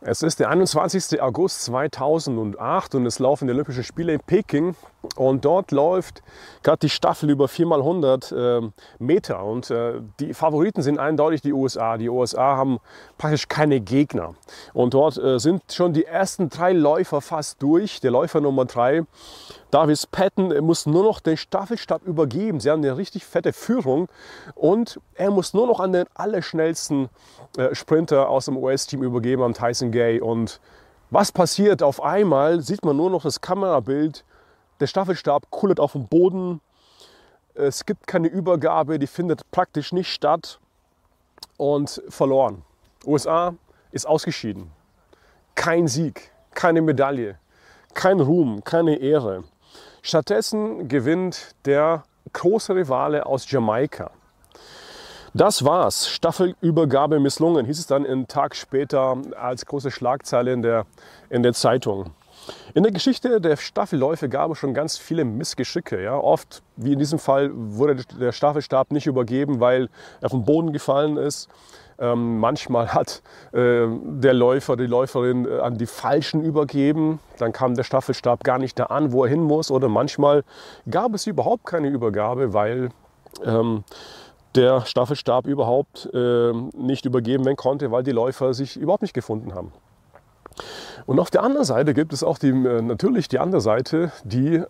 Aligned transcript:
Es 0.00 0.22
ist 0.22 0.38
der 0.38 0.48
21. 0.50 1.20
August 1.20 1.62
2008 1.64 2.94
und 2.94 3.06
es 3.06 3.18
laufen 3.18 3.48
die 3.48 3.52
Olympischen 3.52 3.82
Spiele 3.82 4.12
in 4.12 4.20
Peking. 4.20 4.76
Und 5.16 5.44
dort 5.44 5.70
läuft 5.70 6.22
gerade 6.62 6.80
die 6.80 6.88
Staffel 6.88 7.30
über 7.30 7.46
4x100 7.46 8.34
äh, 8.64 8.70
Meter. 8.98 9.44
Und 9.44 9.70
äh, 9.70 10.00
die 10.18 10.34
Favoriten 10.34 10.82
sind 10.82 10.98
eindeutig 10.98 11.40
die 11.40 11.52
USA. 11.52 11.96
Die 11.96 12.08
USA 12.08 12.56
haben 12.56 12.78
praktisch 13.16 13.48
keine 13.48 13.80
Gegner. 13.80 14.34
Und 14.74 14.94
dort 14.94 15.16
äh, 15.16 15.38
sind 15.38 15.62
schon 15.72 15.92
die 15.92 16.04
ersten 16.04 16.48
drei 16.48 16.72
Läufer 16.72 17.20
fast 17.20 17.62
durch. 17.62 18.00
Der 18.00 18.10
Läufer 18.10 18.40
Nummer 18.40 18.64
drei 18.64 19.04
Davis 19.70 20.06
Patton 20.06 20.56
muss 20.64 20.86
nur 20.86 21.04
noch 21.04 21.20
den 21.20 21.36
Staffelstab 21.36 22.02
übergeben. 22.04 22.58
Sie 22.58 22.70
haben 22.70 22.82
eine 22.82 22.96
richtig 22.96 23.26
fette 23.26 23.52
Führung 23.52 24.08
und 24.54 24.98
er 25.14 25.30
muss 25.30 25.52
nur 25.52 25.66
noch 25.66 25.78
an 25.78 25.92
den 25.92 26.06
allerschnellsten 26.14 27.10
äh, 27.56 27.74
Sprinter 27.74 28.30
aus 28.30 28.46
dem 28.46 28.56
US-Team 28.56 29.02
übergeben, 29.02 29.42
am 29.42 29.52
Tyson 29.52 29.92
Gay. 29.92 30.20
Und 30.20 30.60
was 31.10 31.32
passiert? 31.32 31.82
Auf 31.82 32.02
einmal 32.02 32.62
sieht 32.62 32.84
man 32.84 32.96
nur 32.96 33.10
noch 33.10 33.22
das 33.22 33.40
Kamerabild. 33.40 34.24
Der 34.80 34.86
Staffelstab 34.86 35.50
kullert 35.50 35.80
auf 35.80 35.92
dem 35.92 36.06
Boden. 36.06 36.60
Es 37.54 37.84
gibt 37.84 38.06
keine 38.06 38.28
Übergabe, 38.28 38.98
die 38.98 39.06
findet 39.06 39.50
praktisch 39.50 39.92
nicht 39.92 40.12
statt 40.12 40.60
und 41.56 42.02
verloren. 42.08 42.62
USA 43.04 43.54
ist 43.90 44.06
ausgeschieden. 44.06 44.70
Kein 45.54 45.88
Sieg, 45.88 46.30
keine 46.54 46.82
Medaille, 46.82 47.38
kein 47.94 48.20
Ruhm, 48.20 48.62
keine 48.62 48.96
Ehre. 48.96 49.44
Stattdessen 50.02 50.88
gewinnt 50.88 51.56
der 51.64 52.04
große 52.32 52.74
Rivale 52.74 53.26
aus 53.26 53.50
Jamaika. 53.50 54.12
Das 55.34 55.64
war's. 55.64 56.08
Staffelübergabe 56.08 57.20
misslungen, 57.20 57.66
hieß 57.66 57.78
es 57.80 57.86
dann 57.86 58.06
einen 58.06 58.28
Tag 58.28 58.56
später 58.56 59.16
als 59.38 59.66
große 59.66 59.90
Schlagzeile 59.90 60.52
in 60.52 60.62
der, 60.62 60.86
in 61.28 61.42
der 61.42 61.52
Zeitung. 61.52 62.12
In 62.74 62.82
der 62.82 62.92
Geschichte 62.92 63.40
der 63.40 63.56
Staffelläufe 63.56 64.28
gab 64.28 64.50
es 64.50 64.58
schon 64.58 64.74
ganz 64.74 64.98
viele 64.98 65.24
Missgeschicke. 65.24 66.02
Ja. 66.02 66.16
Oft, 66.16 66.62
wie 66.76 66.92
in 66.92 66.98
diesem 66.98 67.18
Fall, 67.18 67.50
wurde 67.52 68.04
der 68.18 68.32
Staffelstab 68.32 68.92
nicht 68.92 69.06
übergeben, 69.06 69.60
weil 69.60 69.88
er 70.20 70.30
vom 70.30 70.44
Boden 70.44 70.72
gefallen 70.72 71.16
ist. 71.16 71.48
Ähm, 72.00 72.38
manchmal 72.38 72.94
hat 72.94 73.22
äh, 73.52 73.86
der 73.88 74.32
Läufer, 74.32 74.76
die 74.76 74.86
Läuferin 74.86 75.46
äh, 75.46 75.58
an 75.58 75.78
die 75.78 75.86
Falschen 75.86 76.44
übergeben. 76.44 77.18
Dann 77.38 77.52
kam 77.52 77.74
der 77.74 77.82
Staffelstab 77.82 78.44
gar 78.44 78.58
nicht 78.58 78.78
da 78.78 78.84
an, 78.84 79.12
wo 79.12 79.24
er 79.24 79.30
hin 79.30 79.42
muss. 79.42 79.70
Oder 79.70 79.88
manchmal 79.88 80.44
gab 80.88 81.14
es 81.14 81.26
überhaupt 81.26 81.66
keine 81.66 81.88
Übergabe, 81.88 82.54
weil 82.54 82.90
ähm, 83.44 83.82
der 84.54 84.86
Staffelstab 84.86 85.46
überhaupt 85.46 86.08
äh, 86.14 86.52
nicht 86.76 87.04
übergeben 87.04 87.44
werden 87.44 87.56
konnte, 87.56 87.90
weil 87.90 88.04
die 88.04 88.12
Läufer 88.12 88.54
sich 88.54 88.76
überhaupt 88.76 89.02
nicht 89.02 89.14
gefunden 89.14 89.54
haben. 89.54 89.72
Und 91.06 91.18
auf 91.20 91.30
der 91.30 91.42
anderen 91.42 91.64
Seite 91.64 91.94
gibt 91.94 92.12
es 92.12 92.22
auch 92.22 92.38
die, 92.38 92.48
äh, 92.48 92.82
natürlich 92.82 93.28
die 93.28 93.38
andere 93.38 93.60
Seite, 93.60 94.12
die 94.24 94.62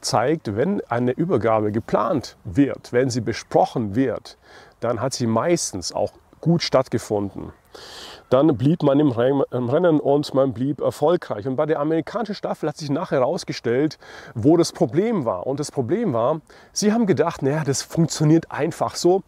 zeigt, 0.00 0.56
wenn 0.56 0.80
eine 0.88 1.12
Übergabe 1.12 1.72
geplant 1.72 2.36
wird, 2.44 2.92
wenn 2.92 3.10
sie 3.10 3.20
besprochen 3.20 3.94
wird, 3.94 4.36
dann 4.80 5.00
hat 5.00 5.14
sie 5.14 5.26
meistens 5.26 5.92
auch 5.92 6.12
gut 6.40 6.62
stattgefunden. 6.62 7.52
Dann 8.28 8.56
blieb 8.56 8.82
man 8.82 8.98
im 8.98 9.10
Rennen 9.10 10.00
und 10.00 10.34
man 10.34 10.52
blieb 10.52 10.80
erfolgreich. 10.80 11.46
Und 11.46 11.56
bei 11.56 11.66
der 11.66 11.78
amerikanischen 11.78 12.34
Staffel 12.34 12.68
hat 12.68 12.76
sich 12.76 12.90
nachher 12.90 13.20
herausgestellt, 13.20 13.98
wo 14.34 14.56
das 14.56 14.72
Problem 14.72 15.24
war. 15.24 15.46
Und 15.46 15.60
das 15.60 15.70
Problem 15.70 16.12
war, 16.12 16.40
sie 16.72 16.92
haben 16.92 17.06
gedacht, 17.06 17.42
naja, 17.42 17.62
das 17.64 17.82
funktioniert 17.82 18.50
einfach 18.50 18.96
so. 18.96 19.22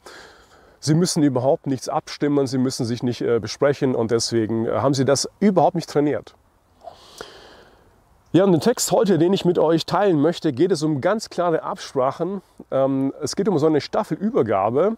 Sie 0.81 0.95
müssen 0.95 1.23
überhaupt 1.23 1.67
nichts 1.67 1.89
abstimmen, 1.89 2.47
sie 2.47 2.59
müssen 2.59 2.87
sich 2.87 3.03
nicht 3.03 3.21
äh, 3.21 3.41
besprechen 3.41 3.95
und 3.95 4.11
deswegen 4.11 4.67
äh, 4.67 4.73
haben 4.73 4.95
sie 4.95 5.05
das 5.05 5.29
überhaupt 5.41 5.75
nicht 5.75 5.91
trainiert. 5.91 6.35
Ja, 8.31 8.45
und 8.45 8.53
den 8.53 8.61
Text 8.61 8.93
heute, 8.93 9.19
den 9.19 9.33
ich 9.33 9.45
mit 9.45 9.59
euch 9.59 9.87
teilen 9.87 10.21
möchte, 10.21 10.53
geht 10.53 10.71
es 10.71 10.83
um 10.83 11.01
ganz 11.01 11.31
klare 11.31 11.63
Absprachen. 11.63 12.43
Ähm, 12.71 13.15
es 13.23 13.35
geht 13.37 13.49
um 13.49 13.59
so 13.59 13.67
eine 13.67 13.81
Staffelübergabe 13.81 14.97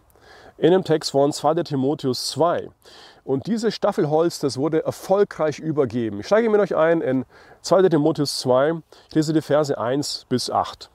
in 0.57 0.71
dem 0.71 0.83
Text 0.83 1.11
von 1.11 1.31
2. 1.31 1.63
Timotheus 1.63 2.29
2. 2.31 2.69
Und 3.23 3.47
dieses 3.47 3.73
Staffelholz, 3.73 4.39
das 4.39 4.57
wurde 4.57 4.83
erfolgreich 4.83 5.59
übergeben. 5.59 6.19
Ich 6.19 6.25
steige 6.27 6.49
mit 6.49 6.59
euch 6.59 6.75
ein 6.75 7.01
in 7.01 7.25
2. 7.61 7.89
Timotheus 7.89 8.39
2, 8.39 8.81
ich 9.09 9.15
lese 9.15 9.33
die 9.33 9.41
Verse 9.41 9.77
1 9.77 10.25
bis 10.27 10.49
8. 10.49 10.89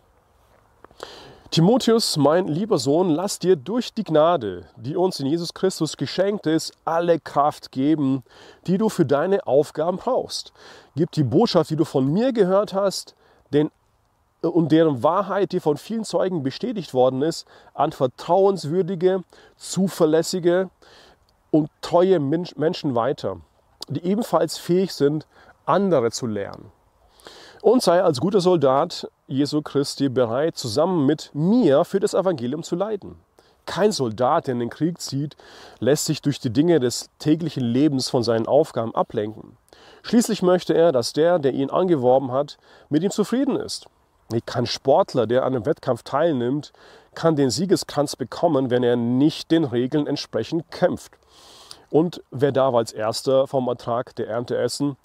Timotheus, 1.57 2.19
mein 2.19 2.49
lieber 2.49 2.77
Sohn, 2.77 3.09
lass 3.09 3.39
dir 3.39 3.57
durch 3.57 3.95
die 3.95 4.05
Gnade, 4.05 4.67
die 4.77 4.95
uns 4.95 5.21
in 5.21 5.27
Jesus 5.27 5.55
Christus 5.55 5.97
geschenkt 5.97 6.47
ist, 6.47 6.75
alle 6.85 7.19
Kraft 7.19 7.73
geben, 7.73 8.25
die 8.67 8.77
du 8.77 8.91
für 8.91 9.07
deine 9.07 9.47
Aufgaben 9.47 9.97
brauchst. 9.97 10.53
Gib 10.97 11.13
die 11.13 11.23
Botschaft, 11.23 11.71
die 11.71 11.77
du 11.77 11.87
von 11.87 12.13
mir 12.13 12.35
gehört 12.35 12.75
hast, 12.75 13.15
den 13.55 13.71
und 14.43 14.71
deren 14.71 15.03
Wahrheit, 15.03 15.53
die 15.53 15.61
von 15.61 15.79
vielen 15.79 16.05
Zeugen 16.05 16.43
bestätigt 16.43 16.93
worden 16.93 17.23
ist, 17.23 17.47
an 17.73 17.91
vertrauenswürdige, 17.91 19.25
zuverlässige 19.57 20.69
und 21.51 21.71
treue 21.81 22.21
Menschen 22.21 22.95
weiter, 22.95 23.41
die 23.89 24.05
ebenfalls 24.05 24.59
fähig 24.59 24.93
sind, 24.93 25.27
andere 25.65 26.11
zu 26.11 26.27
lernen. 26.27 26.71
Und 27.63 27.83
sei 27.83 28.03
als 28.03 28.21
guter 28.21 28.43
Soldat 28.43 29.09
Jesu 29.29 29.61
Christi 29.61 30.09
bereit, 30.09 30.57
zusammen 30.57 31.05
mit 31.05 31.31
mir 31.35 31.85
für 31.85 31.99
das 31.99 32.15
Evangelium 32.15 32.63
zu 32.63 32.77
leiden. 32.77 33.17
Kein 33.65 33.91
Soldat, 33.91 34.47
der 34.47 34.53
in 34.53 34.61
den 34.61 34.71
Krieg 34.71 35.01
zieht, 35.01 35.37
lässt 35.81 36.05
sich 36.05 36.23
durch 36.23 36.39
die 36.39 36.53
Dinge 36.53 36.79
des 36.79 37.11
täglichen 37.19 37.65
Lebens 37.65 38.09
von 38.09 38.23
seinen 38.23 38.47
Aufgaben 38.47 38.95
ablenken. 38.95 39.57
Schließlich 40.05 40.43
möchte 40.43 40.75
er, 40.75 40.93
dass 40.93 41.13
der, 41.13 41.41
der 41.41 41.53
ihn 41.53 41.71
angeworben 41.71 42.31
hat, 42.31 42.59
mit 42.89 43.03
ihm 43.03 43.11
zufrieden 43.11 43.57
ist. 43.57 43.87
Kein 44.45 44.67
Sportler, 44.67 45.27
der 45.27 45.45
an 45.45 45.55
einem 45.55 45.67
Wettkampf 45.67 46.05
teilnimmt, 46.05 46.73
kann 47.15 47.35
den 47.35 47.51
Siegeskranz 47.51 48.15
bekommen, 48.15 48.71
wenn 48.71 48.85
er 48.85 48.95
nicht 48.95 49.51
den 49.51 49.65
Regeln 49.65 50.07
entsprechend 50.07 50.71
kämpft. 50.71 51.13
Und 51.91 52.23
wer 52.31 52.53
darf 52.53 52.75
als 52.75 52.93
Erster 52.93 53.49
vom 53.49 53.67
Ertrag 53.67 54.15
der 54.15 54.29
Ernte 54.29 54.57
essen? 54.57 54.97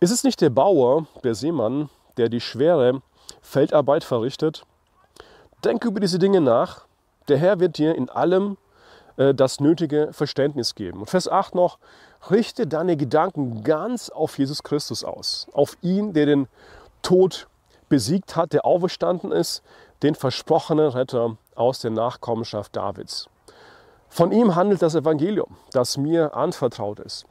Ist 0.00 0.10
es 0.10 0.24
nicht 0.24 0.40
der 0.40 0.50
Bauer, 0.50 1.06
der 1.24 1.34
Seemann, 1.34 1.90
der 2.16 2.30
die 2.30 2.40
schwere 2.40 3.02
Feldarbeit 3.40 4.04
verrichtet? 4.04 4.64
Denk 5.64 5.84
über 5.84 6.00
diese 6.00 6.18
Dinge 6.18 6.40
nach. 6.40 6.86
Der 7.28 7.38
Herr 7.38 7.60
wird 7.60 7.78
dir 7.78 7.94
in 7.94 8.08
allem 8.08 8.56
äh, 9.16 9.34
das 9.34 9.60
nötige 9.60 10.12
Verständnis 10.12 10.74
geben. 10.74 11.00
Und 11.00 11.10
Vers 11.10 11.28
8 11.28 11.54
noch, 11.54 11.78
richte 12.30 12.66
deine 12.66 12.96
Gedanken 12.96 13.62
ganz 13.62 14.10
auf 14.10 14.38
Jesus 14.38 14.62
Christus 14.62 15.04
aus, 15.04 15.46
auf 15.52 15.76
ihn, 15.82 16.12
der 16.12 16.26
den 16.26 16.48
Tod 17.02 17.48
besiegt 17.88 18.36
hat, 18.36 18.52
der 18.52 18.64
auferstanden 18.64 19.32
ist, 19.32 19.62
den 20.02 20.14
versprochenen 20.14 20.88
Retter 20.88 21.36
aus 21.54 21.80
der 21.80 21.90
Nachkommenschaft 21.90 22.74
Davids. 22.74 23.28
Von 24.08 24.32
ihm 24.32 24.54
handelt 24.54 24.82
das 24.82 24.94
Evangelium, 24.94 25.56
das 25.72 25.96
mir 25.96 26.34
anvertraut 26.34 27.00
ist. 27.00 27.26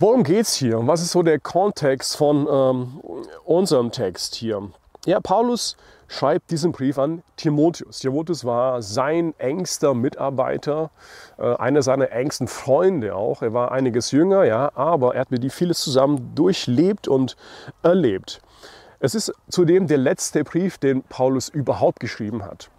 Worum 0.00 0.22
geht 0.22 0.42
es 0.42 0.54
hier? 0.54 0.86
Was 0.86 1.02
ist 1.02 1.10
so 1.10 1.24
der 1.24 1.40
Kontext 1.40 2.16
von 2.16 2.46
ähm, 2.48 3.00
unserem 3.44 3.90
Text 3.90 4.36
hier? 4.36 4.70
Ja, 5.06 5.18
Paulus 5.18 5.76
schreibt 6.06 6.52
diesen 6.52 6.70
Brief 6.70 6.98
an 6.98 7.24
Timotheus. 7.34 7.98
Timotheus 7.98 8.44
war 8.44 8.80
sein 8.80 9.34
engster 9.38 9.94
Mitarbeiter, 9.94 10.90
äh, 11.36 11.52
einer 11.56 11.82
seiner 11.82 12.12
engsten 12.12 12.46
Freunde 12.46 13.16
auch. 13.16 13.42
Er 13.42 13.52
war 13.54 13.72
einiges 13.72 14.12
jünger, 14.12 14.44
ja, 14.44 14.70
aber 14.76 15.16
er 15.16 15.22
hat 15.22 15.32
mit 15.32 15.42
ihm 15.42 15.50
vieles 15.50 15.80
zusammen 15.80 16.32
durchlebt 16.36 17.08
und 17.08 17.36
erlebt. 17.82 18.40
Es 19.00 19.16
ist 19.16 19.32
zudem 19.48 19.88
der 19.88 19.98
letzte 19.98 20.44
Brief, 20.44 20.78
den 20.78 21.02
Paulus 21.02 21.48
überhaupt 21.48 21.98
geschrieben 21.98 22.44
hat. 22.44 22.70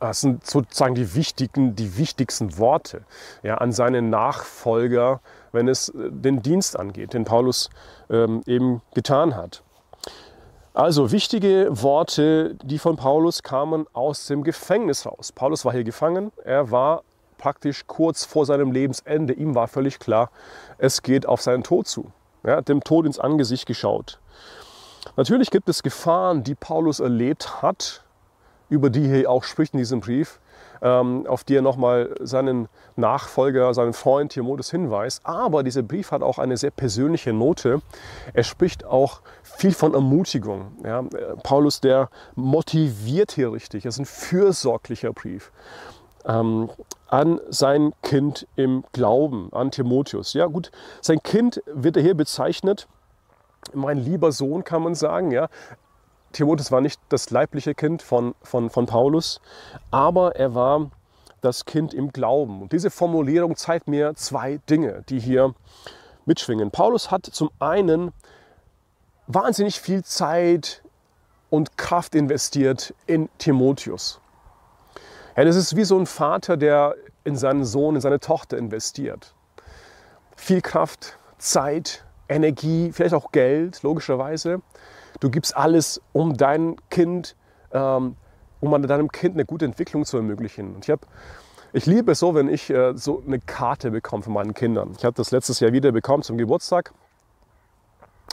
Das 0.00 0.20
sind 0.20 0.46
sozusagen 0.46 0.94
die 0.94 1.14
wichtigen, 1.14 1.74
die 1.74 1.96
wichtigsten 1.98 2.58
Worte 2.58 3.02
ja, 3.42 3.56
an 3.56 3.72
seinen 3.72 4.10
Nachfolger, 4.10 5.20
wenn 5.56 5.66
es 5.66 5.88
äh, 5.88 6.10
den 6.12 6.42
Dienst 6.42 6.78
angeht, 6.78 7.14
den 7.14 7.24
Paulus 7.24 7.70
ähm, 8.08 8.42
eben 8.46 8.82
getan 8.94 9.34
hat. 9.34 9.64
Also 10.72 11.10
wichtige 11.10 11.68
Worte, 11.70 12.54
die 12.62 12.78
von 12.78 12.96
Paulus 12.96 13.42
kamen 13.42 13.86
aus 13.94 14.26
dem 14.26 14.44
Gefängnis 14.44 15.06
raus. 15.06 15.32
Paulus 15.32 15.64
war 15.64 15.72
hier 15.72 15.84
gefangen, 15.84 16.30
er 16.44 16.70
war 16.70 17.02
praktisch 17.38 17.86
kurz 17.86 18.24
vor 18.24 18.46
seinem 18.46 18.72
Lebensende. 18.72 19.32
Ihm 19.32 19.54
war 19.54 19.68
völlig 19.68 19.98
klar, 19.98 20.30
es 20.78 21.02
geht 21.02 21.26
auf 21.26 21.40
seinen 21.40 21.62
Tod 21.62 21.86
zu. 21.86 22.12
Er 22.42 22.56
hat 22.56 22.68
dem 22.68 22.84
Tod 22.84 23.06
ins 23.06 23.18
Angesicht 23.18 23.66
geschaut. 23.66 24.20
Natürlich 25.16 25.50
gibt 25.50 25.68
es 25.68 25.82
Gefahren, 25.82 26.44
die 26.44 26.54
Paulus 26.54 27.00
erlebt 27.00 27.62
hat, 27.62 28.04
über 28.68 28.90
die 28.90 29.08
er 29.08 29.30
auch 29.30 29.44
spricht 29.44 29.72
in 29.74 29.78
diesem 29.78 30.00
Brief, 30.00 30.40
auf 30.80 31.44
die 31.44 31.56
er 31.56 31.62
nochmal 31.62 32.14
seinen 32.20 32.68
Nachfolger, 32.96 33.72
seinen 33.74 33.92
Freund 33.92 34.32
Timotheus 34.32 34.70
hinweist. 34.70 35.20
Aber 35.24 35.62
dieser 35.62 35.82
Brief 35.82 36.10
hat 36.12 36.22
auch 36.22 36.38
eine 36.38 36.56
sehr 36.56 36.70
persönliche 36.70 37.32
Note. 37.32 37.80
Er 38.34 38.42
spricht 38.42 38.84
auch 38.84 39.20
viel 39.42 39.72
von 39.72 39.94
Ermutigung. 39.94 40.72
Ja, 40.84 41.02
Paulus, 41.42 41.80
der 41.80 42.08
motiviert 42.34 43.32
hier 43.32 43.52
richtig. 43.52 43.86
Es 43.86 43.94
ist 43.94 44.00
ein 44.00 44.06
fürsorglicher 44.06 45.12
Brief. 45.12 45.50
ähm, 46.26 46.70
an 47.08 47.40
sein 47.48 47.92
Kind 48.02 48.46
im 48.56 48.84
Glauben, 48.92 49.48
an 49.52 49.70
Timotheus. 49.70 50.32
Ja 50.34 50.46
gut, 50.46 50.70
sein 51.00 51.22
Kind 51.22 51.62
wird 51.66 51.96
er 51.96 52.02
hier 52.02 52.16
bezeichnet, 52.16 52.88
mein 53.72 53.98
lieber 53.98 54.32
Sohn 54.32 54.64
kann 54.64 54.82
man 54.82 54.94
sagen. 54.94 55.30
Ja. 55.30 55.48
Timotheus 56.32 56.70
war 56.70 56.80
nicht 56.80 57.00
das 57.08 57.30
leibliche 57.30 57.74
Kind 57.74 58.02
von, 58.02 58.34
von, 58.42 58.70
von 58.70 58.86
Paulus, 58.86 59.40
aber 59.90 60.36
er 60.36 60.54
war 60.54 60.90
das 61.40 61.64
Kind 61.64 61.94
im 61.94 62.12
Glauben. 62.12 62.62
Und 62.62 62.72
diese 62.72 62.90
Formulierung 62.90 63.56
zeigt 63.56 63.88
mir 63.88 64.14
zwei 64.14 64.58
Dinge, 64.68 65.04
die 65.08 65.20
hier 65.20 65.54
mitschwingen. 66.24 66.70
Paulus 66.70 67.10
hat 67.10 67.26
zum 67.26 67.50
einen 67.58 68.12
wahnsinnig 69.26 69.80
viel 69.80 70.04
Zeit 70.04 70.82
und 71.50 71.76
Kraft 71.76 72.14
investiert 72.14 72.94
in 73.06 73.28
Timotheus. 73.38 74.20
Ja, 75.36 75.44
das 75.44 75.56
ist 75.56 75.76
wie 75.76 75.84
so 75.84 75.98
ein 75.98 76.06
Vater, 76.06 76.56
der 76.56 76.94
in 77.24 77.36
seinen 77.36 77.64
Sohn, 77.64 77.96
in 77.96 78.00
seine 78.00 78.20
Tochter 78.20 78.56
investiert. 78.56 79.34
Viel 80.36 80.60
Kraft, 80.60 81.18
Zeit, 81.38 82.04
Energie, 82.28 82.90
vielleicht 82.92 83.14
auch 83.14 83.32
Geld, 83.32 83.82
logischerweise. 83.82 84.62
Du 85.20 85.30
gibst 85.30 85.56
alles, 85.56 86.00
um 86.12 86.36
dein 86.36 86.76
Kind, 86.90 87.36
ähm, 87.72 88.16
um 88.60 88.82
deinem 88.82 89.10
Kind 89.10 89.34
eine 89.34 89.44
gute 89.44 89.64
Entwicklung 89.64 90.04
zu 90.04 90.16
ermöglichen. 90.16 90.74
Und 90.74 90.84
ich, 90.84 90.90
hab, 90.90 91.06
ich 91.72 91.86
liebe 91.86 92.12
es 92.12 92.18
so, 92.18 92.34
wenn 92.34 92.48
ich 92.48 92.70
äh, 92.70 92.96
so 92.96 93.22
eine 93.26 93.38
Karte 93.38 93.90
bekomme 93.90 94.22
von 94.22 94.32
meinen 94.32 94.54
Kindern. 94.54 94.92
Ich 94.98 95.04
habe 95.04 95.14
das 95.14 95.30
letztes 95.30 95.60
Jahr 95.60 95.72
wieder 95.72 95.92
bekommen 95.92 96.22
zum 96.22 96.36
Geburtstag 96.36 96.92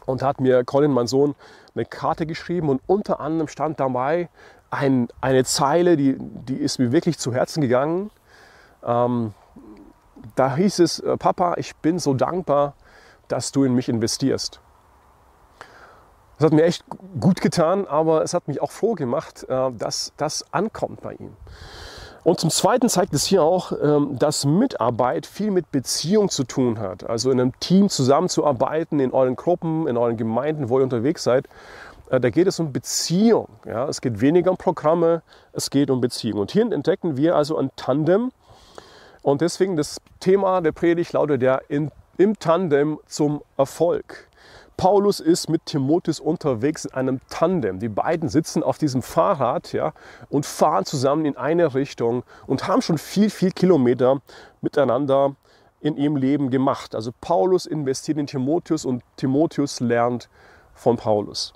und 0.06 0.21
hat 0.21 0.41
mir 0.41 0.63
Colin, 0.63 0.91
mein 0.91 1.07
Sohn, 1.07 1.35
eine 1.75 1.85
Karte 1.85 2.25
geschrieben 2.25 2.69
und 2.69 2.81
unter 2.88 3.19
anderem 3.19 3.47
stand 3.47 3.80
dabei 3.80 4.30
ein, 4.69 5.07
eine 5.21 5.44
Zeile, 5.45 5.97
die, 5.97 6.18
die 6.19 6.56
ist 6.56 6.80
mir 6.80 6.91
wirklich 6.91 7.19
zu 7.19 7.33
Herzen 7.33 7.62
gegangen. 7.62 8.12
Ähm, 8.83 9.33
da 10.35 10.56
hieß 10.56 10.80
es, 10.80 11.00
äh, 11.00 11.18
Papa, 11.18 11.56
ich 11.57 11.75
bin 11.77 12.00
so 12.00 12.13
dankbar, 12.13 12.74
dass 13.27 13.51
du 13.51 13.63
in 13.63 13.74
mich 13.74 13.88
investierst. 13.88 14.59
Das 16.38 16.45
hat 16.45 16.53
mir 16.53 16.63
echt 16.63 16.83
gut 17.19 17.41
getan, 17.41 17.88
aber 17.88 18.24
es 18.24 18.33
hat 18.33 18.47
mich 18.47 18.62
auch 18.62 18.71
froh 18.71 18.94
gemacht, 18.94 19.45
äh, 19.47 19.71
dass 19.77 20.13
das 20.18 20.45
ankommt 20.51 21.01
bei 21.01 21.13
ihm. 21.13 21.35
Und 22.24 22.39
zum 22.39 22.50
Zweiten 22.50 22.88
zeigt 22.88 23.13
es 23.13 23.25
hier 23.25 23.44
auch, 23.44 23.74
ähm, 23.74 24.18
dass 24.18 24.45
Mitarbeit 24.45 25.25
viel 25.25 25.51
mit 25.51 25.71
Beziehung 25.71 26.30
zu 26.30 26.45
tun 26.45 26.80
hat. 26.80 27.09
Also 27.09 27.31
in 27.31 27.39
einem 27.39 27.59
Team 27.59 27.89
zusammenzuarbeiten, 27.89 29.00
in 29.01 29.12
euren 29.12 29.35
Gruppen, 29.35 29.88
in 29.88 29.97
euren 29.97 30.15
Gemeinden, 30.15 30.69
wo 30.69 30.80
ihr 30.80 30.83
unterwegs 30.83 31.24
seid. 31.24 31.47
Äh, 32.09 32.21
da 32.21 32.30
geht 32.30 32.47
es 32.47 32.59
um 32.59 32.71
Beziehung. 32.71 33.50
Ja? 33.65 33.88
Es 33.89 34.00
geht 34.00 34.21
weniger 34.21 34.51
um 34.51 34.57
Programme, 34.57 35.21
es 35.51 35.69
geht 35.69 35.89
um 35.89 36.00
Beziehung. 36.00 36.39
Und 36.39 36.51
hier 36.51 36.71
entdecken 36.71 37.18
wir 37.18 37.35
also 37.35 37.57
ein 37.57 37.71
Tandem. 37.75 38.31
Und 39.21 39.41
deswegen 39.41 39.75
das 39.75 40.00
Thema 40.21 40.62
der 40.62 40.71
Predigt 40.71 41.13
lautet 41.13 41.41
ja 41.41 41.59
in, 41.68 41.91
im 42.18 42.39
Tandem 42.39 43.00
zum 43.06 43.41
Erfolg. 43.57 44.30
Paulus 44.77 45.19
ist 45.19 45.49
mit 45.49 45.65
Timotheus 45.65 46.19
unterwegs 46.19 46.85
in 46.85 46.93
einem 46.93 47.19
Tandem. 47.29 47.79
Die 47.79 47.89
beiden 47.89 48.29
sitzen 48.29 48.63
auf 48.63 48.77
diesem 48.77 49.01
Fahrrad 49.01 49.71
ja, 49.73 49.93
und 50.29 50.45
fahren 50.45 50.85
zusammen 50.85 51.25
in 51.25 51.37
eine 51.37 51.73
Richtung 51.73 52.23
und 52.47 52.67
haben 52.67 52.81
schon 52.81 52.97
viel, 52.97 53.29
viel 53.29 53.51
Kilometer 53.51 54.21
miteinander 54.61 55.35
in 55.79 55.97
ihrem 55.97 56.15
Leben 56.15 56.49
gemacht. 56.49 56.95
Also 56.95 57.11
Paulus 57.21 57.65
investiert 57.65 58.17
in 58.17 58.27
Timotheus 58.27 58.85
und 58.85 59.03
Timotheus 59.17 59.79
lernt 59.79 60.29
von 60.73 60.97
Paulus. 60.97 61.53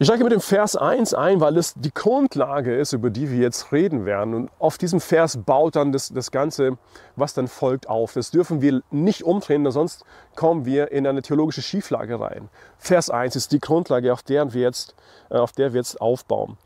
Ich 0.00 0.08
steige 0.08 0.24
mit 0.24 0.32
dem 0.32 0.40
Vers 0.40 0.74
1 0.74 1.14
ein, 1.14 1.40
weil 1.40 1.56
es 1.56 1.74
die 1.76 1.94
Grundlage 1.94 2.76
ist, 2.76 2.92
über 2.92 3.10
die 3.10 3.30
wir 3.30 3.38
jetzt 3.38 3.70
reden 3.70 4.04
werden. 4.04 4.34
Und 4.34 4.50
auf 4.58 4.76
diesem 4.76 5.00
Vers 5.00 5.36
baut 5.36 5.76
dann 5.76 5.92
das, 5.92 6.08
das 6.08 6.32
Ganze, 6.32 6.78
was 7.14 7.32
dann 7.32 7.46
folgt, 7.46 7.88
auf. 7.88 8.12
Das 8.14 8.32
dürfen 8.32 8.60
wir 8.60 8.82
nicht 8.90 9.22
umdrehen, 9.22 9.70
sonst 9.70 10.04
kommen 10.34 10.64
wir 10.64 10.90
in 10.90 11.06
eine 11.06 11.22
theologische 11.22 11.62
Schieflage 11.62 12.18
rein. 12.18 12.48
Vers 12.76 13.08
1 13.08 13.36
ist 13.36 13.52
die 13.52 13.60
Grundlage, 13.60 14.12
auf 14.12 14.24
der 14.24 14.52
wir 14.52 14.62
jetzt, 14.62 14.96
äh, 15.30 15.36
auf 15.36 15.52
der 15.52 15.72
wir 15.72 15.78
jetzt 15.78 16.00
aufbauen. 16.00 16.58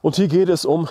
Und 0.00 0.14
hier 0.14 0.28
geht 0.28 0.50
es 0.50 0.64
um 0.64 0.88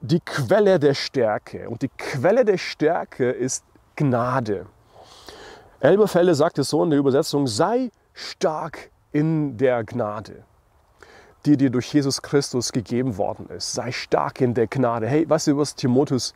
die 0.00 0.18
Quelle 0.18 0.80
der 0.80 0.94
Stärke. 0.94 1.68
Und 1.68 1.82
die 1.82 1.90
Quelle 1.96 2.44
der 2.44 2.58
Stärke 2.58 3.30
ist 3.30 3.64
Gnade. 3.94 4.66
Elberfelle 5.78 6.34
sagt 6.34 6.58
es 6.58 6.68
so 6.68 6.82
in 6.82 6.90
der 6.90 6.98
Übersetzung, 6.98 7.46
sei 7.46 7.92
stark 8.12 8.90
in 9.12 9.56
der 9.56 9.84
Gnade 9.84 10.42
die 11.46 11.56
dir 11.56 11.70
durch 11.70 11.92
Jesus 11.92 12.22
Christus 12.22 12.72
gegeben 12.72 13.16
worden 13.16 13.48
ist. 13.48 13.72
Sei 13.72 13.92
stark 13.92 14.40
in 14.40 14.54
der 14.54 14.66
Gnade. 14.66 15.06
Hey, 15.06 15.28
weißt 15.28 15.48
du 15.48 15.56
was, 15.56 15.74
Timotheus? 15.74 16.34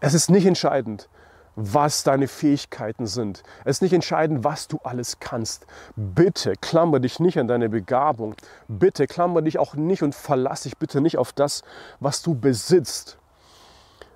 Es 0.00 0.14
ist 0.14 0.30
nicht 0.30 0.46
entscheidend, 0.46 1.08
was 1.56 2.04
deine 2.04 2.28
Fähigkeiten 2.28 3.06
sind. 3.06 3.42
Es 3.64 3.76
ist 3.76 3.82
nicht 3.82 3.92
entscheidend, 3.92 4.44
was 4.44 4.68
du 4.68 4.78
alles 4.82 5.18
kannst. 5.20 5.66
Bitte 5.96 6.54
klammer 6.60 7.00
dich 7.00 7.20
nicht 7.20 7.38
an 7.38 7.48
deine 7.48 7.68
Begabung. 7.68 8.34
Bitte 8.68 9.06
klammer 9.06 9.42
dich 9.42 9.58
auch 9.58 9.74
nicht 9.74 10.02
und 10.02 10.14
verlass 10.14 10.62
dich 10.62 10.78
bitte 10.78 11.00
nicht 11.00 11.18
auf 11.18 11.32
das, 11.32 11.62
was 12.00 12.22
du 12.22 12.34
besitzt. 12.34 13.18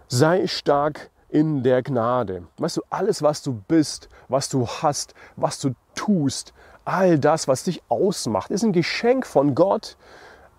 Sei 0.08 0.46
stark 0.46 1.10
in 1.28 1.62
der 1.62 1.82
Gnade. 1.82 2.44
Weißt 2.58 2.76
du, 2.76 2.82
alles, 2.90 3.22
was 3.22 3.42
du 3.42 3.52
bist, 3.52 4.08
was 4.28 4.48
du 4.48 4.66
hast, 4.66 5.14
was 5.36 5.58
du 5.58 5.74
tust, 5.94 6.52
all 6.84 7.18
das, 7.18 7.48
was 7.48 7.64
dich 7.64 7.82
ausmacht, 7.88 8.50
ist 8.50 8.62
ein 8.62 8.72
Geschenk 8.72 9.26
von 9.26 9.54
Gott 9.54 9.96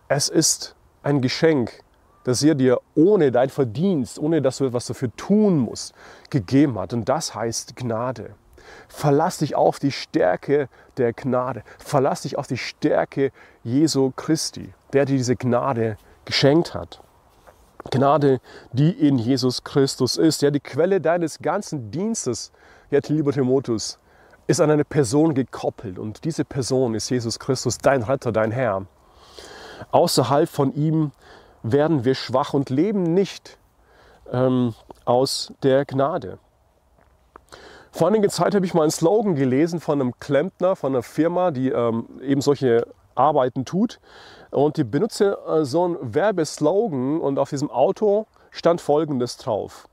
es 0.08 0.30
ist 0.30 0.76
ein 1.04 1.22
Geschenk, 1.22 1.84
das 2.24 2.44
er 2.44 2.56
dir 2.56 2.80
ohne 2.96 3.32
dein 3.32 3.50
Verdienst, 3.50 4.20
ohne 4.20 4.42
dass 4.42 4.58
du 4.58 4.66
etwas 4.66 4.88
dafür 4.88 5.16
tun 5.16 5.60
musst, 5.60 5.94
gegeben 6.30 6.78
hat. 6.80 6.94
Und 6.94 7.08
das 7.08 7.36
heißt 7.36 7.76
Gnade. 7.76 8.36
Verlass 8.88 9.38
dich 9.38 9.56
auf 9.56 9.78
die 9.78 9.92
Stärke 9.92 10.70
der 10.98 11.14
Gnade. 11.14 11.64
Verlass 11.78 12.24
dich 12.24 12.38
auf 12.38 12.48
die 12.48 12.58
Stärke 12.58 13.32
Jesu 13.64 14.12
Christi, 14.16 14.74
der 14.94 15.06
dir 15.06 15.18
diese 15.18 15.36
Gnade 15.36 15.98
geschenkt 16.26 16.74
hat. 16.74 17.02
Gnade, 17.92 18.42
die 18.72 18.90
in 18.90 19.20
Jesus 19.20 19.64
Christus 19.64 20.18
ist. 20.18 20.42
Ja, 20.42 20.50
die 20.50 20.60
Quelle 20.60 21.00
deines 21.00 21.40
ganzen 21.40 21.92
Dienstes, 21.92 22.52
ja, 22.90 23.00
lieber 23.08 23.32
Timotheus, 23.32 24.00
ist 24.48 24.60
an 24.60 24.72
eine 24.72 24.86
Person 24.86 25.36
gekoppelt. 25.36 26.00
Und 26.00 26.24
diese 26.24 26.46
Person 26.46 26.96
ist 26.96 27.10
Jesus 27.10 27.38
Christus, 27.38 27.78
dein 27.78 28.02
Retter, 28.02 28.32
dein 28.32 28.52
Herr. 28.52 28.88
Außerhalb 29.92 30.50
von 30.50 30.74
ihm 30.74 31.12
werden 31.64 32.06
wir 32.06 32.16
schwach 32.16 32.54
und 32.54 32.70
leben 32.70 33.14
nicht 33.14 33.58
ähm, 34.32 34.74
aus 35.06 35.54
der 35.64 35.86
Gnade. 35.86 36.38
Vor 37.92 38.10
einiger 38.10 38.30
Zeit 38.30 38.54
habe 38.54 38.66
ich 38.66 38.74
mal 38.74 38.82
einen 38.82 38.92
Slogan 38.92 39.36
gelesen 39.36 39.80
von 39.80 40.02
einem 40.02 40.20
Klempner, 40.20 40.76
von 40.76 40.94
einer 40.94 41.04
Firma, 41.04 41.52
die 41.52 41.70
ähm, 41.70 42.08
eben 42.22 42.42
solche 42.42 42.86
Arbeiten 43.16 43.64
tut. 43.64 44.00
Und 44.52 44.78
die 44.78 44.84
benutzte 44.84 45.38
äh, 45.48 45.64
so 45.64 45.86
einen 45.86 46.14
Werbeslogan 46.14 47.22
und 47.22 47.40
auf 47.40 47.50
diesem 47.50 47.72
Auto 47.72 48.28
stand 48.52 48.82
folgendes 48.82 49.38
drauf. 49.38 49.88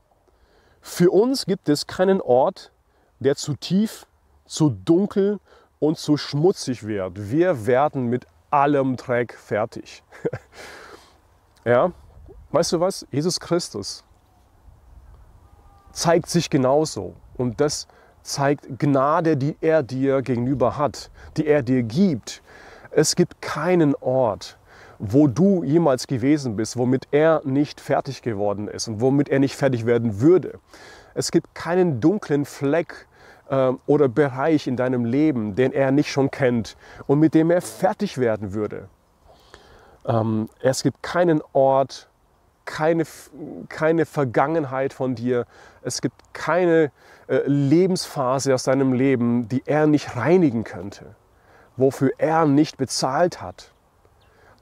Für 0.81 1.11
uns 1.11 1.45
gibt 1.45 1.69
es 1.69 1.87
keinen 1.87 2.19
Ort, 2.19 2.71
der 3.19 3.37
zu 3.37 3.55
tief, 3.55 4.05
zu 4.45 4.69
dunkel 4.69 5.39
und 5.79 5.97
zu 5.97 6.17
schmutzig 6.17 6.85
wird. 6.85 7.31
Wir 7.31 7.65
werden 7.65 8.07
mit 8.07 8.27
allem 8.53 8.95
Dreck 8.95 9.33
fertig. 9.33 10.03
ja, 11.65 11.91
weißt 12.51 12.73
du 12.73 12.79
was? 12.79 13.05
Jesus 13.11 13.39
Christus 13.39 14.03
zeigt 15.91 16.29
sich 16.29 16.49
genauso. 16.49 17.15
Und 17.35 17.59
das 17.59 17.87
zeigt 18.21 18.79
Gnade, 18.79 19.37
die 19.37 19.57
er 19.59 19.81
dir 19.81 20.21
gegenüber 20.21 20.77
hat, 20.77 21.09
die 21.35 21.47
er 21.47 21.63
dir 21.63 21.83
gibt. 21.83 22.43
Es 22.91 23.15
gibt 23.15 23.41
keinen 23.41 23.95
Ort, 23.95 24.57
wo 24.99 25.27
du 25.27 25.63
jemals 25.63 26.05
gewesen 26.05 26.55
bist, 26.55 26.77
womit 26.77 27.07
er 27.11 27.41
nicht 27.43 27.81
fertig 27.81 28.21
geworden 28.21 28.67
ist 28.67 28.87
und 28.87 29.01
womit 29.01 29.29
er 29.29 29.39
nicht 29.39 29.55
fertig 29.55 29.85
werden 29.85 30.21
würde. 30.21 30.59
Es 31.15 31.31
gibt 31.31 31.55
keinen 31.55 31.99
dunklen 31.99 32.45
Fleck 32.45 33.07
oder 33.85 34.07
Bereich 34.07 34.67
in 34.67 34.77
deinem 34.77 35.05
Leben, 35.05 35.55
den 35.55 35.71
er 35.71 35.91
nicht 35.91 36.11
schon 36.11 36.31
kennt 36.31 36.75
und 37.07 37.19
mit 37.19 37.33
dem 37.33 37.51
er 37.51 37.61
fertig 37.61 38.17
werden 38.17 38.53
würde. 38.53 38.89
Ähm, 40.05 40.49
es 40.61 40.83
gibt 40.83 41.01
keinen 41.03 41.41
Ort, 41.53 42.09
keine, 42.65 43.03
keine 43.69 44.05
Vergangenheit 44.05 44.93
von 44.93 45.15
dir. 45.15 45.45
Es 45.81 46.01
gibt 46.01 46.33
keine 46.33 46.91
äh, 47.27 47.41
Lebensphase 47.45 48.53
aus 48.53 48.63
deinem 48.63 48.93
Leben, 48.93 49.47
die 49.49 49.63
er 49.65 49.87
nicht 49.87 50.15
reinigen 50.15 50.63
könnte, 50.63 51.15
wofür 51.77 52.11
er 52.17 52.45
nicht 52.45 52.77
bezahlt 52.77 53.41
hat. 53.41 53.71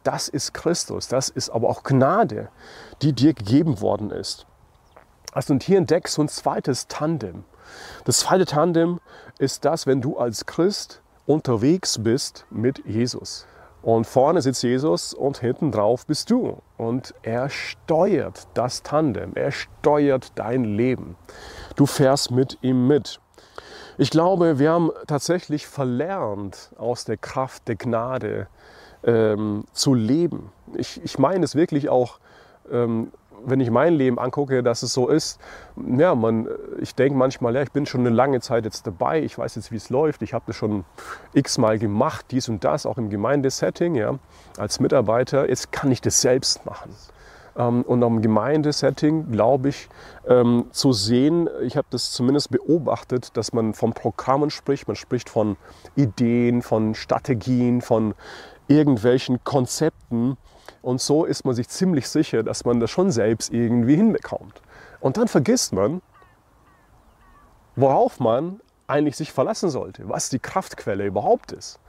Das 0.03 0.27
ist 0.27 0.53
Christus, 0.53 1.07
das 1.07 1.29
ist 1.29 1.51
aber 1.51 1.69
auch 1.69 1.83
Gnade, 1.83 2.49
die 3.03 3.13
dir 3.13 3.33
gegeben 3.33 3.81
worden 3.81 4.09
ist. 4.09 4.47
Also 5.31 5.53
und 5.53 5.63
hier 5.63 5.77
entdeckst 5.77 6.17
du 6.17 6.23
ein 6.23 6.27
zweites 6.27 6.87
Tandem. 6.87 7.43
Das 8.05 8.19
zweite 8.19 8.45
Tandem 8.45 8.99
ist 9.39 9.65
das, 9.65 9.87
wenn 9.87 10.01
du 10.01 10.17
als 10.17 10.45
Christ 10.45 11.01
unterwegs 11.25 12.03
bist 12.03 12.45
mit 12.49 12.85
Jesus. 12.85 13.45
Und 13.81 14.05
vorne 14.05 14.41
sitzt 14.41 14.61
Jesus 14.61 15.13
und 15.13 15.39
hinten 15.39 15.71
drauf 15.71 16.05
bist 16.05 16.29
du. 16.29 16.61
Und 16.77 17.15
er 17.23 17.49
steuert 17.49 18.47
das 18.53 18.83
Tandem, 18.83 19.31
er 19.35 19.51
steuert 19.51 20.33
dein 20.35 20.63
Leben. 20.63 21.15
Du 21.75 21.85
fährst 21.85 22.31
mit 22.31 22.59
ihm 22.61 22.87
mit. 22.87 23.19
Ich 23.97 24.09
glaube, 24.09 24.59
wir 24.59 24.71
haben 24.71 24.91
tatsächlich 25.07 25.67
verlernt, 25.67 26.71
aus 26.77 27.05
der 27.05 27.17
Kraft 27.17 27.67
der 27.67 27.75
Gnade 27.75 28.47
ähm, 29.03 29.65
zu 29.73 29.93
leben. 29.93 30.51
Ich, 30.75 31.01
ich 31.03 31.17
meine 31.17 31.43
es 31.43 31.55
wirklich 31.55 31.89
auch 31.89 32.19
ähm, 32.71 33.11
wenn 33.45 33.59
ich 33.59 33.71
mein 33.71 33.93
Leben 33.93 34.19
angucke, 34.19 34.63
dass 34.63 34.83
es 34.83 34.93
so 34.93 35.07
ist, 35.07 35.39
ja, 35.97 36.15
man, 36.15 36.47
ich 36.79 36.95
denke 36.95 37.17
manchmal, 37.17 37.55
ja, 37.55 37.61
ich 37.61 37.71
bin 37.71 37.85
schon 37.85 38.01
eine 38.01 38.09
lange 38.09 38.39
Zeit 38.41 38.65
jetzt 38.65 38.85
dabei, 38.87 39.21
ich 39.21 39.37
weiß 39.37 39.55
jetzt, 39.55 39.71
wie 39.71 39.77
es 39.77 39.89
läuft, 39.89 40.21
ich 40.21 40.33
habe 40.33 40.45
das 40.47 40.55
schon 40.55 40.83
x-mal 41.33 41.79
gemacht, 41.79 42.25
dies 42.31 42.49
und 42.49 42.63
das, 42.63 42.85
auch 42.85 42.97
im 42.97 43.09
Gemeindesetting, 43.09 43.95
ja, 43.95 44.17
als 44.57 44.79
Mitarbeiter, 44.79 45.49
jetzt 45.49 45.71
kann 45.71 45.91
ich 45.91 46.01
das 46.01 46.21
selbst 46.21 46.65
machen. 46.65 46.91
Ähm, 47.55 47.83
und 47.83 48.03
am 48.03 48.21
Gemeindesetting 48.21 49.31
glaube 49.31 49.69
ich 49.69 49.89
ähm, 50.27 50.65
zu 50.71 50.93
sehen, 50.93 51.49
ich 51.61 51.77
habe 51.77 51.87
das 51.89 52.11
zumindest 52.11 52.51
beobachtet, 52.51 53.35
dass 53.35 53.53
man 53.53 53.73
von 53.73 53.93
Programmen 53.93 54.49
spricht, 54.49 54.87
man 54.87 54.95
spricht 54.95 55.29
von 55.29 55.57
Ideen, 55.95 56.61
von 56.61 56.95
Strategien, 56.95 57.81
von 57.81 58.13
irgendwelchen 58.67 59.43
Konzepten, 59.43 60.37
und 60.81 61.01
so 61.01 61.25
ist 61.25 61.45
man 61.45 61.55
sich 61.55 61.69
ziemlich 61.69 62.07
sicher, 62.09 62.43
dass 62.43 62.65
man 62.65 62.79
das 62.79 62.89
schon 62.89 63.11
selbst 63.11 63.53
irgendwie 63.53 63.95
hinbekommt. 63.95 64.61
Und 64.99 65.17
dann 65.17 65.27
vergisst 65.27 65.73
man, 65.73 66.01
worauf 67.75 68.19
man 68.19 68.59
eigentlich 68.87 69.15
sich 69.15 69.31
verlassen 69.31 69.69
sollte, 69.69 70.07
was 70.09 70.29
die 70.29 70.39
Kraftquelle 70.39 71.05
überhaupt 71.05 71.51
ist. 71.51 71.79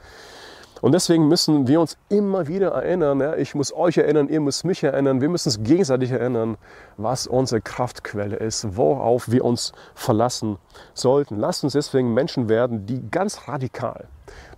Und 0.83 0.93
deswegen 0.93 1.29
müssen 1.29 1.69
wir 1.69 1.81
uns 1.81 1.97
immer 2.09 2.49
wieder 2.49 2.71
erinnern, 2.73 3.21
ja, 3.21 3.37
ich 3.37 3.55
muss 3.55 3.73
euch 3.73 3.99
erinnern, 3.99 4.29
ihr 4.29 4.41
müsst 4.41 4.65
mich 4.65 4.83
erinnern, 4.83 5.21
wir 5.21 5.29
müssen 5.29 5.49
uns 5.49 5.63
gegenseitig 5.63 6.11
erinnern, 6.11 6.59
was 6.97 7.29
unsere 7.29 7.61
Kraftquelle 7.61 8.35
ist, 8.37 8.77
worauf 8.77 9.31
wir 9.31 9.45
uns 9.45 9.73
verlassen 9.95 10.59
sollten. 10.93 11.39
Lasst 11.39 11.63
uns 11.63 11.75
deswegen 11.75 12.13
Menschen 12.15 12.49
werden, 12.49 12.85
die 12.85 13.01
ganz 13.13 13.47
radikal, 13.47 14.09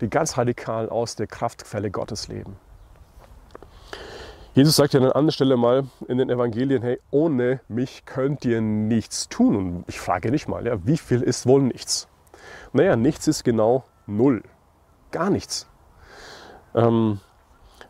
die 0.00 0.08
ganz 0.08 0.38
radikal 0.38 0.88
aus 0.88 1.14
der 1.14 1.26
Kraftquelle 1.26 1.90
Gottes 1.90 2.28
leben. 2.28 2.56
Jesus 4.54 4.76
sagt 4.76 4.94
ja 4.94 5.00
an 5.00 5.10
anderer 5.10 5.32
Stelle 5.32 5.56
mal 5.56 5.88
in 6.06 6.18
den 6.18 6.30
Evangelien, 6.30 6.80
hey, 6.80 7.00
ohne 7.10 7.60
mich 7.66 8.04
könnt 8.04 8.44
ihr 8.44 8.60
nichts 8.60 9.28
tun. 9.28 9.56
Und 9.56 9.84
ich 9.88 9.98
frage 9.98 10.30
nicht 10.30 10.46
mal, 10.46 10.64
ja, 10.64 10.86
wie 10.86 10.96
viel 10.96 11.22
ist 11.22 11.46
wohl 11.46 11.62
nichts? 11.62 12.06
Naja, 12.72 12.94
nichts 12.94 13.26
ist 13.26 13.42
genau 13.42 13.82
null. 14.06 14.44
Gar 15.10 15.30
nichts. 15.30 15.66
Ähm, 16.72 17.18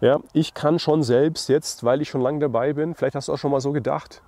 ja, 0.00 0.20
ich 0.32 0.54
kann 0.54 0.78
schon 0.78 1.02
selbst 1.02 1.50
jetzt, 1.50 1.84
weil 1.84 2.00
ich 2.00 2.08
schon 2.08 2.22
lange 2.22 2.38
dabei 2.38 2.72
bin, 2.72 2.94
vielleicht 2.94 3.14
hast 3.14 3.28
du 3.28 3.34
auch 3.34 3.38
schon 3.38 3.50
mal 3.50 3.60
so 3.60 3.72
gedacht, 3.72 4.22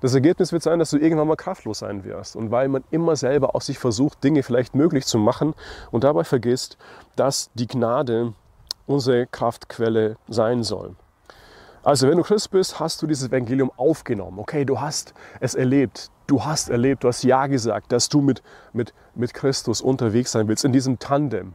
das 0.00 0.14
Ergebnis 0.14 0.52
wird 0.52 0.62
sein, 0.62 0.78
dass 0.78 0.90
du 0.90 0.96
irgendwann 0.96 1.26
mal 1.26 1.34
kraftlos 1.34 1.80
sein 1.80 2.04
wirst. 2.04 2.36
Und 2.36 2.52
weil 2.52 2.68
man 2.68 2.84
immer 2.92 3.16
selber 3.16 3.56
aus 3.56 3.66
sich 3.66 3.80
versucht, 3.80 4.22
Dinge 4.22 4.44
vielleicht 4.44 4.76
möglich 4.76 5.06
zu 5.06 5.18
machen 5.18 5.54
und 5.90 6.04
dabei 6.04 6.22
vergisst, 6.22 6.78
dass 7.16 7.50
die 7.54 7.66
Gnade 7.66 8.34
unsere 8.86 9.26
Kraftquelle 9.26 10.18
sein 10.28 10.62
soll. 10.62 10.94
Also 11.88 12.06
wenn 12.06 12.18
du 12.18 12.22
Christ 12.22 12.50
bist, 12.50 12.78
hast 12.78 13.00
du 13.00 13.06
dieses 13.06 13.28
Evangelium 13.28 13.72
aufgenommen. 13.78 14.38
Okay, 14.40 14.66
du 14.66 14.78
hast 14.78 15.14
es 15.40 15.54
erlebt. 15.54 16.10
Du 16.26 16.44
hast 16.44 16.68
erlebt, 16.68 17.02
du 17.02 17.08
hast 17.08 17.22
Ja 17.22 17.46
gesagt, 17.46 17.92
dass 17.92 18.10
du 18.10 18.20
mit, 18.20 18.42
mit, 18.74 18.92
mit 19.14 19.32
Christus 19.32 19.80
unterwegs 19.80 20.32
sein 20.32 20.48
willst, 20.48 20.66
in 20.66 20.72
diesem 20.74 20.98
Tandem. 20.98 21.54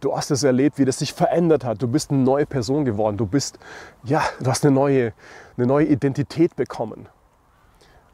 Du 0.00 0.16
hast 0.16 0.30
es 0.30 0.44
erlebt, 0.44 0.78
wie 0.78 0.86
das 0.86 1.00
sich 1.00 1.12
verändert 1.12 1.62
hat. 1.62 1.82
Du 1.82 1.88
bist 1.88 2.10
eine 2.10 2.20
neue 2.22 2.46
Person 2.46 2.86
geworden. 2.86 3.18
Du 3.18 3.26
bist, 3.26 3.58
ja, 4.02 4.22
du 4.40 4.48
hast 4.50 4.64
eine 4.64 4.74
neue, 4.74 5.12
eine 5.58 5.66
neue 5.66 5.84
Identität 5.84 6.56
bekommen. 6.56 7.06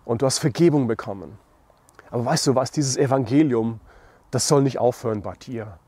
Und 0.05 0.23
du 0.23 0.27
hast 0.27 0.41
Vergebung 0.41 0.89
bekommen. 0.89 1.39
Aber 2.11 2.25
weißt 2.25 2.49
du 2.49 2.57
was, 2.57 2.73
dieses 2.73 2.97
Evangelium, 2.97 3.79
das 4.33 4.49
soll 4.49 4.63
nicht 4.63 4.81
aufhören 4.81 5.23
bei 5.23 5.35
dir. 5.35 5.79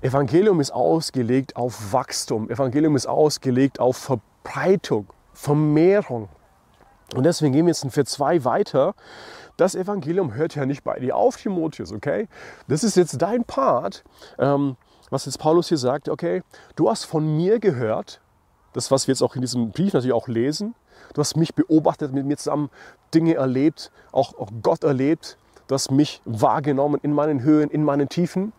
Evangelium 0.00 0.60
ist 0.60 0.72
ausgelegt 0.72 1.54
auf 1.54 1.92
Wachstum. 1.92 2.50
Evangelium 2.50 2.96
ist 2.96 3.06
ausgelegt 3.06 3.78
auf 3.78 3.96
Verbindung 3.96 4.28
Verbreitung, 4.48 5.06
Vermehrung. 5.32 6.28
Und 7.14 7.24
deswegen 7.24 7.52
gehen 7.52 7.66
wir 7.66 7.72
jetzt 7.72 7.86
für 7.90 8.04
zwei 8.04 8.44
weiter. 8.44 8.94
Das 9.56 9.74
Evangelium 9.74 10.34
hört 10.34 10.54
ja 10.54 10.66
nicht 10.66 10.84
bei 10.84 10.98
dir 10.98 11.16
auf, 11.16 11.36
Timotheus, 11.36 11.92
okay? 11.92 12.28
Das 12.66 12.84
ist 12.84 12.96
jetzt 12.96 13.20
dein 13.20 13.44
Part, 13.44 14.04
ähm, 14.38 14.76
was 15.10 15.26
jetzt 15.26 15.38
Paulus 15.38 15.68
hier 15.68 15.78
sagt, 15.78 16.08
okay, 16.08 16.42
du 16.76 16.88
hast 16.88 17.04
von 17.04 17.36
mir 17.36 17.58
gehört, 17.58 18.20
das, 18.72 18.90
was 18.90 19.06
wir 19.06 19.12
jetzt 19.12 19.22
auch 19.22 19.34
in 19.34 19.40
diesem 19.40 19.70
Brief 19.70 19.92
natürlich 19.92 20.14
auch 20.14 20.28
lesen, 20.28 20.74
du 21.14 21.20
hast 21.20 21.36
mich 21.36 21.54
beobachtet, 21.54 22.12
mit 22.12 22.26
mir 22.26 22.36
zusammen 22.36 22.70
Dinge 23.14 23.34
erlebt, 23.34 23.90
auch, 24.12 24.38
auch 24.38 24.50
Gott 24.62 24.84
erlebt, 24.84 25.38
du 25.66 25.74
hast 25.74 25.90
mich 25.90 26.20
wahrgenommen 26.24 27.00
in 27.02 27.12
meinen 27.12 27.42
Höhen, 27.42 27.70
in 27.70 27.84
meinen 27.84 28.08
Tiefen. 28.08 28.52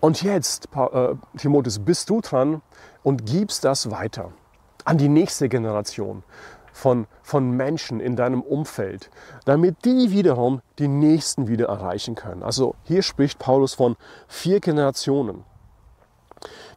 Und 0.00 0.22
jetzt, 0.22 0.68
äh, 0.74 1.14
Timotheus, 1.36 1.78
bist 1.78 2.10
du 2.10 2.20
dran 2.20 2.62
und 3.02 3.26
gibst 3.26 3.64
das 3.64 3.90
weiter 3.90 4.32
an 4.84 4.98
die 4.98 5.08
nächste 5.08 5.48
Generation 5.48 6.22
von, 6.72 7.06
von 7.22 7.50
Menschen 7.50 8.00
in 8.00 8.16
deinem 8.16 8.42
Umfeld, 8.42 9.10
damit 9.44 9.84
die 9.84 10.10
wiederum 10.10 10.62
die 10.78 10.88
Nächsten 10.88 11.48
wieder 11.48 11.66
erreichen 11.66 12.14
können. 12.14 12.42
Also 12.42 12.74
hier 12.84 13.02
spricht 13.02 13.38
Paulus 13.38 13.74
von 13.74 13.96
vier 14.28 14.60
Generationen. 14.60 15.44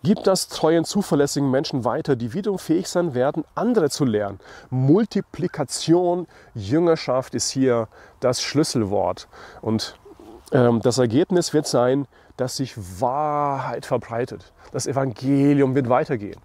Gib 0.03 0.21
das 0.25 0.49
treuen, 0.49 0.83
zuverlässigen 0.83 1.49
Menschen 1.49 1.85
weiter, 1.85 2.17
die 2.17 2.33
wiederum 2.33 2.59
fähig 2.59 2.89
sein 2.89 3.13
werden, 3.13 3.45
andere 3.55 3.89
zu 3.89 4.03
lernen. 4.03 4.39
Multiplikation, 4.69 6.27
Jüngerschaft 6.53 7.33
ist 7.35 7.49
hier 7.49 7.87
das 8.19 8.41
Schlüsselwort. 8.41 9.29
Und 9.61 9.97
ähm, 10.51 10.81
das 10.81 10.97
Ergebnis 10.97 11.53
wird 11.53 11.67
sein, 11.67 12.05
dass 12.35 12.57
sich 12.57 12.73
Wahrheit 12.99 13.85
verbreitet. 13.85 14.51
Das 14.73 14.87
Evangelium 14.87 15.75
wird 15.75 15.87
weitergehen. 15.87 16.41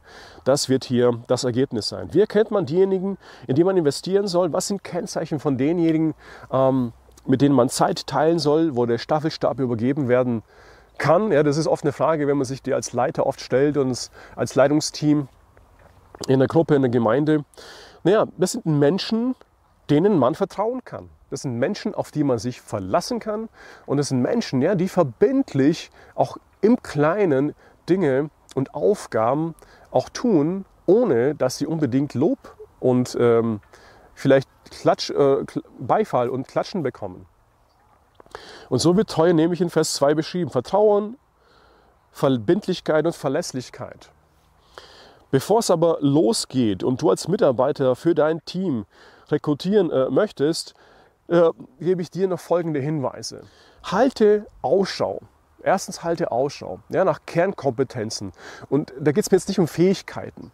Das 0.49 0.71
wird 0.71 0.85
hier 0.85 1.13
das 1.27 1.45
Ergebnis 1.45 1.91
sein. 1.91 2.09
Wie 2.13 2.21
erkennt 2.21 2.51
man 2.51 2.65
diejenigen, 2.65 3.19
in 3.47 3.55
die 3.55 3.65
man 3.65 3.77
investieren 3.77 4.27
soll? 4.27 4.51
Was 4.55 4.69
sind 4.69 4.83
Kennzeichen 4.83 5.41
von 5.41 5.59
denjenigen, 5.59 6.15
ähm, 6.51 6.95
mit 7.27 7.43
denen 7.43 7.55
man 7.55 7.69
Zeit 7.69 8.07
teilen 8.07 8.39
soll, 8.39 8.75
wo 8.75 8.87
der 8.87 8.97
Staffelstab 8.97 9.61
übergeben 9.61 10.09
werden 10.09 10.43
kann? 10.97 11.33
Ja, 11.33 11.43
das 11.43 11.59
ist 11.59 11.67
oft 11.67 11.85
eine 11.85 11.93
Frage, 11.93 12.27
wenn 12.27 12.39
man 12.39 12.47
sich 12.47 12.63
die 12.63 12.73
als 12.73 12.95
Leiter 12.95 13.27
oft 13.27 13.43
stellt 13.43 13.77
und 13.77 14.11
als 14.37 14.55
Leitungsteam 14.55 15.29
in 16.29 16.39
der 16.39 16.49
Gruppe, 16.49 16.77
in 16.77 16.81
der 16.81 16.91
Gemeinde. 16.91 17.45
Naja, 18.03 18.25
das 18.39 18.53
sind 18.53 18.65
Menschen, 18.65 19.35
denen 19.91 20.19
man 20.19 20.35
vertrauen 20.35 20.83
kann. 20.83 21.11
Das 21.29 21.43
sind 21.43 21.59
Menschen, 21.59 21.95
auf 21.95 22.11
die 22.11 22.25
man 22.25 22.39
sich 22.39 22.63
verlassen 22.63 23.19
kann. 23.19 23.51
Und 23.85 23.99
das 23.99 24.09
sind 24.09 24.23
Menschen, 24.23 24.63
ja, 24.63 24.77
die 24.77 24.89
verbindlich 24.89 25.91
auch 26.15 26.39
im 26.63 26.83
Kleinen 26.83 27.55
Dinge 27.87 28.31
und 28.55 28.75
Aufgaben 28.75 29.55
auch 29.91 30.09
tun, 30.09 30.65
ohne 30.87 31.35
dass 31.35 31.59
sie 31.59 31.67
unbedingt 31.67 32.15
Lob 32.15 32.57
und 32.81 33.17
ähm, 33.21 33.61
vielleicht 34.15 34.49
Klatsch, 34.71 35.11
äh, 35.11 35.45
Beifall 35.79 36.29
und 36.29 36.49
Klatschen 36.49 36.83
bekommen. 36.83 37.27
Und 38.69 38.81
so 38.81 38.97
wird 38.97 39.09
Treue 39.09 39.35
nämlich 39.35 39.61
in 39.61 39.71
Vers 39.71 39.95
2 39.95 40.15
beschrieben. 40.15 40.51
Vertrauen, 40.51 41.19
Verbindlichkeit 42.11 43.07
und 43.07 43.15
Verlässlichkeit. 43.15 44.11
Bevor 45.31 45.61
es 45.61 45.71
aber 45.71 45.99
losgeht 46.01 46.83
und 46.83 47.03
du 47.03 47.11
als 47.11 47.29
Mitarbeiter 47.29 47.97
für 47.97 48.15
dein 48.15 48.45
Team 48.45 48.87
rekrutieren 49.29 49.91
äh, 49.91 50.09
möchtest, 50.11 50.75
äh, 51.29 51.51
gebe 51.79 52.01
ich 52.01 52.11
dir 52.11 52.29
noch 52.29 52.41
folgende 52.41 52.81
Hinweise. 52.81 53.43
Halte 53.85 54.47
Ausschau 54.63 55.21
Erstens 55.63 56.05
halte 56.05 56.31
Ausschau 56.31 56.81
ja, 56.89 57.05
nach 57.05 57.21
Kernkompetenzen. 57.27 58.33
Und 58.69 58.93
da 58.99 59.13
geht 59.13 59.25
es 59.25 59.31
mir 59.31 59.37
jetzt 59.37 59.49
nicht 59.49 59.59
um 59.59 59.69
Fähigkeiten, 59.69 60.53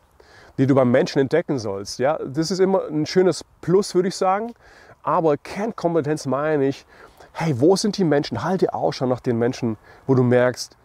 die 0.59 0.67
du 0.67 0.75
beim 0.75 0.91
Menschen 0.91 1.19
entdecken 1.19 1.59
sollst. 1.59 1.99
Ja, 1.99 2.19
das 2.19 2.51
ist 2.51 2.61
immer 2.61 2.87
ein 2.87 3.07
schönes 3.07 3.45
Plus, 3.61 3.95
würde 3.95 4.09
ich 4.09 4.17
sagen. 4.17 4.55
Aber 5.03 5.37
Kernkompetenz 5.37 6.27
meine 6.27 6.67
ich, 6.67 6.87
hey, 7.33 7.61
wo 7.61 7.77
sind 7.77 7.99
die 7.99 8.05
Menschen? 8.05 8.43
Halte 8.43 8.73
Ausschau 8.73 9.07
nach 9.07 9.21
den 9.21 9.39
Menschen, 9.39 9.77
wo 10.07 10.15
du 10.15 10.23
merkst, 10.23 10.77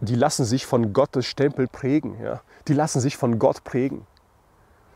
die 0.00 0.16
lassen 0.16 0.44
sich 0.44 0.66
von 0.66 0.92
Gottes 0.92 1.24
Stempel 1.24 1.66
prägen. 1.66 2.20
Ja? 2.22 2.42
Die 2.68 2.74
lassen 2.74 3.00
sich 3.00 3.16
von 3.16 3.38
Gott 3.38 3.64
prägen. 3.64 4.06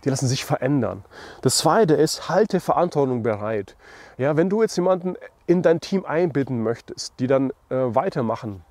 Die 0.05 0.11
lassen 0.11 0.29
sich 0.29 0.45
verändern. 0.45 1.05
Das 1.43 1.59
zweite 1.59 1.95
ist, 1.95 2.29
halte 2.29 2.61
Verantwortung 2.61 3.23
bereit. 3.23 3.77
Ja, 4.17 4.37
wenn 4.37 4.49
du 4.49 4.63
jetzt 4.63 4.77
jemanden 4.77 5.17
in 5.49 5.63
dein 5.63 5.81
Team 5.81 6.05
einbinden 6.05 6.63
möchtest, 6.63 7.15
die 7.19 7.27
dann 7.27 7.51
äh, 7.71 7.77
weitermachen, 7.77 8.63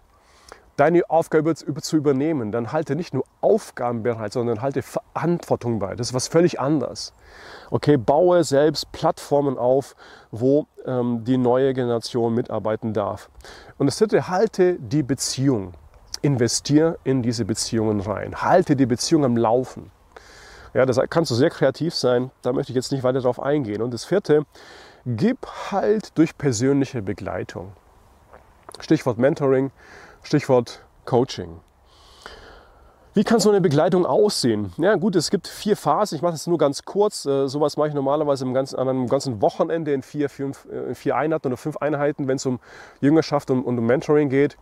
deine 0.77 1.10
Aufgabe 1.10 1.55
zu 1.55 1.98
übernehmen, 1.98 2.51
dann 2.51 2.72
halte 2.72 2.96
nicht 2.96 3.13
nur 3.13 3.25
Aufgaben 3.41 4.03
bereit, 4.03 4.31
sondern 4.31 4.62
halte 4.62 4.84
Verantwortung 4.84 5.79
bei. 5.79 5.96
Das 5.96 6.10
ist 6.10 6.13
was 6.13 6.27
völlig 6.27 6.60
anderes. 6.60 7.13
Okay, 7.72 7.98
baue 7.98 8.43
selbst 8.43 8.91
Plattformen 8.91 9.57
auf, 9.57 9.96
wo 10.31 10.67
ähm, 10.86 11.24
die 11.24 11.38
neue 11.38 11.74
Generation 11.74 12.36
mitarbeiten 12.36 12.93
darf. 12.93 13.29
Und 13.79 13.88
das 13.88 13.98
dritte, 13.98 14.29
halte 14.29 14.75
die 14.79 15.03
Beziehung. 15.03 15.74
investier 16.22 16.98
in 17.03 17.22
diese 17.22 17.46
Beziehungen 17.46 18.00
rein. 18.00 18.41
Halte 18.41 18.75
die 18.75 18.88
Beziehung 18.88 19.24
am 19.24 19.38
Laufen. 19.38 19.91
Ja, 20.74 20.86
das 20.86 21.00
kannst 21.10 21.31
du 21.31 21.36
sehr 21.36 21.50
kreativ 21.50 21.93
sein. 21.96 22.31
Da 22.41 22.53
möchte 22.53 22.72
ich 22.72 22.75
jetzt 22.75 22.91
nicht 22.91 23.03
weiter 23.03 23.19
darauf 23.22 23.39
eingehen. 23.39 23.81
Und 23.81 23.93
das 23.93 24.03
vierte, 24.03 24.46
gib 25.15 25.47
halt 25.71 26.17
durch 26.17 26.37
persönliche 26.37 27.01
Begleitung. 27.01 27.71
Stichwort 28.79 29.17
Mentoring, 29.17 29.71
Stichwort 30.21 30.83
Coaching. 31.05 31.61
Wie 33.13 33.23
kann 33.23 33.39
so 33.39 33.49
eine 33.49 33.61
Begleitung 33.61 34.05
aussehen? 34.05 34.73
Ja 34.77 34.95
gut, 34.95 35.15
es 35.15 35.31
gibt 35.31 35.47
vier 35.47 35.77
Phasen. 35.77 36.17
Ich 36.17 36.21
mache 36.21 36.33
das 36.33 36.45
nur 36.45 36.57
ganz 36.57 36.83
kurz. 36.83 37.25
Äh, 37.25 37.47
sowas 37.47 37.77
mache 37.77 37.87
ich 37.87 37.93
normalerweise 37.93 38.43
im 38.43 38.53
ganzen, 38.53 38.77
an 38.77 38.89
einem 38.89 39.07
ganzen 39.07 39.41
Wochenende 39.41 39.93
in 39.93 40.03
vier, 40.03 40.29
fünf, 40.29 40.65
äh, 40.65 40.93
vier 40.93 41.15
Einheiten 41.15 41.47
oder 41.47 41.57
fünf 41.57 41.77
Einheiten, 41.77 42.27
wenn 42.27 42.35
es 42.35 42.45
um 42.45 42.59
Jüngerschaft 42.99 43.49
und, 43.49 43.63
und 43.63 43.79
um 43.79 43.85
Mentoring 43.85 44.29
geht. 44.29 44.57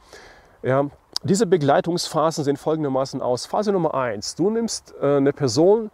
Ja, 0.62 0.86
diese 1.24 1.48
Begleitungsphasen 1.48 2.44
sehen 2.44 2.56
folgendermaßen 2.56 3.22
aus. 3.22 3.46
Phase 3.48 3.74
Nummer 3.74 3.96
eins: 3.96 4.36
Du 4.36 4.50
nimmst 4.52 4.94
äh, 5.02 5.18
eine 5.18 5.34
Person 5.34 5.90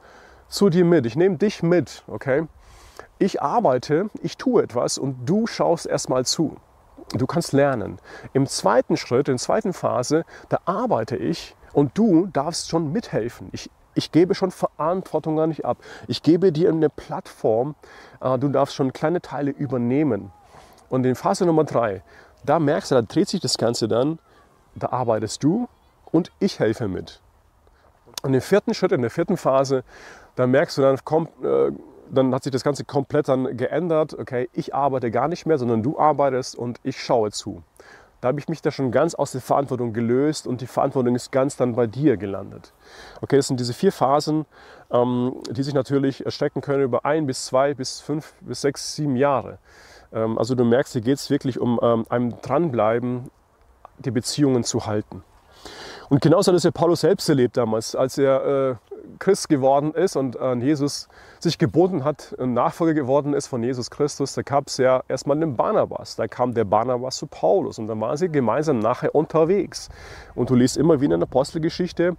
zu 0.49 0.69
dir 0.69 0.85
mit. 0.85 1.05
Ich 1.05 1.15
nehme 1.15 1.37
dich 1.37 1.63
mit, 1.63 2.03
okay? 2.07 2.47
Ich 3.21 3.39
arbeite, 3.39 4.09
ich 4.23 4.35
tue 4.35 4.63
etwas 4.63 4.97
und 4.97 5.29
du 5.29 5.45
schaust 5.45 5.85
erstmal 5.85 6.25
zu. 6.25 6.57
Du 7.13 7.27
kannst 7.27 7.53
lernen. 7.53 7.99
Im 8.33 8.47
zweiten 8.47 8.97
Schritt, 8.97 9.27
in 9.27 9.35
der 9.35 9.39
zweiten 9.39 9.73
Phase, 9.73 10.25
da 10.49 10.57
arbeite 10.65 11.17
ich 11.17 11.55
und 11.71 11.95
du 11.99 12.25
darfst 12.25 12.69
schon 12.69 12.91
mithelfen. 12.91 13.49
Ich, 13.51 13.69
ich 13.93 14.11
gebe 14.11 14.33
schon 14.33 14.49
Verantwortung 14.49 15.35
gar 15.35 15.45
nicht 15.45 15.65
ab. 15.65 15.77
Ich 16.07 16.23
gebe 16.23 16.51
dir 16.51 16.69
eine 16.69 16.89
Plattform. 16.89 17.75
Äh, 18.21 18.39
du 18.39 18.49
darfst 18.49 18.73
schon 18.73 18.91
kleine 18.91 19.21
Teile 19.21 19.51
übernehmen. 19.51 20.31
Und 20.89 21.05
in 21.05 21.13
Phase 21.13 21.45
Nummer 21.45 21.63
drei, 21.63 22.01
da 22.43 22.57
merkst 22.57 22.89
du, 22.89 22.95
da 22.95 23.03
dreht 23.03 23.29
sich 23.29 23.39
das 23.39 23.59
Ganze 23.59 23.87
dann. 23.87 24.17
Da 24.73 24.89
arbeitest 24.89 25.43
du 25.43 25.69
und 26.05 26.31
ich 26.39 26.57
helfe 26.57 26.87
mit. 26.87 27.21
Und 28.23 28.33
im 28.33 28.41
vierten 28.41 28.73
Schritt, 28.73 28.93
in 28.93 29.01
der 29.01 29.11
vierten 29.11 29.37
Phase, 29.37 29.83
da 30.35 30.47
merkst 30.47 30.79
du 30.79 30.81
dann, 30.81 30.97
kommt, 31.05 31.29
äh, 31.43 31.71
dann 32.11 32.33
hat 32.33 32.43
sich 32.43 32.51
das 32.51 32.63
Ganze 32.63 32.83
komplett 32.85 33.27
dann 33.27 33.57
geändert. 33.57 34.17
Okay, 34.17 34.49
ich 34.53 34.75
arbeite 34.75 35.11
gar 35.11 35.27
nicht 35.27 35.45
mehr, 35.45 35.57
sondern 35.57 35.83
du 35.83 35.97
arbeitest 35.97 36.55
und 36.55 36.79
ich 36.83 37.01
schaue 37.01 37.31
zu. 37.31 37.63
Da 38.19 38.27
habe 38.27 38.39
ich 38.39 38.47
mich 38.47 38.61
da 38.61 38.69
schon 38.69 38.91
ganz 38.91 39.15
aus 39.15 39.31
der 39.31 39.41
Verantwortung 39.41 39.93
gelöst 39.93 40.45
und 40.45 40.61
die 40.61 40.67
Verantwortung 40.67 41.15
ist 41.15 41.31
ganz 41.31 41.57
dann 41.57 41.75
bei 41.75 41.87
dir 41.87 42.17
gelandet. 42.17 42.71
Okay, 43.21 43.37
das 43.37 43.47
sind 43.47 43.59
diese 43.59 43.73
vier 43.73 43.91
Phasen, 43.91 44.45
ähm, 44.91 45.37
die 45.49 45.63
sich 45.63 45.73
natürlich 45.73 46.23
erstrecken 46.23 46.61
können 46.61 46.83
über 46.83 47.03
ein 47.03 47.25
bis 47.25 47.45
zwei 47.45 47.73
bis 47.73 47.99
fünf 47.99 48.33
bis 48.41 48.61
sechs, 48.61 48.95
sieben 48.95 49.15
Jahre. 49.15 49.57
Ähm, 50.13 50.37
also 50.37 50.53
du 50.53 50.63
merkst, 50.63 50.93
hier 50.93 51.01
geht 51.01 51.17
es 51.17 51.31
wirklich 51.31 51.59
um 51.59 51.79
ähm, 51.81 52.05
einem 52.09 52.39
Dranbleiben, 52.41 53.31
die 53.97 54.11
Beziehungen 54.11 54.63
zu 54.63 54.85
halten. 54.85 55.23
Und 56.11 56.19
genauso 56.19 56.51
hat 56.51 56.57
es 56.57 56.63
ja 56.65 56.71
Paulus 56.71 56.99
selbst 56.99 57.29
erlebt 57.29 57.55
damals, 57.55 57.95
als 57.95 58.17
er 58.17 58.45
äh, 58.45 58.75
Christ 59.19 59.47
geworden 59.47 59.93
ist 59.93 60.17
und 60.17 60.37
an 60.37 60.59
Jesus 60.59 61.07
sich 61.39 61.57
gebunden 61.57 62.03
hat, 62.03 62.35
ein 62.37 62.53
Nachfolger 62.53 62.93
geworden 62.93 63.33
ist 63.33 63.47
von 63.47 63.63
Jesus 63.63 63.89
Christus, 63.89 64.33
da 64.33 64.41
gab 64.41 64.67
es 64.67 64.75
ja 64.75 65.03
erstmal 65.07 65.39
den 65.39 65.55
Barnabas. 65.55 66.17
Da 66.17 66.27
kam 66.27 66.53
der 66.53 66.65
Barnabas 66.65 67.15
zu 67.15 67.27
Paulus 67.27 67.79
und 67.79 67.87
dann 67.87 68.01
waren 68.01 68.17
sie 68.17 68.27
gemeinsam 68.27 68.79
nachher 68.79 69.15
unterwegs. 69.15 69.87
Und 70.35 70.49
du 70.49 70.55
liest 70.55 70.75
immer 70.75 70.99
wieder 70.99 71.13
in 71.13 71.21
der 71.21 71.29
Apostelgeschichte 71.29 72.17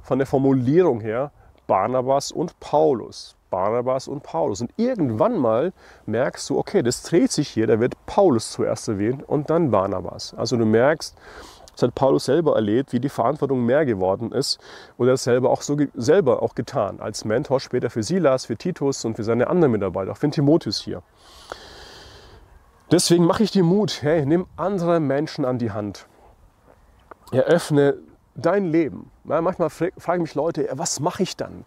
von 0.00 0.18
der 0.18 0.28
Formulierung 0.28 1.00
her 1.00 1.32
Barnabas 1.66 2.30
und 2.30 2.60
Paulus. 2.60 3.34
Barnabas 3.50 4.06
und 4.06 4.22
Paulus. 4.22 4.60
Und 4.60 4.72
irgendwann 4.76 5.38
mal 5.38 5.72
merkst 6.06 6.50
du, 6.50 6.58
okay, 6.58 6.82
das 6.82 7.02
dreht 7.02 7.30
sich 7.30 7.48
hier, 7.48 7.66
da 7.66 7.78
wird 7.78 7.94
Paulus 8.06 8.50
zuerst 8.50 8.88
erwähnt 8.88 9.22
und 9.28 9.48
dann 9.48 9.70
Barnabas. 9.70 10.34
Also 10.34 10.56
du 10.56 10.64
merkst, 10.66 11.16
das 11.74 11.82
hat 11.82 11.94
Paulus 11.94 12.24
selber 12.24 12.54
erlebt, 12.54 12.92
wie 12.92 13.00
die 13.00 13.08
Verantwortung 13.08 13.64
mehr 13.64 13.84
geworden 13.84 14.32
ist 14.32 14.58
und 14.96 15.08
er 15.08 15.16
selber 15.16 15.50
auch 15.50 15.62
so 15.62 15.76
selber 15.94 16.42
auch 16.42 16.54
getan 16.54 17.00
als 17.00 17.24
Mentor 17.24 17.60
später 17.60 17.90
für 17.90 18.02
Silas, 18.02 18.46
für 18.46 18.56
Titus 18.56 19.04
und 19.04 19.16
für 19.16 19.24
seine 19.24 19.48
anderen 19.48 19.72
Mitarbeiter, 19.72 20.12
auch 20.12 20.16
für 20.16 20.30
Timotheus 20.30 20.80
hier. 20.80 21.02
Deswegen 22.90 23.24
mache 23.24 23.42
ich 23.42 23.50
dir 23.50 23.64
Mut, 23.64 24.02
hey, 24.02 24.24
nimm 24.24 24.46
andere 24.56 25.00
Menschen 25.00 25.44
an 25.44 25.58
die 25.58 25.72
Hand. 25.72 26.06
Eröffne 27.32 27.96
dein 28.34 28.66
Leben. 28.66 29.10
Ja, 29.24 29.40
manchmal 29.40 29.70
fragen 29.70 30.22
mich 30.22 30.34
Leute, 30.34 30.68
was 30.72 31.00
mache 31.00 31.22
ich 31.22 31.36
dann? 31.36 31.64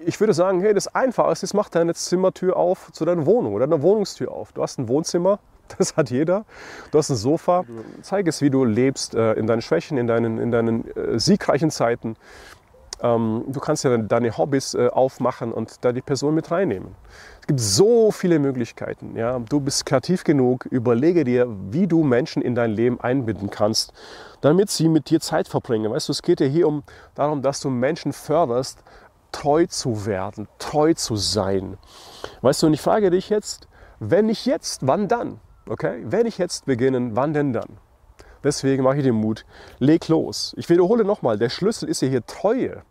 Ich 0.00 0.20
würde 0.20 0.32
sagen, 0.32 0.60
hey, 0.60 0.74
das 0.74 0.94
Einfachste 0.94 1.44
ist, 1.44 1.54
mach 1.54 1.68
deine 1.68 1.94
Zimmertür 1.94 2.56
auf 2.56 2.90
zu 2.92 3.04
deiner 3.04 3.26
Wohnung 3.26 3.54
oder 3.54 3.66
deine 3.66 3.82
Wohnungstür 3.82 4.32
auf. 4.32 4.52
Du 4.52 4.62
hast 4.62 4.78
ein 4.78 4.88
Wohnzimmer, 4.88 5.38
Das 5.78 5.96
hat 5.96 6.10
jeder. 6.10 6.44
Du 6.90 6.98
hast 6.98 7.10
ein 7.10 7.16
Sofa. 7.16 7.64
Zeig 8.02 8.26
es, 8.26 8.40
wie 8.42 8.50
du 8.50 8.64
lebst 8.64 9.14
äh, 9.14 9.34
in 9.34 9.46
deinen 9.46 9.62
Schwächen, 9.62 9.98
in 9.98 10.06
deinen, 10.06 10.38
in 10.38 10.50
deinen 10.50 10.88
äh, 10.96 11.18
siegreichen 11.18 11.70
Zeiten. 11.70 12.16
Ähm, 13.00 13.44
du 13.46 13.60
kannst 13.60 13.84
ja 13.84 13.96
deine 13.96 14.36
Hobbys 14.36 14.74
äh, 14.74 14.88
aufmachen 14.88 15.52
und 15.52 15.84
da 15.84 15.92
die 15.92 16.00
Person 16.02 16.34
mit 16.34 16.50
reinnehmen. 16.50 16.94
Es 17.40 17.46
gibt 17.46 17.60
so 17.60 18.10
viele 18.10 18.38
Möglichkeiten. 18.38 19.16
Ja? 19.16 19.38
Du 19.38 19.60
bist 19.60 19.86
kreativ 19.86 20.24
genug. 20.24 20.66
Überlege 20.66 21.24
dir, 21.24 21.46
wie 21.70 21.86
du 21.86 22.02
Menschen 22.02 22.42
in 22.42 22.54
dein 22.54 22.72
Leben 22.72 23.00
einbinden 23.00 23.50
kannst, 23.50 23.92
damit 24.40 24.70
sie 24.70 24.88
mit 24.88 25.10
dir 25.10 25.20
Zeit 25.20 25.48
verbringen. 25.48 25.92
Weißt 25.92 26.08
du, 26.08 26.12
es 26.12 26.22
geht 26.22 26.40
ja 26.40 26.46
hier 26.46 26.66
um 26.66 26.82
darum, 27.14 27.42
dass 27.42 27.60
du 27.60 27.70
Menschen 27.70 28.12
förderst, 28.12 28.82
treu 29.32 29.66
zu 29.66 30.06
werden, 30.06 30.48
treu 30.58 30.94
zu 30.94 31.16
sein. 31.16 31.76
Weißt 32.40 32.62
du, 32.62 32.66
und 32.66 32.74
ich 32.74 32.80
frage 32.80 33.10
dich 33.10 33.28
jetzt, 33.28 33.68
wenn 34.00 34.26
nicht 34.26 34.46
jetzt, 34.46 34.86
wann 34.86 35.08
dann? 35.08 35.40
Okay? 35.68 36.02
Wenn 36.04 36.26
ich 36.26 36.38
jetzt 36.38 36.66
beginnen, 36.66 37.14
wann 37.14 37.32
denn 37.32 37.52
dann? 37.52 37.78
Deswegen 38.44 38.84
mache 38.84 38.98
ich 38.98 39.02
den 39.04 39.16
Mut, 39.16 39.44
leg 39.78 40.08
los. 40.08 40.54
Ich 40.56 40.68
wiederhole 40.68 41.04
nochmal, 41.04 41.38
der 41.38 41.48
Schlüssel 41.48 41.88
ist 41.88 42.02
ja 42.02 42.08
hier 42.08 42.24
Treue 42.24 42.82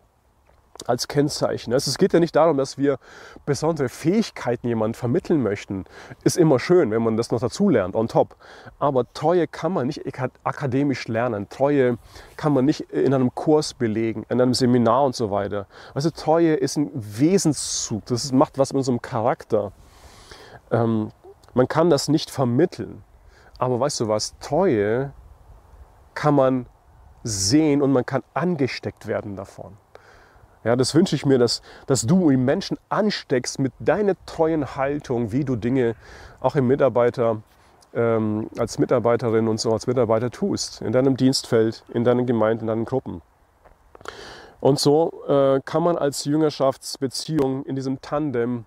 als 0.86 1.08
Kennzeichen. 1.08 1.74
Also 1.74 1.90
es 1.90 1.98
geht 1.98 2.13
ja 2.13 2.20
nicht 2.20 2.36
darum, 2.36 2.58
dass 2.58 2.78
wir 2.78 3.00
besondere 3.46 3.90
Fähigkeiten 3.90 4.68
jemand 4.68 4.96
vermitteln 4.96 5.42
möchten. 5.42 5.86
Ist 6.24 6.38
immer 6.38 6.60
schön, 6.60 6.92
wenn 6.92 7.02
man 7.02 7.18
das 7.18 7.32
noch 7.32 7.40
dazu 7.40 7.70
lernt, 7.70 7.96
on 7.96 8.08
top. 8.08 8.36
Aber 8.78 9.12
Treue 9.13 9.48
kann 9.48 9.72
man 9.72 9.88
nicht 9.88 10.04
akademisch 10.44 11.08
lernen. 11.08 11.50
Treue 11.50 11.98
kann 12.36 12.54
man 12.54 12.66
nicht 12.66 12.82
in 12.92 13.13
einem 13.13 13.34
Kurs 13.34 13.74
belegen, 13.74 14.26
in 14.30 14.40
einem 14.40 14.54
Seminar 14.54 15.06
und 15.06 15.16
so 15.16 15.32
weiter. 15.32 15.68
Also 15.94 16.10
Treue 16.12 16.54
ist 16.54 16.78
ein 16.78 16.92
Wesenszug. 16.94 18.06
Das 18.06 18.32
macht 18.32 18.58
was 18.58 18.74
mit 18.74 18.78
unserem 18.78 19.02
Charakter. 19.02 19.72
Ähm, 20.70 21.12
man 21.58 21.67
kann 21.67 21.89
das 21.89 22.08
nicht 22.08 22.30
vermitteln. 22.30 23.04
Aber 23.58 23.80
weißt 23.80 24.00
du 24.02 24.08
was? 24.08 24.38
Treue 24.39 25.12
kann 26.13 26.36
man 26.36 26.67
sehen 27.24 27.82
und 27.82 27.91
man 27.91 28.06
kann 28.06 28.22
angesteckt 28.36 29.08
werden 29.08 29.36
davon. 29.36 29.76
Ja, 30.63 30.76
das 30.76 30.93
wünsche 30.93 31.15
ich 31.15 31.26
mir, 31.26 31.39
dass, 31.39 31.63
dass 31.88 32.04
du 32.04 32.30
die 32.30 32.38
Menschen 32.38 32.78
ansteckst 32.89 33.60
mit 33.60 33.74
deiner 33.80 34.13
treuen 34.26 34.76
Haltung, 34.76 35.32
wie 35.32 35.43
du 35.43 35.56
Dinge 35.56 35.96
auch 36.41 36.56
im 36.56 36.67
Mitarbeiter, 36.67 37.41
ähm, 37.93 38.50
als 38.58 38.78
Mitarbeiterin 38.78 39.48
und 39.48 39.60
so 39.60 39.74
als 39.74 39.88
Mitarbeiter 39.88 40.30
tust, 40.30 40.82
in 40.82 40.91
deinem 40.91 41.17
Dienstfeld, 41.17 41.84
in 41.91 42.04
deinen 42.04 42.28
Gemeinden, 42.28 42.65
in 42.65 42.67
deinen 42.67 42.86
Gruppen. 42.86 43.22
Und 44.60 44.80
so 44.80 45.24
äh, 45.28 45.60
kann 45.65 45.82
man 45.82 45.98
als 45.98 46.26
Jüngerschaftsbeziehung 46.26 47.63
in 47.65 47.76
diesem 47.76 48.02
Tandem 48.02 48.65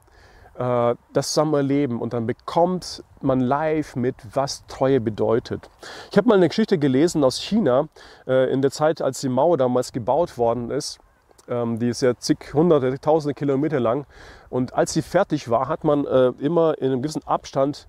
äh, 0.61 0.95
das 1.15 1.33
Zusammenleben 1.33 2.01
und 2.01 2.13
dann 2.13 2.27
bekommt 2.27 3.03
man 3.23 3.41
live 3.41 3.97
mit, 3.97 4.15
was 4.35 4.67
Treue 4.67 5.01
bedeutet. 5.01 5.71
Ich 6.11 6.19
habe 6.19 6.29
mal 6.29 6.35
eine 6.35 6.49
Geschichte 6.49 6.79
gelesen 6.79 7.25
aus 7.25 7.41
China 7.41 7.89
äh, 8.27 8.53
in 8.53 8.61
der 8.61 8.71
Zeit, 8.71 9.01
als 9.01 9.21
die 9.21 9.31
Mauer 9.31 9.57
damals 9.57 9.93
gebaut 9.93 10.37
worden 10.37 10.71
ist. 10.71 10.99
Ähm, 11.49 11.79
die 11.79 11.89
ist 11.89 12.03
ja 12.03 12.15
zig 12.17 12.53
hunderte, 12.53 13.01
tausende 13.01 13.35
Kilometer 13.35 13.81
lang. 13.81 14.07
Und 14.51 14.75
als 14.75 14.93
sie 14.93 15.03
fertig 15.03 15.49
war, 15.49 15.67
hat 15.67 15.83
man 15.83 16.05
äh, 16.05 16.33
immer 16.39 16.77
in 16.79 16.93
einem 16.93 17.03
gewissen 17.03 17.27
Abstand 17.27 17.89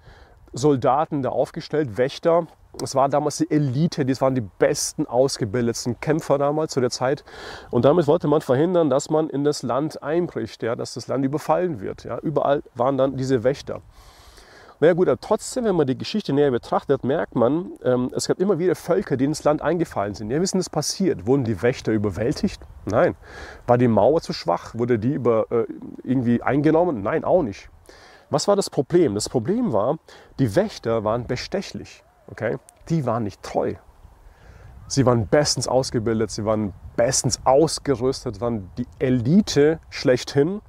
Soldaten 0.53 1.21
da 1.23 1.29
aufgestellt, 1.29 1.97
Wächter, 1.97 2.47
es 2.81 2.95
war 2.95 3.09
damals 3.09 3.37
die 3.37 3.51
Elite, 3.51 4.05
das 4.05 4.21
waren 4.21 4.35
die 4.35 4.41
besten 4.41 5.05
ausgebildetsten 5.05 5.99
Kämpfer 5.99 6.37
damals 6.37 6.71
zu 6.73 6.79
der 6.79 6.89
Zeit. 6.89 7.23
Und 7.69 7.85
damit 7.85 8.07
wollte 8.07 8.27
man 8.27 8.41
verhindern, 8.41 8.89
dass 8.89 9.09
man 9.09 9.29
in 9.29 9.43
das 9.43 9.63
Land 9.63 10.01
einbricht, 10.01 10.63
ja, 10.63 10.75
dass 10.75 10.93
das 10.93 11.07
Land 11.07 11.25
überfallen 11.25 11.81
wird. 11.81 12.03
Ja. 12.03 12.17
Überall 12.19 12.63
waren 12.75 12.97
dann 12.97 13.17
diese 13.17 13.43
Wächter. 13.43 13.81
Naja 14.79 14.93
gut, 14.93 15.09
aber 15.09 15.19
trotzdem, 15.19 15.65
wenn 15.65 15.75
man 15.75 15.85
die 15.85 15.97
Geschichte 15.97 16.33
näher 16.33 16.49
betrachtet, 16.49 17.03
merkt 17.03 17.35
man, 17.35 17.73
ähm, 17.83 18.09
es 18.15 18.27
gab 18.27 18.39
immer 18.39 18.57
wieder 18.57 18.73
Völker, 18.73 19.15
die 19.15 19.25
ins 19.25 19.43
Land 19.43 19.61
eingefallen 19.61 20.15
sind. 20.15 20.31
Ja, 20.31 20.41
wissen, 20.41 20.57
das 20.57 20.71
passiert. 20.71 21.27
Wurden 21.27 21.43
die 21.43 21.61
Wächter 21.61 21.91
überwältigt? 21.91 22.59
Nein. 22.85 23.15
War 23.67 23.77
die 23.77 23.87
Mauer 23.87 24.21
zu 24.21 24.33
schwach? 24.33 24.73
Wurde 24.73 24.97
die 24.97 25.13
über, 25.13 25.45
äh, 25.51 25.65
irgendwie 26.03 26.41
eingenommen? 26.41 27.03
Nein, 27.03 27.23
auch 27.23 27.43
nicht. 27.43 27.69
Was 28.31 28.47
war 28.47 28.55
das 28.55 28.71
Problem? 28.71 29.13
Das 29.13 29.29
Problem 29.29 29.71
war, 29.71 29.99
die 30.39 30.55
Wächter 30.55 31.03
waren 31.03 31.27
bestechlich 31.27 32.03
okay, 32.31 32.57
die 32.89 33.05
waren 33.05 33.23
nicht 33.23 33.41
treu. 33.43 33.75
Sie 34.87 35.05
waren 35.05 35.27
bestens 35.27 35.67
ausgebildet, 35.67 36.31
sie 36.31 36.43
waren 36.43 36.73
bestens 36.97 37.39
ausgerüstet, 37.45 38.41
waren 38.41 38.69
die 38.77 38.87
Elite 38.99 39.79
schlechthin, 39.89 40.61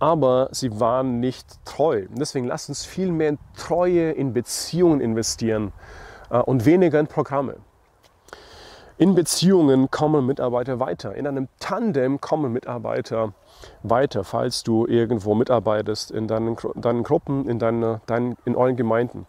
aber 0.00 0.48
sie 0.50 0.80
waren 0.80 1.20
nicht 1.20 1.64
treu. 1.64 2.06
Deswegen 2.10 2.46
lasst 2.46 2.68
uns 2.68 2.84
viel 2.84 3.12
mehr 3.12 3.28
in 3.28 3.38
Treue, 3.56 4.10
in 4.10 4.32
Beziehungen 4.32 5.00
investieren 5.00 5.72
äh, 6.30 6.38
und 6.38 6.64
weniger 6.64 6.98
in 6.98 7.06
Programme. 7.06 7.56
In 8.96 9.14
Beziehungen 9.14 9.88
kommen 9.92 10.26
Mitarbeiter 10.26 10.80
weiter. 10.80 11.14
In 11.14 11.28
einem 11.28 11.46
Tandem 11.60 12.20
kommen 12.20 12.52
Mitarbeiter 12.52 13.32
weiter, 13.84 14.24
falls 14.24 14.64
du 14.64 14.86
irgendwo 14.86 15.36
mitarbeitest, 15.36 16.10
in 16.10 16.26
deinen, 16.26 16.56
deinen 16.74 17.04
Gruppen, 17.04 17.48
in, 17.48 17.60
deine, 17.60 18.00
deinen, 18.06 18.36
in 18.44 18.56
euren 18.56 18.74
Gemeinden. 18.74 19.26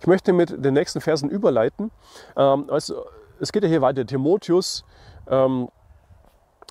Ich 0.00 0.06
möchte 0.06 0.32
mit 0.32 0.64
den 0.64 0.74
nächsten 0.74 1.00
Versen 1.00 1.28
überleiten. 1.30 1.90
Ähm, 2.36 2.64
also, 2.68 3.04
es 3.38 3.52
geht 3.52 3.62
ja 3.62 3.68
hier 3.68 3.82
weiter. 3.82 4.06
Timotheus, 4.06 4.84
ähm, 5.28 5.68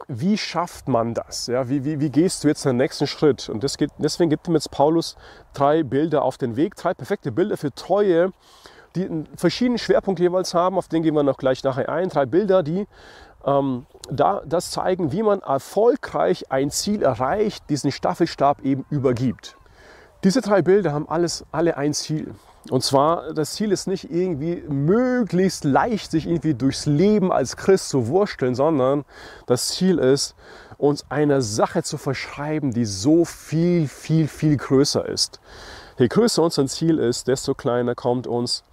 wie 0.07 0.37
schafft 0.37 0.87
man 0.87 1.13
das? 1.13 1.47
Ja, 1.47 1.67
wie, 1.67 1.83
wie, 1.83 1.99
wie 1.99 2.09
gehst 2.09 2.43
du 2.43 2.47
jetzt 2.47 2.65
den 2.65 2.77
nächsten 2.77 3.05
Schritt? 3.05 3.49
Und 3.49 3.65
geht, 3.77 3.91
deswegen 3.97 4.29
gibt 4.29 4.47
ihm 4.47 4.53
jetzt 4.53 4.71
Paulus 4.71 5.15
drei 5.53 5.83
Bilder 5.83 6.23
auf 6.23 6.37
den 6.37 6.55
Weg, 6.55 6.75
drei 6.75 6.93
perfekte 6.93 7.31
Bilder 7.31 7.57
für 7.57 7.73
Treue 7.73 8.31
die 8.95 9.05
einen 9.05 9.27
verschiedenen 9.35 9.77
Schwerpunkt 9.77 10.19
jeweils 10.19 10.53
haben, 10.53 10.77
auf 10.77 10.87
den 10.87 11.03
gehen 11.03 11.15
wir 11.15 11.23
noch 11.23 11.37
gleich 11.37 11.63
nachher 11.63 11.89
ein. 11.89 12.09
Drei 12.09 12.25
Bilder, 12.25 12.63
die 12.63 12.87
ähm, 13.45 13.85
da, 14.09 14.41
das 14.45 14.71
zeigen, 14.71 15.11
wie 15.11 15.23
man 15.23 15.41
erfolgreich 15.41 16.51
ein 16.51 16.71
Ziel 16.71 17.03
erreicht, 17.03 17.69
diesen 17.69 17.91
Staffelstab 17.91 18.61
eben 18.61 18.85
übergibt. 18.89 19.55
Diese 20.23 20.41
drei 20.41 20.61
Bilder 20.61 20.91
haben 20.91 21.07
alles, 21.07 21.45
alle 21.51 21.77
ein 21.77 21.93
Ziel. 21.93 22.33
Und 22.69 22.83
zwar, 22.83 23.33
das 23.33 23.53
Ziel 23.53 23.71
ist 23.71 23.87
nicht 23.87 24.11
irgendwie 24.11 24.63
möglichst 24.67 25.63
leicht 25.63 26.11
sich 26.11 26.27
irgendwie 26.27 26.53
durchs 26.53 26.85
Leben 26.85 27.31
als 27.31 27.55
Christ 27.55 27.89
zu 27.89 28.07
wursteln, 28.07 28.53
sondern 28.53 29.05
das 29.45 29.69
Ziel 29.69 29.97
ist, 29.97 30.35
uns 30.77 31.05
einer 31.09 31.41
Sache 31.41 31.83
zu 31.83 31.97
verschreiben, 31.97 32.71
die 32.71 32.85
so 32.85 33.25
viel, 33.25 33.87
viel, 33.87 34.27
viel 34.27 34.57
größer 34.57 35.07
ist. 35.07 35.39
Je 35.97 36.07
größer 36.07 36.43
unser 36.43 36.67
Ziel 36.67 36.99
ist, 36.99 37.27
desto 37.27 37.53
kleiner 37.53 37.95
kommt 37.95 38.27
uns 38.27 38.63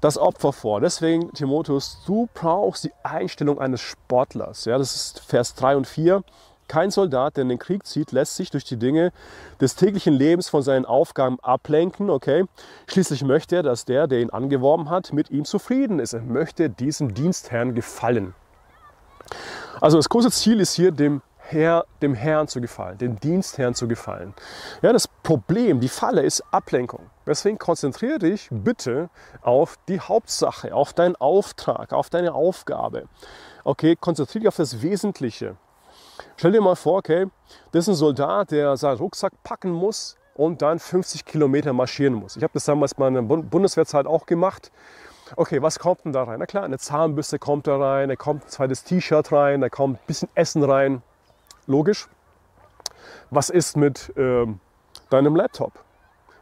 das 0.00 0.18
Opfer 0.18 0.52
vor. 0.52 0.80
Deswegen, 0.80 1.32
Timotheus, 1.32 2.02
du 2.06 2.28
brauchst 2.34 2.84
die 2.84 2.92
Einstellung 3.02 3.58
eines 3.58 3.80
Sportlers. 3.80 4.64
Ja, 4.64 4.78
das 4.78 4.94
ist 4.94 5.20
Vers 5.20 5.54
3 5.54 5.76
und 5.76 5.86
4. 5.86 6.22
Kein 6.68 6.90
Soldat, 6.90 7.36
der 7.36 7.42
in 7.42 7.48
den 7.48 7.58
Krieg 7.58 7.86
zieht, 7.86 8.12
lässt 8.12 8.36
sich 8.36 8.50
durch 8.50 8.64
die 8.64 8.76
Dinge 8.76 9.12
des 9.60 9.76
täglichen 9.76 10.14
Lebens 10.14 10.48
von 10.48 10.62
seinen 10.62 10.84
Aufgaben 10.84 11.38
ablenken. 11.40 12.10
Okay? 12.10 12.44
Schließlich 12.86 13.22
möchte 13.24 13.56
er, 13.56 13.62
dass 13.62 13.84
der, 13.84 14.06
der 14.06 14.20
ihn 14.20 14.30
angeworben 14.30 14.90
hat, 14.90 15.12
mit 15.12 15.30
ihm 15.30 15.44
zufrieden 15.44 15.98
ist. 15.98 16.12
Er 16.12 16.22
möchte 16.22 16.70
diesem 16.70 17.14
Dienstherrn 17.14 17.74
gefallen. 17.74 18.34
Also 19.80 19.98
das 19.98 20.08
große 20.08 20.30
Ziel 20.30 20.60
ist 20.60 20.74
hier, 20.74 20.90
dem 20.92 21.22
Herr, 21.48 21.86
dem 22.02 22.14
Herrn 22.14 22.48
zu 22.48 22.60
gefallen, 22.60 22.98
dem 22.98 23.20
Dienstherrn 23.20 23.74
zu 23.74 23.86
gefallen. 23.86 24.34
Ja, 24.82 24.92
das 24.92 25.06
Problem, 25.06 25.78
die 25.78 25.88
Falle 25.88 26.22
ist 26.22 26.42
Ablenkung. 26.50 27.10
Deswegen 27.24 27.58
konzentriere 27.58 28.18
dich 28.18 28.48
bitte 28.50 29.10
auf 29.42 29.78
die 29.88 30.00
Hauptsache, 30.00 30.74
auf 30.74 30.92
deinen 30.92 31.14
Auftrag, 31.16 31.92
auf 31.92 32.10
deine 32.10 32.34
Aufgabe. 32.34 33.04
Okay, 33.62 33.96
konzentriere 33.96 34.40
dich 34.40 34.48
auf 34.48 34.56
das 34.56 34.82
Wesentliche. 34.82 35.56
Stell 36.36 36.52
dir 36.52 36.60
mal 36.60 36.76
vor, 36.76 36.98
okay, 36.98 37.26
das 37.72 37.84
ist 37.84 37.88
ein 37.88 37.94
Soldat, 37.94 38.50
der 38.50 38.76
seinen 38.76 38.98
Rucksack 38.98 39.32
packen 39.42 39.70
muss 39.70 40.16
und 40.34 40.62
dann 40.62 40.78
50 40.78 41.24
Kilometer 41.24 41.72
marschieren 41.72 42.14
muss. 42.14 42.36
Ich 42.36 42.42
habe 42.42 42.52
das 42.54 42.64
damals 42.64 42.96
mal 42.98 43.08
in 43.08 43.14
der 43.14 43.22
Bundeswehrzeit 43.22 44.06
auch 44.06 44.26
gemacht. 44.26 44.70
Okay, 45.34 45.60
was 45.60 45.78
kommt 45.78 46.04
denn 46.04 46.12
da 46.12 46.22
rein? 46.24 46.38
Na 46.38 46.46
klar, 46.46 46.64
eine 46.64 46.78
Zahnbürste 46.78 47.38
kommt 47.38 47.66
da 47.66 47.76
rein, 47.78 48.08
da 48.08 48.16
kommt 48.16 48.44
ein 48.44 48.48
zweites 48.48 48.84
T-Shirt 48.84 49.32
rein, 49.32 49.60
da 49.60 49.68
kommt 49.68 49.98
ein 49.98 50.06
bisschen 50.06 50.28
Essen 50.34 50.62
rein, 50.62 51.02
Logisch. 51.66 52.08
Was 53.30 53.50
ist 53.50 53.76
mit 53.76 54.12
ähm, 54.16 54.60
deinem 55.10 55.34
Laptop? 55.34 55.72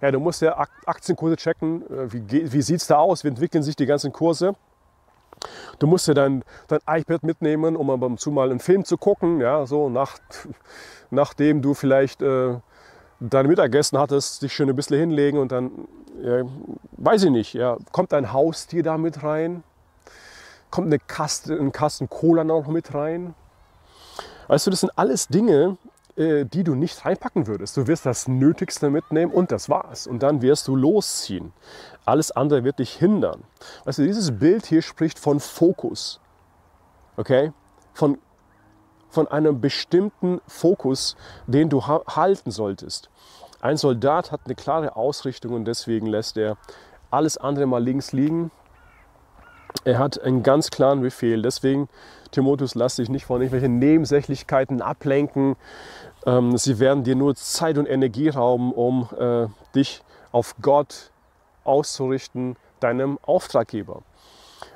Ja, 0.01 0.11
du 0.11 0.21
musst 0.21 0.43
ja 0.43 0.59
Aktienkurse 0.85 1.37
checken. 1.37 1.83
Äh, 1.91 2.13
wie, 2.13 2.53
wie 2.53 2.63
sieht 2.63 2.83
es 2.83 2.87
da 2.87 2.99
aus? 2.99 3.25
Wie 3.25 3.29
entwickeln 3.29 3.63
sich 3.63 3.75
die 3.75 3.87
ganzen 3.87 4.13
Kurse? 4.13 4.55
Du 5.79 5.87
musst 5.87 6.09
ja 6.09 6.15
dein, 6.15 6.45
dein 6.69 6.81
iPad 6.87 7.23
mitnehmen, 7.23 7.77
um 7.77 7.91
ab 7.91 8.03
und 8.03 8.21
zu 8.21 8.31
mal 8.31 8.51
einen 8.51 8.61
Film 8.61 8.85
zu 8.85 8.97
gucken. 8.97 9.41
Ja, 9.41 9.67
so 9.67 9.89
nach, 9.89 10.19
nachdem 11.11 11.63
du 11.63 11.75
vielleicht 11.75 12.23
äh, 12.23 12.57
dein 13.21 13.47
Mittagessen 13.47 13.99
hattest, 13.99 14.43
dich 14.43 14.53
schön 14.53 14.69
ein 14.69 14.77
bisschen 14.77 14.99
hinlegen 14.99 15.39
und 15.39 15.53
dann, 15.53 15.71
ja, 16.23 16.43
weiß 16.99 17.25
ich 17.25 17.31
nicht, 17.31 17.55
ja, 17.55 17.77
kommt 17.93 18.13
dein 18.13 18.33
Haustier 18.33 18.83
da 18.83 18.99
mit 18.99 19.23
rein? 19.23 19.63
Kommt 20.71 20.89
eine 20.89 20.99
Kaste, 20.99 21.55
ein 21.55 21.73
Kasten 21.73 22.09
Cola 22.09 22.45
noch 22.45 22.67
mit 22.67 22.95
rein? 22.95 23.35
Weißt 24.49 24.67
du, 24.67 24.71
das 24.71 24.81
sind 24.81 24.93
alles 24.97 25.29
Dinge, 25.29 25.77
die 26.17 26.63
du 26.63 26.75
nicht 26.75 27.05
reinpacken 27.05 27.47
würdest. 27.47 27.77
Du 27.77 27.87
wirst 27.87 28.07
das 28.07 28.29
Nötigste 28.29 28.91
mitnehmen 28.91 29.33
und 29.33 29.51
das 29.51 29.69
war's. 29.69 30.07
Und 30.07 30.23
dann 30.23 30.43
wirst 30.43 30.69
du 30.69 30.77
losziehen. 30.77 31.53
Alles 32.05 32.31
andere 32.31 32.63
wird 32.63 32.79
dich 32.79 32.95
hindern. 32.95 33.43
Weißt 33.85 33.99
dieses 33.99 34.39
Bild 34.39 34.67
hier 34.67 34.83
spricht 34.83 35.19
von 35.19 35.41
Fokus. 35.41 36.21
Okay? 37.17 37.53
Von, 37.95 38.19
von 39.09 39.27
einem 39.27 39.61
bestimmten 39.61 40.41
Fokus, 40.47 41.17
den 41.47 41.69
du 41.69 41.87
halten 41.87 42.51
solltest. 42.51 43.11
Ein 43.61 43.77
Soldat 43.77 44.31
hat 44.31 44.43
eine 44.45 44.55
klare 44.55 44.95
Ausrichtung 44.95 45.53
und 45.55 45.65
deswegen 45.65 46.07
lässt 46.07 46.37
er 46.37 46.59
alles 47.11 47.39
andere 47.39 47.67
mal 47.67 47.83
links 47.83 48.13
liegen 48.13 48.51
er 49.85 49.99
hat 49.99 50.21
einen 50.21 50.43
ganz 50.43 50.71
klaren 50.71 51.01
Befehl. 51.01 51.43
Deswegen, 51.43 51.89
Timotheus, 52.31 52.75
lass 52.75 52.97
dich 52.97 53.09
nicht 53.09 53.27
von 53.27 53.41
irgendwelchen 53.41 53.79
Nebensächlichkeiten 53.79 54.81
ablenken. 54.81 55.57
Ähm, 56.27 56.57
sie 56.57 56.79
werden 56.79 57.05
dir 57.05 57.17
nur 57.17 57.35
Zeit 57.35 57.79
und 57.79 57.87
Energie 57.87 58.29
rauben, 58.29 58.73
um 58.73 59.09
äh, 59.19 59.47
dich 59.75 60.03
auf 60.33 60.55
Gott 60.63 61.11
auszurichten, 61.65 62.57
deinem 62.81 63.19
Auftraggeber. 63.23 64.03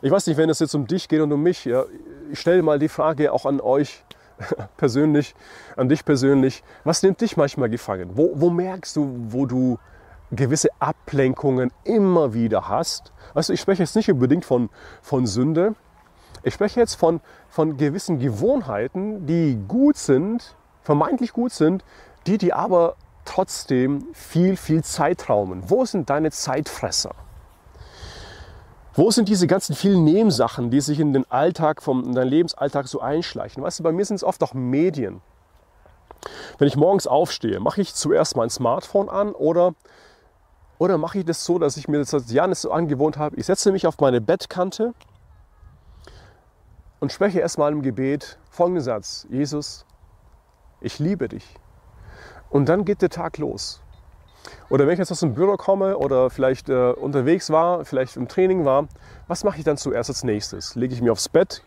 Ich 0.02 0.10
weiß 0.10 0.26
nicht, 0.26 0.36
wenn 0.36 0.50
es 0.50 0.58
jetzt 0.58 0.74
um 0.74 0.86
dich 0.86 1.08
geht 1.08 1.20
und 1.20 1.32
um 1.32 1.42
mich, 1.42 1.64
ja, 1.64 1.84
ich 2.30 2.38
stelle 2.38 2.62
mal 2.62 2.78
die 2.78 2.88
Frage 2.88 3.32
auch 3.32 3.46
an 3.46 3.60
euch 3.60 4.04
persönlich, 4.76 5.34
an 5.76 5.88
dich 5.88 6.04
persönlich. 6.04 6.62
Was 6.84 7.02
nimmt 7.02 7.20
dich 7.20 7.36
manchmal 7.36 7.68
gefangen? 7.68 8.10
Wo, 8.14 8.32
wo 8.34 8.50
merkst 8.50 8.96
du, 8.96 9.26
wo 9.28 9.46
du 9.46 9.78
gewisse 10.30 10.68
Ablenkungen 10.78 11.72
immer 11.84 12.34
wieder 12.34 12.68
hast. 12.68 13.12
Also 13.34 13.52
ich 13.52 13.60
spreche 13.60 13.82
jetzt 13.82 13.96
nicht 13.96 14.10
unbedingt 14.10 14.44
von, 14.44 14.70
von 15.02 15.26
Sünde. 15.26 15.74
Ich 16.42 16.54
spreche 16.54 16.80
jetzt 16.80 16.94
von, 16.94 17.20
von 17.48 17.76
gewissen 17.76 18.18
Gewohnheiten, 18.18 19.26
die 19.26 19.58
gut 19.68 19.96
sind, 19.96 20.54
vermeintlich 20.82 21.32
gut 21.32 21.52
sind, 21.52 21.84
die 22.26 22.38
dir 22.38 22.56
aber 22.56 22.96
trotzdem 23.24 24.06
viel, 24.12 24.56
viel 24.56 24.82
Zeit 24.82 25.28
rauben. 25.28 25.62
Wo 25.66 25.84
sind 25.84 26.08
deine 26.10 26.30
Zeitfresser? 26.30 27.14
Wo 28.94 29.10
sind 29.10 29.28
diese 29.28 29.46
ganzen 29.46 29.76
vielen 29.76 30.02
Nebensachen, 30.04 30.70
die 30.70 30.80
sich 30.80 30.98
in 30.98 31.12
den 31.12 31.30
Alltag, 31.30 31.82
vom, 31.82 32.04
in 32.04 32.14
deinen 32.14 32.28
Lebensalltag 32.28 32.88
so 32.88 33.00
einschleichen? 33.00 33.62
Weißt 33.62 33.78
du, 33.78 33.82
bei 33.84 33.92
mir 33.92 34.04
sind 34.04 34.16
es 34.16 34.24
oft 34.24 34.42
auch 34.42 34.54
Medien. 34.54 35.20
Wenn 36.58 36.66
ich 36.66 36.76
morgens 36.76 37.06
aufstehe, 37.06 37.60
mache 37.60 37.80
ich 37.80 37.94
zuerst 37.94 38.36
mein 38.36 38.50
Smartphone 38.50 39.08
an 39.08 39.32
oder 39.32 39.74
oder 40.78 40.96
mache 40.98 41.18
ich 41.18 41.24
das 41.24 41.44
so, 41.44 41.58
dass 41.58 41.76
ich 41.76 41.88
mir 41.88 41.98
das 41.98 42.10
seit 42.10 42.28
Jahren 42.28 42.54
so 42.54 42.70
angewohnt 42.70 43.18
habe, 43.18 43.36
ich 43.36 43.46
setze 43.46 43.72
mich 43.72 43.86
auf 43.86 43.98
meine 43.98 44.20
Bettkante 44.20 44.94
und 47.00 47.12
spreche 47.12 47.40
erstmal 47.40 47.72
im 47.72 47.82
Gebet 47.82 48.38
folgenden 48.50 48.82
Satz. 48.82 49.26
Jesus, 49.30 49.84
ich 50.80 50.98
liebe 50.98 51.28
dich. 51.28 51.56
Und 52.50 52.68
dann 52.68 52.84
geht 52.84 53.02
der 53.02 53.10
Tag 53.10 53.38
los. 53.38 53.82
Oder 54.70 54.86
wenn 54.86 54.94
ich 54.94 54.98
jetzt 54.98 55.12
aus 55.12 55.20
dem 55.20 55.34
Büro 55.34 55.56
komme 55.56 55.98
oder 55.98 56.30
vielleicht 56.30 56.68
äh, 56.68 56.92
unterwegs 56.92 57.50
war, 57.50 57.84
vielleicht 57.84 58.16
im 58.16 58.28
Training 58.28 58.64
war, 58.64 58.86
was 59.26 59.44
mache 59.44 59.58
ich 59.58 59.64
dann 59.64 59.76
zuerst 59.76 60.10
als 60.10 60.24
nächstes? 60.24 60.74
Lege 60.74 60.94
ich 60.94 61.02
mir 61.02 61.12
aufs 61.12 61.28
Bett, 61.28 61.62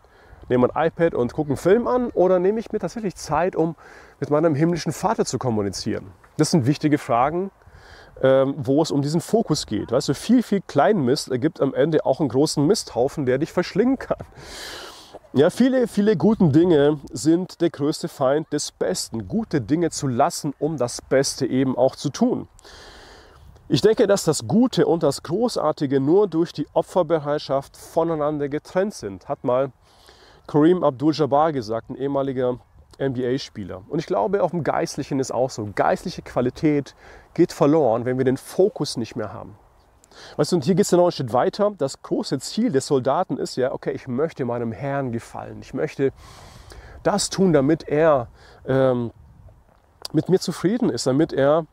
nehme 0.48 0.68
ein 0.74 0.86
iPad 0.88 1.14
und 1.14 1.32
gucke 1.32 1.50
einen 1.50 1.56
Film 1.56 1.86
an 1.86 2.08
oder 2.10 2.38
nehme 2.38 2.58
ich 2.58 2.72
mir 2.72 2.78
tatsächlich 2.78 3.14
Zeit, 3.14 3.54
um 3.54 3.76
mit 4.20 4.30
meinem 4.30 4.54
himmlischen 4.54 4.92
Vater 4.92 5.24
zu 5.24 5.38
kommunizieren? 5.38 6.12
Das 6.38 6.50
sind 6.50 6.66
wichtige 6.66 6.98
Fragen, 6.98 7.50
ähm, 8.22 8.54
wo 8.56 8.80
es 8.82 8.90
um 8.90 9.02
diesen 9.02 9.20
Fokus 9.20 9.66
geht. 9.66 9.90
Weißt 9.90 10.08
du, 10.08 10.14
viel, 10.14 10.42
viel 10.42 10.60
Kleinmist 10.60 11.30
ergibt 11.30 11.60
am 11.60 11.74
Ende 11.74 12.06
auch 12.06 12.20
einen 12.20 12.28
großen 12.28 12.64
Misthaufen, 12.64 13.26
der 13.26 13.38
dich 13.38 13.52
verschlingen 13.52 13.98
kann. 13.98 14.24
Ja, 15.34 15.50
viele, 15.50 15.88
viele 15.88 16.16
gute 16.16 16.48
Dinge 16.48 17.00
sind 17.10 17.60
der 17.60 17.70
größte 17.70 18.08
Feind 18.08 18.52
des 18.52 18.70
Besten. 18.70 19.28
Gute 19.28 19.60
Dinge 19.60 19.90
zu 19.90 20.06
lassen, 20.06 20.54
um 20.58 20.76
das 20.76 21.00
Beste 21.02 21.46
eben 21.46 21.76
auch 21.76 21.96
zu 21.96 22.10
tun. 22.10 22.48
Ich 23.68 23.80
denke, 23.80 24.06
dass 24.06 24.24
das 24.24 24.46
Gute 24.46 24.86
und 24.86 25.02
das 25.02 25.22
Großartige 25.22 25.98
nur 26.00 26.28
durch 26.28 26.52
die 26.52 26.66
Opferbereitschaft 26.74 27.76
voneinander 27.76 28.48
getrennt 28.48 28.92
sind, 28.94 29.28
hat 29.28 29.44
mal 29.44 29.72
Kareem 30.46 30.84
Abdul-Jabbar 30.84 31.52
gesagt, 31.52 31.88
ein 31.88 31.96
ehemaliger 31.96 32.58
NBA-Spieler. 33.08 33.82
Und 33.88 33.98
ich 33.98 34.06
glaube, 34.06 34.42
auch 34.42 34.52
im 34.52 34.64
Geistlichen 34.64 35.20
ist 35.20 35.32
auch 35.32 35.50
so. 35.50 35.68
Geistliche 35.74 36.22
Qualität 36.22 36.94
geht 37.34 37.52
verloren, 37.52 38.04
wenn 38.04 38.18
wir 38.18 38.24
den 38.24 38.36
Fokus 38.36 38.96
nicht 38.96 39.16
mehr 39.16 39.32
haben. 39.32 39.56
Weißt 40.36 40.52
du, 40.52 40.56
und 40.56 40.64
hier 40.64 40.74
geht 40.74 40.84
es 40.84 40.92
noch 40.92 41.06
ein 41.06 41.12
Schritt 41.12 41.32
weiter. 41.32 41.72
Das 41.76 42.02
große 42.02 42.38
Ziel 42.40 42.70
des 42.70 42.86
Soldaten 42.86 43.38
ist 43.38 43.56
ja, 43.56 43.72
okay, 43.72 43.92
ich 43.92 44.08
möchte 44.08 44.44
meinem 44.44 44.72
Herrn 44.72 45.12
gefallen. 45.12 45.58
Ich 45.60 45.74
möchte 45.74 46.12
das 47.02 47.30
tun, 47.30 47.52
damit 47.52 47.88
er 47.88 48.28
ähm, 48.66 49.10
mit 50.12 50.28
mir 50.28 50.38
zufrieden 50.38 50.90
ist, 50.90 51.06
damit 51.06 51.32
er, 51.32 51.66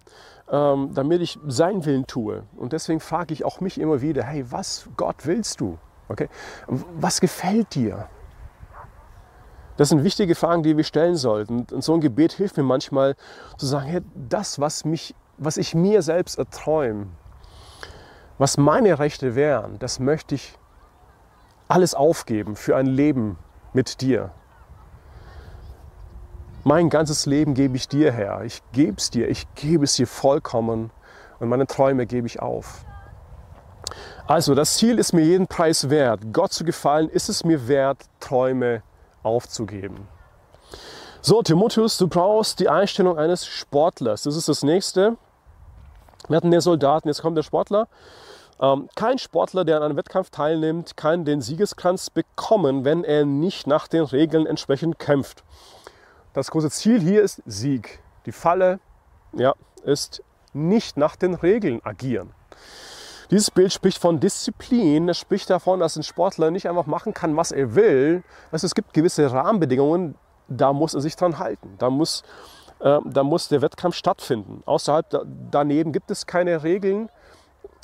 ähm, 0.49 0.91
damit 0.93 1.21
ich 1.21 1.37
seinen 1.47 1.85
Willen 1.85 2.07
tue. 2.07 2.43
Und 2.55 2.73
deswegen 2.73 2.99
frage 2.99 3.33
ich 3.33 3.45
auch 3.45 3.59
mich 3.61 3.79
immer 3.79 4.01
wieder, 4.01 4.23
hey, 4.23 4.45
was 4.51 4.87
Gott 4.97 5.25
willst 5.25 5.59
du? 5.59 5.77
Okay, 6.07 6.29
was 6.67 7.21
gefällt 7.21 7.75
dir? 7.75 8.07
Das 9.79 9.87
sind 9.87 10.03
wichtige 10.03 10.35
Fragen, 10.35 10.61
die 10.61 10.75
wir 10.75 10.83
stellen 10.83 11.15
sollten. 11.15 11.65
Und 11.71 11.85
so 11.85 11.93
ein 11.93 12.01
Gebet 12.01 12.33
hilft 12.33 12.57
mir 12.57 12.63
manchmal 12.63 13.15
zu 13.57 13.65
sagen, 13.65 13.85
hey, 13.85 14.01
das, 14.13 14.59
was, 14.59 14.83
mich, 14.83 15.15
was 15.37 15.55
ich 15.55 15.73
mir 15.73 16.01
selbst 16.01 16.37
erträume, 16.37 17.07
was 18.37 18.57
meine 18.57 18.99
Rechte 18.99 19.35
wären, 19.35 19.79
das 19.79 20.01
möchte 20.01 20.35
ich 20.35 20.53
alles 21.69 21.95
aufgeben 21.95 22.57
für 22.57 22.75
ein 22.75 22.87
Leben 22.87 23.37
mit 23.71 24.01
dir. 24.01 24.31
Mein 26.65 26.89
ganzes 26.89 27.25
Leben 27.25 27.53
gebe 27.53 27.77
ich 27.77 27.87
dir 27.87 28.11
her. 28.11 28.41
Ich 28.43 28.61
gebe 28.73 28.97
es 28.97 29.09
dir. 29.11 29.29
Ich 29.29 29.47
gebe 29.55 29.85
es 29.85 29.93
dir 29.93 30.07
vollkommen. 30.07 30.91
Und 31.39 31.47
meine 31.47 31.67
Träume 31.67 32.05
gebe 32.05 32.27
ich 32.27 32.41
auf. 32.41 32.83
Also, 34.27 34.55
das 34.55 34.73
Ziel 34.73 34.99
ist 34.99 35.13
mir 35.13 35.23
jeden 35.23 35.47
Preis 35.47 35.89
wert. 35.89 36.33
Gott 36.33 36.51
zu 36.51 36.65
gefallen 36.65 37.07
ist 37.07 37.29
es 37.29 37.45
mir 37.45 37.69
wert, 37.69 38.03
Träume 38.19 38.83
aufzugeben. 39.23 40.07
So, 41.21 41.41
Timotheus, 41.41 41.97
du 41.97 42.07
brauchst 42.07 42.59
die 42.59 42.69
Einstellung 42.69 43.17
eines 43.17 43.45
Sportlers. 43.45 44.23
Das 44.23 44.35
ist 44.35 44.47
das 44.47 44.63
nächste. 44.63 45.17
Wir 46.27 46.37
hatten 46.37 46.51
den 46.51 46.61
Soldaten, 46.61 47.07
jetzt 47.07 47.21
kommt 47.21 47.37
der 47.37 47.43
Sportler. 47.43 47.87
Ähm, 48.61 48.89
kein 48.95 49.17
Sportler, 49.17 49.65
der 49.65 49.77
an 49.77 49.83
einem 49.83 49.97
Wettkampf 49.97 50.29
teilnimmt, 50.29 50.97
kann 50.97 51.25
den 51.25 51.41
Siegeskranz 51.41 52.09
bekommen, 52.09 52.85
wenn 52.85 53.03
er 53.03 53.25
nicht 53.25 53.67
nach 53.67 53.87
den 53.87 54.03
Regeln 54.03 54.45
entsprechend 54.45 54.99
kämpft. 54.99 55.43
Das 56.33 56.51
große 56.51 56.69
Ziel 56.69 56.99
hier 57.01 57.21
ist 57.21 57.41
Sieg. 57.45 58.01
Die 58.25 58.31
Falle 58.31 58.79
ja, 59.33 59.53
ist 59.83 60.23
nicht 60.53 60.97
nach 60.97 61.15
den 61.15 61.33
Regeln 61.33 61.81
agieren. 61.83 62.31
Dieses 63.31 63.51
Bild 63.51 63.71
spricht 63.71 63.99
von 63.99 64.19
Disziplin. 64.19 65.07
Es 65.09 65.17
spricht 65.17 65.49
davon, 65.49 65.79
dass 65.79 65.95
ein 65.95 66.03
Sportler 66.03 66.49
nicht 66.49 66.67
einfach 66.67 66.87
machen 66.87 67.13
kann, 67.13 67.35
was 67.37 67.51
er 67.51 67.75
will. 67.75 68.23
Also 68.51 68.65
es 68.65 68.73
gibt 68.73 68.93
gewisse 68.93 69.31
Rahmenbedingungen, 69.31 70.15
da 70.47 70.73
muss 70.73 70.95
er 70.95 71.01
sich 71.01 71.15
dran 71.15 71.37
halten. 71.37 71.75
Da 71.77 71.89
muss, 71.89 72.23
äh, 72.79 72.99
da 73.05 73.23
muss 73.23 73.47
der 73.47 73.61
Wettkampf 73.61 73.95
stattfinden. 73.95 74.63
Außerhalb 74.65 75.09
da, 75.09 75.21
daneben 75.51 75.91
gibt 75.91 76.09
es 76.09 76.25
keine 76.25 76.63
Regeln, 76.63 77.09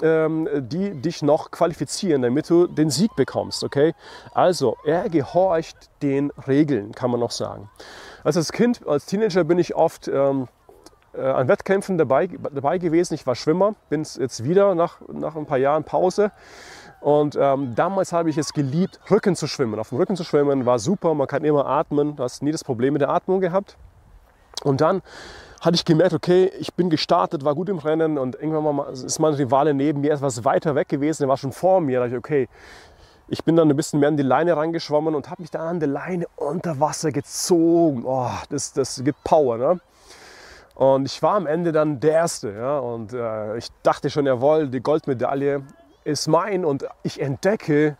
ähm, 0.01 0.49
die 0.55 0.99
dich 0.99 1.21
noch 1.21 1.51
qualifizieren, 1.51 2.23
damit 2.23 2.49
du 2.49 2.65
den 2.65 2.89
Sieg 2.89 3.15
bekommst. 3.15 3.63
Okay? 3.63 3.93
Also 4.34 4.77
er 4.84 5.10
gehorcht 5.10 5.77
den 6.01 6.31
Regeln, 6.47 6.91
kann 6.93 7.12
man 7.12 7.19
noch 7.19 7.31
sagen. 7.31 7.69
Also 8.23 8.39
als 8.39 8.51
Kind, 8.51 8.86
als 8.88 9.05
Teenager 9.05 9.43
bin 9.43 9.60
ich 9.60 9.75
oft 9.75 10.08
ähm, 10.08 10.47
äh, 10.47 10.64
an 11.21 11.47
Wettkämpfen 11.47 11.97
dabei, 11.97 12.28
dabei 12.28 12.78
gewesen. 12.78 13.13
Ich 13.13 13.25
war 13.25 13.36
Schwimmer, 13.36 13.75
bin 13.89 14.04
jetzt 14.04 14.43
wieder 14.43 14.75
nach, 14.75 14.99
nach 15.12 15.36
ein 15.36 15.45
paar 15.45 15.58
Jahren 15.58 15.84
Pause. 15.84 16.32
Und 17.01 17.38
ähm, 17.39 17.75
damals 17.75 18.13
habe 18.13 18.30
ich 18.30 18.38
es 18.38 18.54
geliebt, 18.54 18.99
Rücken 19.12 19.36
zu 19.36 19.47
schwimmen. 19.47 19.80
Auf 19.80 19.89
dem 19.89 19.99
Rücken 19.99 20.15
zu 20.15 20.23
schwimmen 20.23 20.65
war 20.65 20.80
super, 20.80 21.13
man 21.13 21.28
kann 21.28 21.43
immer 21.43 21.65
atmen, 21.67 22.15
du 22.15 22.23
hast 22.23 22.41
nie 22.41 22.51
das 22.51 22.63
Problem 22.63 22.93
mit 22.93 23.01
der 23.01 23.10
Atmung 23.10 23.41
gehabt. 23.41 23.78
Und 24.63 24.82
dann 24.82 25.01
hatte 25.62 25.75
ich 25.75 25.86
gemerkt, 25.86 26.13
okay, 26.13 26.51
ich 26.60 26.73
bin 26.73 26.89
gestartet, 26.89 27.43
war 27.45 27.56
gut 27.56 27.69
im 27.69 27.78
Rennen 27.78 28.17
und 28.17 28.36
irgendwann 28.36 28.75
mal 28.75 28.91
ist 28.91 29.19
mein 29.19 29.34
Rivale 29.34 29.73
neben 29.73 30.01
mir 30.01 30.13
etwas 30.13 30.45
weiter 30.45 30.75
weg 30.75 30.89
gewesen, 30.89 31.23
der 31.23 31.30
war 31.30 31.38
schon 31.38 31.51
vor 31.51 31.82
mir. 31.82 31.99
Da 31.99 32.06
dachte 32.06 32.15
ich, 32.15 32.19
okay, 32.19 32.49
ich 33.28 33.43
bin 33.43 33.56
dann 33.56 33.69
ein 33.69 33.75
bisschen 33.75 33.99
mehr 33.99 34.10
in 34.10 34.17
die 34.17 34.23
Leine 34.23 34.56
reingeschwommen 34.56 35.15
und 35.15 35.30
habe 35.30 35.41
mich 35.41 35.51
dann 35.51 35.62
an 35.62 35.80
der 35.80 35.89
Leine 35.89 36.25
unter 36.36 36.80
Wasser 36.80 37.12
gezogen. 37.12 38.04
Oh, 38.06 38.30
das, 38.49 38.73
das 38.73 39.04
gibt 39.04 39.23
Power. 39.23 39.58
Ne? 39.58 39.80
Und 40.75 41.05
ich 41.05 41.23
war 41.23 41.35
am 41.35 41.47
Ende 41.47 41.71
dann 41.71 41.99
der 41.99 42.11
Erste. 42.11 42.51
Ja? 42.51 42.79
Und 42.79 43.13
äh, 43.13 43.57
ich 43.57 43.69
dachte 43.81 44.09
schon, 44.09 44.25
jawohl, 44.25 44.67
die 44.67 44.81
Goldmedaille 44.81 45.63
ist 46.03 46.27
mein. 46.27 46.65
Und 46.65 46.85
ich 47.01 47.21
entdecke 47.21 47.97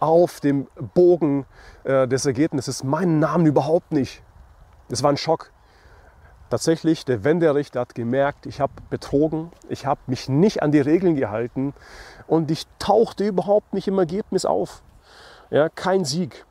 auf 0.00 0.40
dem 0.40 0.66
Bogen 0.94 1.46
äh, 1.84 2.08
des 2.08 2.26
Ergebnisses 2.26 2.82
meinen 2.82 3.20
Namen 3.20 3.46
überhaupt 3.46 3.92
nicht. 3.92 4.22
Das 4.88 5.04
war 5.04 5.10
ein 5.10 5.16
Schock. 5.16 5.52
Tatsächlich, 6.50 7.04
der 7.04 7.24
Wenderichter 7.24 7.80
hat 7.80 7.94
gemerkt, 7.94 8.44
ich 8.46 8.60
habe 8.60 8.72
betrogen, 8.90 9.52
ich 9.70 9.86
habe 9.86 10.00
mich 10.06 10.28
nicht 10.28 10.62
an 10.62 10.70
die 10.70 10.80
Regeln 10.80 11.14
gehalten 11.14 11.72
und 12.26 12.50
ich 12.50 12.66
tauchte 12.78 13.24
überhaupt 13.24 13.72
nicht 13.72 13.88
im 13.88 13.98
Ergebnis 13.98 14.44
auf. 14.44 14.82
Ja, 15.50 15.68
kein 15.68 16.04
Sieg. 16.04 16.44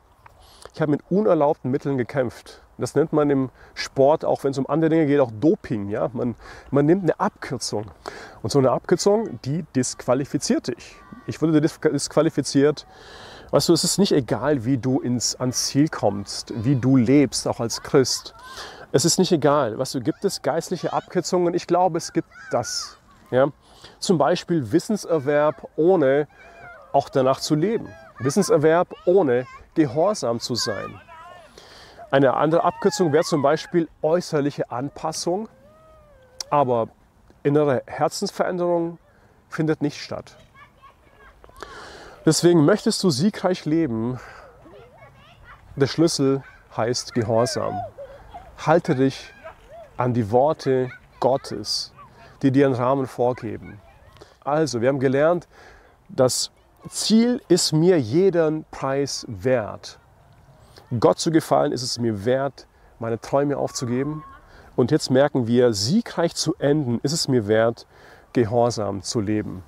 Ich 0.74 0.80
habe 0.80 0.90
mit 0.90 1.02
unerlaubten 1.10 1.70
Mitteln 1.70 1.98
gekämpft. 1.98 2.61
Das 2.78 2.94
nennt 2.94 3.12
man 3.12 3.30
im 3.30 3.50
Sport, 3.74 4.24
auch 4.24 4.44
wenn 4.44 4.52
es 4.52 4.58
um 4.58 4.68
andere 4.68 4.90
Dinge 4.90 5.06
geht, 5.06 5.20
auch 5.20 5.30
Doping. 5.30 5.88
Ja? 5.88 6.10
Man, 6.12 6.34
man 6.70 6.86
nimmt 6.86 7.02
eine 7.02 7.18
Abkürzung. 7.20 7.86
Und 8.42 8.50
so 8.50 8.58
eine 8.58 8.70
Abkürzung, 8.70 9.38
die 9.44 9.64
disqualifiziert 9.76 10.68
dich. 10.68 10.96
Ich 11.26 11.40
wurde 11.40 11.60
disqualifiziert. 11.60 12.86
Weißt 13.50 13.68
du, 13.68 13.74
es 13.74 13.84
ist 13.84 13.98
nicht 13.98 14.12
egal, 14.12 14.64
wie 14.64 14.78
du 14.78 15.00
ins, 15.00 15.36
ans 15.36 15.66
Ziel 15.66 15.88
kommst, 15.88 16.52
wie 16.64 16.74
du 16.74 16.96
lebst, 16.96 17.46
auch 17.46 17.60
als 17.60 17.82
Christ. 17.82 18.34
Es 18.92 19.04
ist 19.04 19.18
nicht 19.18 19.30
egal. 19.30 19.78
Weißt 19.78 19.94
du, 19.94 20.00
gibt 20.00 20.24
es 20.24 20.42
geistliche 20.42 20.92
Abkürzungen? 20.92 21.52
Ich 21.54 21.66
glaube, 21.66 21.98
es 21.98 22.12
gibt 22.12 22.28
das. 22.50 22.96
Ja? 23.30 23.48
Zum 23.98 24.18
Beispiel 24.18 24.72
Wissenserwerb, 24.72 25.68
ohne 25.76 26.28
auch 26.92 27.08
danach 27.08 27.40
zu 27.40 27.54
leben. 27.54 27.88
Wissenserwerb, 28.18 28.94
ohne 29.04 29.46
gehorsam 29.74 30.40
zu 30.40 30.54
sein. 30.54 31.00
Eine 32.12 32.34
andere 32.34 32.62
Abkürzung 32.62 33.10
wäre 33.14 33.24
zum 33.24 33.40
Beispiel 33.40 33.88
äußerliche 34.02 34.70
Anpassung, 34.70 35.48
aber 36.50 36.88
innere 37.42 37.82
Herzensveränderung 37.86 38.98
findet 39.48 39.80
nicht 39.80 39.98
statt. 39.98 40.36
Deswegen 42.26 42.66
möchtest 42.66 43.02
du 43.02 43.08
siegreich 43.08 43.64
leben. 43.64 44.20
Der 45.74 45.86
Schlüssel 45.86 46.44
heißt 46.76 47.14
Gehorsam. 47.14 47.80
Halte 48.58 48.94
dich 48.94 49.32
an 49.96 50.12
die 50.12 50.30
Worte 50.30 50.90
Gottes, 51.18 51.94
die 52.42 52.52
dir 52.52 52.66
einen 52.66 52.74
Rahmen 52.74 53.06
vorgeben. 53.06 53.80
Also, 54.44 54.82
wir 54.82 54.90
haben 54.90 55.00
gelernt, 55.00 55.48
das 56.10 56.50
Ziel 56.90 57.40
ist 57.48 57.72
mir 57.72 57.98
jeden 57.98 58.66
Preis 58.70 59.24
wert. 59.28 59.98
Gott 61.00 61.18
zu 61.18 61.30
gefallen 61.30 61.72
ist 61.72 61.82
es 61.82 61.98
mir 61.98 62.24
wert, 62.24 62.66
meine 62.98 63.20
Träume 63.20 63.56
aufzugeben. 63.56 64.24
Und 64.76 64.90
jetzt 64.90 65.10
merken 65.10 65.46
wir, 65.46 65.72
siegreich 65.72 66.34
zu 66.34 66.54
enden, 66.58 67.00
ist 67.02 67.12
es 67.12 67.28
mir 67.28 67.46
wert, 67.46 67.86
gehorsam 68.32 69.02
zu 69.02 69.20
leben. 69.20 69.62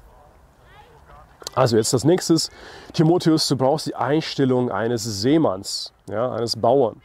Also 1.54 1.76
jetzt 1.76 1.92
das 1.92 2.04
nächste, 2.04 2.36
Timotheus, 2.92 3.46
du 3.48 3.56
brauchst 3.56 3.86
die 3.86 3.94
Einstellung 3.94 4.70
eines 4.70 5.04
Seemanns, 5.04 5.92
ja, 6.08 6.32
eines 6.32 6.56
Bauern. 6.56 7.00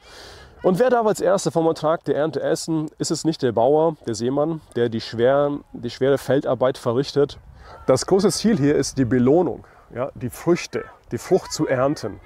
Und 0.63 0.79
wer 0.79 0.89
darf 0.89 1.05
als 1.05 1.21
Erster 1.21 1.51
vom 1.51 1.67
Ertrag 1.67 2.03
der 2.03 2.15
Ernte 2.15 2.41
essen? 2.41 2.89
Ist 2.97 3.11
es 3.11 3.23
nicht 3.23 3.41
der 3.41 3.53
Bauer, 3.53 3.95
der 4.05 4.15
Seemann, 4.15 4.59
der 4.75 4.89
die, 4.89 4.99
schwer, 4.99 5.59
die 5.71 5.89
schwere 5.89 6.17
Feldarbeit 6.17 6.77
verrichtet? 6.77 7.37
Das 7.85 8.05
große 8.05 8.29
Ziel 8.31 8.57
hier 8.57 8.75
ist 8.75 8.97
die 8.97 9.05
Belohnung, 9.05 9.63
ja, 9.93 10.11
die 10.15 10.29
Früchte, 10.29 10.85
die 11.11 11.17
Frucht 11.17 11.51
zu 11.51 11.67
ernten. 11.67 12.19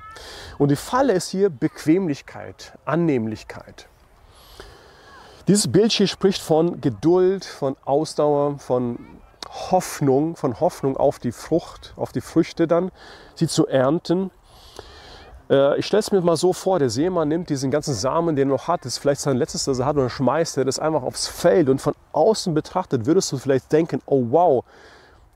Und 0.58 0.70
die 0.70 0.76
Falle 0.76 1.14
ist 1.14 1.30
hier 1.30 1.50
Bequemlichkeit, 1.50 2.74
Annehmlichkeit. 2.86 3.88
Dieses 5.48 5.72
Bild 5.72 5.92
hier 5.92 6.08
spricht 6.08 6.42
von 6.42 6.80
Geduld, 6.80 7.44
von 7.44 7.76
Ausdauer, 7.84 8.60
von 8.60 8.98
Hoffnung, 9.72 10.36
von 10.36 10.60
Hoffnung 10.60 10.98
auf 10.98 11.20
die 11.20 11.32
Frucht, 11.32 11.94
auf 11.98 12.12
die 12.12 12.22
Früchte 12.22 12.68
dann, 12.68 12.92
sie 13.36 13.48
zu 13.48 13.68
ernten. 13.68 14.32
Äh, 15.50 15.78
ich 15.78 15.86
stelle 15.86 16.00
es 16.00 16.12
mir 16.12 16.22
mal 16.22 16.38
so 16.38 16.54
vor, 16.54 16.80
der 16.80 16.90
Seemann 16.90 17.28
nimmt 17.28 17.50
diesen 17.50 17.72
ganzen 17.72 17.94
Samen, 17.94 18.36
den 18.36 18.50
er 18.50 18.54
noch 18.54 18.68
hat, 18.68 18.86
das 18.86 18.94
ist 18.94 18.98
vielleicht 19.00 19.22
sein 19.22 19.38
letztes, 19.38 19.66
das 19.66 19.80
er 19.80 19.86
hat, 19.86 19.98
und 19.98 20.10
schmeißt 20.10 20.58
er 20.58 20.66
das 20.66 20.80
einfach 20.80 21.04
aufs 21.04 21.28
Feld. 21.28 21.70
Und 21.70 21.82
von 21.82 21.94
außen 22.14 22.54
betrachtet 22.54 23.06
würdest 23.06 23.32
du 23.32 23.38
vielleicht 23.38 23.72
denken, 23.72 24.02
oh 24.06 24.26
wow, 24.30 24.64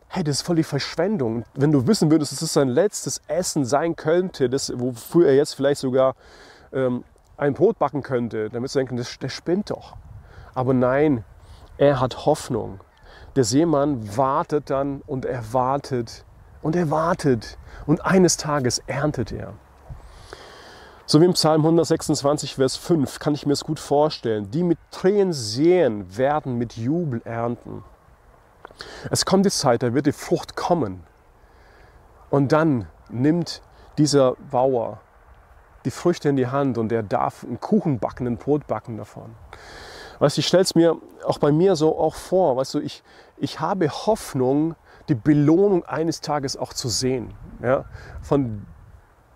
hey, 0.09 0.23
das 0.23 0.37
ist 0.37 0.41
voll 0.43 0.55
die 0.55 0.63
Verschwendung. 0.63 1.43
Wenn 1.53 1.71
du 1.71 1.85
wissen 1.87 2.09
würdest, 2.11 2.31
dass 2.31 2.41
es 2.41 2.53
sein 2.53 2.69
letztes 2.69 3.21
Essen 3.27 3.65
sein 3.65 3.95
könnte, 3.95 4.49
das, 4.49 4.71
wofür 4.75 5.27
er 5.27 5.35
jetzt 5.35 5.53
vielleicht 5.53 5.81
sogar 5.81 6.15
ähm, 6.71 7.03
ein 7.37 7.53
Brot 7.53 7.77
backen 7.77 8.01
könnte, 8.01 8.49
dann 8.49 8.61
würdest 8.61 8.75
du 8.75 8.79
denken, 8.79 8.97
das, 8.97 9.17
das 9.19 9.31
spinnt 9.31 9.69
doch. 9.69 9.95
Aber 10.55 10.73
nein, 10.73 11.23
er 11.77 11.99
hat 11.99 12.25
Hoffnung. 12.25 12.79
Der 13.35 13.43
Seemann 13.43 14.17
wartet 14.17 14.69
dann 14.69 15.01
und 15.05 15.25
er 15.25 15.53
wartet 15.53 16.25
und 16.63 16.75
er 16.75 16.89
wartet 16.89 17.57
und 17.85 18.03
eines 18.03 18.37
Tages 18.37 18.79
erntet 18.87 19.31
er. 19.31 19.53
So 21.05 21.21
wie 21.21 21.25
im 21.25 21.33
Psalm 21.33 21.61
126, 21.61 22.55
Vers 22.55 22.75
5 22.75 23.19
kann 23.19 23.33
ich 23.33 23.45
mir 23.45 23.53
es 23.53 23.63
gut 23.63 23.79
vorstellen. 23.79 24.51
Die 24.51 24.63
mit 24.63 24.79
Tränen 24.91 25.31
sehen, 25.31 26.17
werden 26.17 26.57
mit 26.57 26.75
Jubel 26.75 27.21
ernten. 27.23 27.83
Es 29.09 29.25
kommt 29.25 29.45
die 29.45 29.51
Zeit, 29.51 29.83
da 29.83 29.93
wird 29.93 30.05
die 30.05 30.11
Frucht 30.11 30.55
kommen. 30.55 31.03
Und 32.29 32.51
dann 32.51 32.87
nimmt 33.09 33.61
dieser 33.97 34.35
Bauer 34.51 34.99
die 35.85 35.91
Früchte 35.91 36.29
in 36.29 36.35
die 36.35 36.47
Hand 36.47 36.77
und 36.77 36.91
er 36.91 37.03
darf 37.03 37.43
einen 37.43 37.59
Kuchen 37.59 37.99
backen, 37.99 38.27
ein 38.27 38.37
Brot 38.37 38.67
backen 38.67 38.97
davon. 38.97 39.35
Weißt 40.19 40.37
du, 40.37 40.39
ich 40.39 40.47
stelle 40.47 40.63
es 40.63 40.75
mir 40.75 40.97
auch 41.25 41.37
bei 41.37 41.51
mir 41.51 41.75
so 41.75 41.97
auch 41.97 42.15
vor, 42.15 42.57
weißt 42.57 42.73
du, 42.73 42.79
ich, 42.79 43.03
ich 43.37 43.59
habe 43.59 43.87
Hoffnung, 43.89 44.75
die 45.09 45.15
Belohnung 45.15 45.85
eines 45.85 46.21
Tages 46.21 46.57
auch 46.57 46.73
zu 46.73 46.89
sehen. 46.89 47.33
Ja? 47.61 47.85
Von 48.21 48.65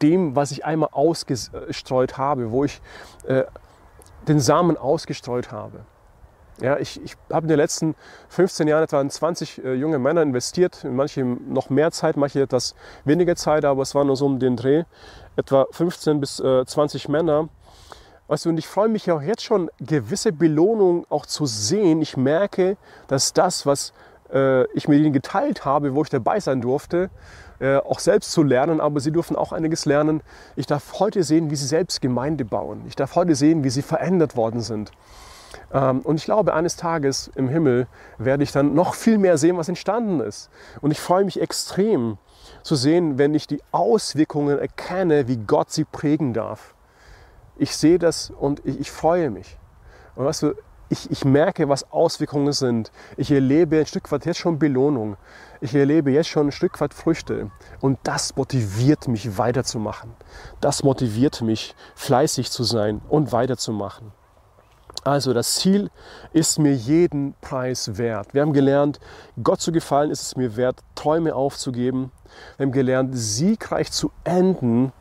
dem, 0.01 0.36
was 0.36 0.51
ich 0.51 0.65
einmal 0.65 0.89
ausgestreut 0.91 2.17
habe, 2.17 2.51
wo 2.51 2.65
ich 2.65 2.82
äh, 3.25 3.43
den 4.27 4.39
Samen 4.39 4.75
ausgestreut 4.75 5.51
habe. 5.51 5.86
Ja, 6.62 6.78
ich, 6.78 7.02
ich 7.04 7.17
habe 7.32 7.45
in 7.45 7.47
den 7.47 7.58
letzten 7.58 7.95
15 8.30 8.67
Jahren 8.67 8.84
etwa 8.84 9.02
in 9.02 9.10
20 9.10 9.65
äh, 9.65 9.74
junge 9.74 9.97
Männer 9.97 10.21
investiert, 10.21 10.86
manche 10.88 11.24
noch 11.24 11.71
mehr 11.71 11.89
Zeit, 11.91 12.17
manche 12.17 12.41
etwas 12.41 12.76
weniger 13.04 13.36
Zeit, 13.36 13.65
aber 13.65 13.82
es 13.82 13.95
war 13.95 14.04
nur 14.04 14.15
so 14.15 14.28
um 14.28 14.38
den 14.38 14.56
Dreh, 14.56 14.84
etwa 15.36 15.65
15 15.71 16.19
bis 16.19 16.39
äh, 16.39 16.63
20 16.63 17.10
Männer. 17.10 17.50
Weißt 18.28 18.45
du, 18.45 18.50
und 18.50 18.60
ich 18.60 18.67
freue 18.67 18.89
mich 18.89 19.08
ja 19.08 19.15
auch 19.15 19.21
jetzt 19.24 19.43
schon, 19.43 19.71
gewisse 19.80 20.32
Belohnung 20.32 21.06
auch 21.10 21.26
zu 21.26 21.47
sehen. 21.47 22.00
Ich 22.02 22.15
merke, 22.15 22.78
dass 23.08 23.34
das, 23.34 23.65
was 23.65 23.91
äh, 24.32 24.63
ich 24.76 24.88
mit 24.88 25.00
ihnen 25.00 25.13
geteilt 25.13 25.65
habe, 25.65 25.95
wo 25.95 26.04
ich 26.04 26.10
dabei 26.10 26.39
sein 26.39 26.62
durfte, 26.62 27.10
äh, 27.60 27.78
auch 27.78 28.00
selbst 28.00 28.32
zu 28.32 28.43
lernen, 28.43 28.80
aber 28.80 29.00
sie 29.00 29.12
dürfen 29.12 29.36
auch 29.36 29.52
einiges 29.52 29.86
lernen. 29.86 30.21
Ich 30.56 30.67
darf 30.67 31.00
heute 31.00 31.24
sehen, 31.24 31.50
wie 31.50 31.56
sie 31.56 31.65
selbst 31.65 32.02
Gemeinde 32.02 32.45
bauen. 32.45 32.84
Ich 32.88 32.95
darf 32.95 33.15
heute 33.15 33.34
sehen, 33.34 33.63
wie 33.63 33.69
sie 33.71 33.82
verändert 33.82 34.36
worden 34.36 34.62
sind. 34.62 34.91
Ähm, 35.73 36.01
und 36.01 36.17
ich 36.17 36.25
glaube, 36.25 36.53
eines 36.53 36.75
Tages 36.75 37.31
im 37.35 37.49
Himmel 37.49 37.87
werde 38.17 38.43
ich 38.43 38.51
dann 38.51 38.73
noch 38.73 38.93
viel 38.93 39.17
mehr 39.17 39.37
sehen, 39.37 39.57
was 39.57 39.69
entstanden 39.69 40.19
ist. 40.19 40.49
Und 40.81 40.91
ich 40.91 40.99
freue 40.99 41.25
mich 41.25 41.41
extrem 41.41 42.17
zu 42.63 42.75
sehen, 42.75 43.17
wenn 43.17 43.33
ich 43.33 43.47
die 43.47 43.61
Auswirkungen 43.71 44.59
erkenne, 44.59 45.27
wie 45.27 45.37
Gott 45.37 45.71
sie 45.71 45.85
prägen 45.85 46.33
darf. 46.33 46.75
Ich 47.57 47.75
sehe 47.75 47.99
das 47.99 48.31
und 48.31 48.65
ich, 48.65 48.79
ich 48.79 48.91
freue 48.91 49.29
mich. 49.29 49.57
Und 50.15 50.25
weißt 50.25 50.43
du, 50.43 50.53
ich, 50.91 51.09
ich 51.09 51.23
merke, 51.23 51.69
was 51.69 51.89
Auswirkungen 51.91 52.51
sind. 52.51 52.91
Ich 53.15 53.31
erlebe 53.31 53.79
ein 53.79 53.85
Stück 53.85 54.11
weit 54.11 54.25
jetzt 54.25 54.39
schon 54.39 54.59
Belohnung. 54.59 55.15
Ich 55.61 55.73
erlebe 55.73 56.11
jetzt 56.11 56.27
schon 56.27 56.47
ein 56.47 56.51
Stück 56.51 56.81
weit 56.81 56.93
Früchte. 56.93 57.49
Und 57.79 57.97
das 58.03 58.35
motiviert 58.35 59.07
mich 59.07 59.37
weiterzumachen. 59.37 60.11
Das 60.59 60.83
motiviert 60.83 61.41
mich, 61.41 61.75
fleißig 61.95 62.51
zu 62.51 62.63
sein 62.65 63.01
und 63.07 63.31
weiterzumachen. 63.31 64.11
Also 65.03 65.33
das 65.33 65.55
Ziel 65.55 65.89
ist 66.31 66.59
mir 66.59 66.73
jeden 66.73 67.33
Preis 67.41 67.97
wert. 67.97 68.33
Wir 68.33 68.41
haben 68.41 68.53
gelernt, 68.53 68.99
Gott 69.41 69.59
zu 69.59 69.71
gefallen 69.71 70.11
ist 70.11 70.21
es 70.21 70.35
mir 70.35 70.55
wert, 70.55 70.79
Träume 70.93 71.33
aufzugeben. 71.35 72.11
Wir 72.57 72.67
haben 72.67 72.71
gelernt, 72.71 73.11
siegreich 73.13 73.91
zu 73.91 74.11
enden 74.23 74.91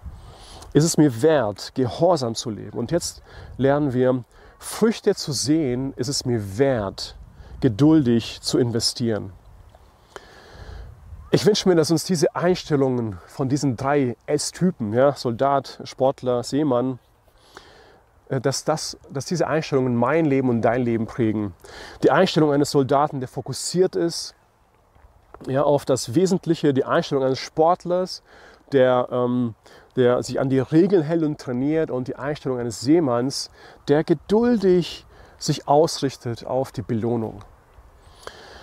ist 0.72 0.84
es 0.84 0.96
mir 0.96 1.20
wert, 1.22 1.74
gehorsam 1.74 2.34
zu 2.34 2.48
leben. 2.48 2.78
Und 2.78 2.92
jetzt 2.92 3.22
lernen 3.58 3.92
wir, 3.92 4.24
Früchte 4.58 5.14
zu 5.14 5.32
sehen, 5.32 5.92
ist 5.96 6.08
es 6.08 6.24
mir 6.24 6.58
wert, 6.58 7.16
geduldig 7.60 8.40
zu 8.40 8.58
investieren. 8.58 9.32
Ich 11.32 11.46
wünsche 11.46 11.68
mir, 11.68 11.74
dass 11.74 11.90
uns 11.90 12.04
diese 12.04 12.34
Einstellungen 12.34 13.18
von 13.26 13.48
diesen 13.48 13.76
drei 13.76 14.16
S-Typen, 14.26 14.92
ja, 14.92 15.12
Soldat, 15.12 15.80
Sportler, 15.84 16.42
Seemann, 16.42 16.98
dass, 18.38 18.64
das, 18.64 18.98
dass 19.10 19.24
diese 19.24 19.48
Einstellungen 19.48 19.96
mein 19.96 20.24
Leben 20.24 20.48
und 20.48 20.62
dein 20.62 20.82
Leben 20.82 21.06
prägen. 21.06 21.54
Die 22.04 22.10
Einstellung 22.10 22.52
eines 22.52 22.70
Soldaten, 22.70 23.18
der 23.18 23.28
fokussiert 23.28 23.96
ist 23.96 24.34
ja, 25.46 25.62
auf 25.64 25.84
das 25.84 26.14
Wesentliche, 26.14 26.72
die 26.72 26.84
Einstellung 26.84 27.24
eines 27.24 27.40
Sportlers, 27.40 28.22
der 28.72 29.08
ähm, 29.10 29.54
der 29.96 30.22
sich 30.22 30.40
an 30.40 30.48
die 30.48 30.58
Regeln 30.58 31.02
hält 31.02 31.22
und 31.22 31.38
trainiert 31.40 31.90
und 31.90 32.08
die 32.08 32.16
Einstellung 32.16 32.58
eines 32.58 32.80
Seemanns, 32.80 33.50
der 33.88 34.04
geduldig 34.04 35.06
sich 35.38 35.68
ausrichtet 35.68 36.46
auf 36.46 36.72
die 36.72 36.82
Belohnung. 36.82 37.40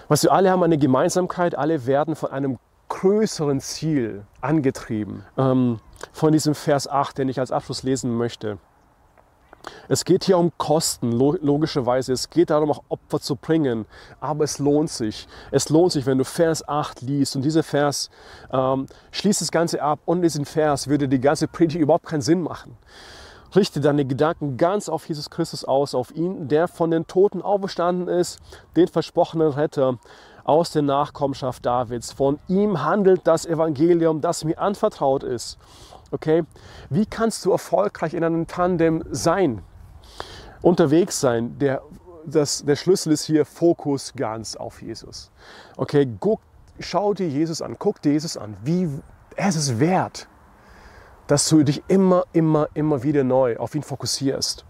Was 0.08 0.24
wir 0.24 0.32
alle 0.32 0.52
haben 0.52 0.64
eine 0.64 0.78
Gemeinsamkeit, 0.78 1.56
alle 1.56 1.86
werden 1.86 2.16
von 2.16 2.32
einem 2.32 2.60
größeren 2.90 3.60
Ziel 3.60 4.26
angetrieben. 4.40 5.26
Ähm, 5.38 5.80
von 6.14 6.32
diesem 6.32 6.56
Vers 6.56 6.88
8, 6.88 7.18
den 7.18 7.30
ich 7.30 7.40
als 7.40 7.52
Abschluss 7.52 7.84
lesen 7.84 8.16
möchte. 8.16 8.58
Es 9.88 10.06
geht 10.06 10.24
hier 10.24 10.38
um 10.38 10.52
Kosten, 10.58 11.12
logischerweise. 11.12 12.14
Es 12.14 12.30
geht 12.30 12.50
darum, 12.50 12.72
auch 12.72 12.84
Opfer 12.90 13.20
zu 13.20 13.36
bringen. 13.36 13.86
Aber 14.20 14.44
es 14.44 14.60
lohnt 14.60 14.90
sich. 14.90 15.28
Es 15.52 15.70
lohnt 15.70 15.92
sich, 15.92 16.06
wenn 16.06 16.18
du 16.18 16.24
Vers 16.24 16.68
8 16.68 17.02
liest. 17.02 17.36
Und 17.36 17.44
dieser 17.44 17.64
Vers 17.64 18.10
ähm, 18.52 18.88
schließt 19.12 19.42
das 19.42 19.52
Ganze 19.52 19.82
ab. 19.82 20.00
Und 20.06 20.22
diesen 20.22 20.46
Vers 20.46 20.88
würde 20.88 21.08
die 21.08 21.22
ganze 21.22 21.48
Predigt 21.48 21.80
überhaupt 21.80 22.06
keinen 22.06 22.22
Sinn 22.22 22.42
machen. 22.42 22.78
Richte 23.56 23.80
deine 23.80 24.06
Gedanken 24.06 24.58
ganz 24.58 24.90
auf 24.90 25.08
Jesus 25.08 25.30
Christus 25.30 25.64
aus, 25.64 25.96
auf 25.96 26.12
ihn, 26.12 26.50
der 26.50 26.68
von 26.68 26.92
den 26.92 27.08
Toten 27.08 27.42
auferstanden 27.42 28.08
ist, 28.08 28.40
den 28.76 28.88
versprochenen 28.88 29.50
Retter 29.50 30.00
aus 30.44 30.72
der 30.72 30.82
Nachkommenschaft 30.82 31.66
Davids. 31.66 32.12
Von 32.12 32.40
ihm 32.48 32.84
handelt 32.84 33.22
das 33.26 33.46
Evangelium, 33.46 34.22
das 34.22 34.44
mir 34.44 34.58
anvertraut 34.60 35.24
ist. 35.24 35.58
Okay? 36.12 36.44
Wie 36.90 37.06
kannst 37.06 37.46
du 37.46 37.52
erfolgreich 37.52 38.14
in 38.14 38.24
einem 38.24 38.48
Tandem 38.48 39.04
sein? 39.12 39.62
Unterwegs 40.62 41.20
sein. 41.20 41.58
Der, 41.60 41.82
das, 42.26 42.64
der 42.66 42.76
Schlüssel 42.76 43.14
ist 43.14 43.26
hier 43.26 43.46
Fokus 43.46 44.14
ganz 44.16 44.56
auf 44.56 44.82
Jesus. 44.82 45.32
Okay, 45.78 46.08
guck, 46.20 46.42
schau 46.80 47.14
dir 47.14 47.28
Jesus 47.28 47.62
an, 47.62 47.76
guck 47.80 48.02
dir 48.02 48.14
Jesus 48.14 48.38
an. 48.38 48.58
Wie, 48.64 48.90
er 49.36 49.50
ist 49.50 49.56
es 49.56 49.80
wert, 49.80 50.28
dass 51.28 51.48
du 51.50 51.64
dich 51.64 51.84
immer, 51.88 52.24
immer, 52.34 52.70
immer 52.74 53.04
wieder 53.04 53.24
neu 53.24 53.58
auf 53.58 53.76
ihn 53.76 53.84
fokussierst. 53.84 54.66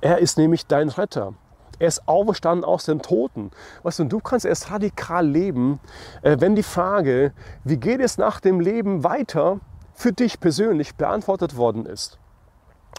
Er 0.00 0.18
ist 0.18 0.38
nämlich 0.38 0.66
dein 0.66 0.88
Retter. 0.88 1.34
Er 1.78 1.88
ist 1.88 2.08
auferstanden 2.08 2.64
aus 2.64 2.84
den 2.86 3.00
Toten. 3.00 3.50
Weißt 3.84 4.00
du, 4.00 4.04
du 4.04 4.18
kannst 4.18 4.44
erst 4.44 4.70
radikal 4.70 5.26
leben, 5.26 5.78
äh, 6.22 6.36
wenn 6.40 6.56
die 6.56 6.62
Frage, 6.62 7.32
wie 7.64 7.76
geht 7.76 8.00
es 8.00 8.18
nach 8.18 8.40
dem 8.40 8.58
Leben 8.58 9.04
weiter, 9.04 9.60
für 9.98 10.12
dich 10.12 10.38
persönlich 10.38 10.94
beantwortet 10.94 11.56
worden 11.56 11.84
ist 11.84 12.18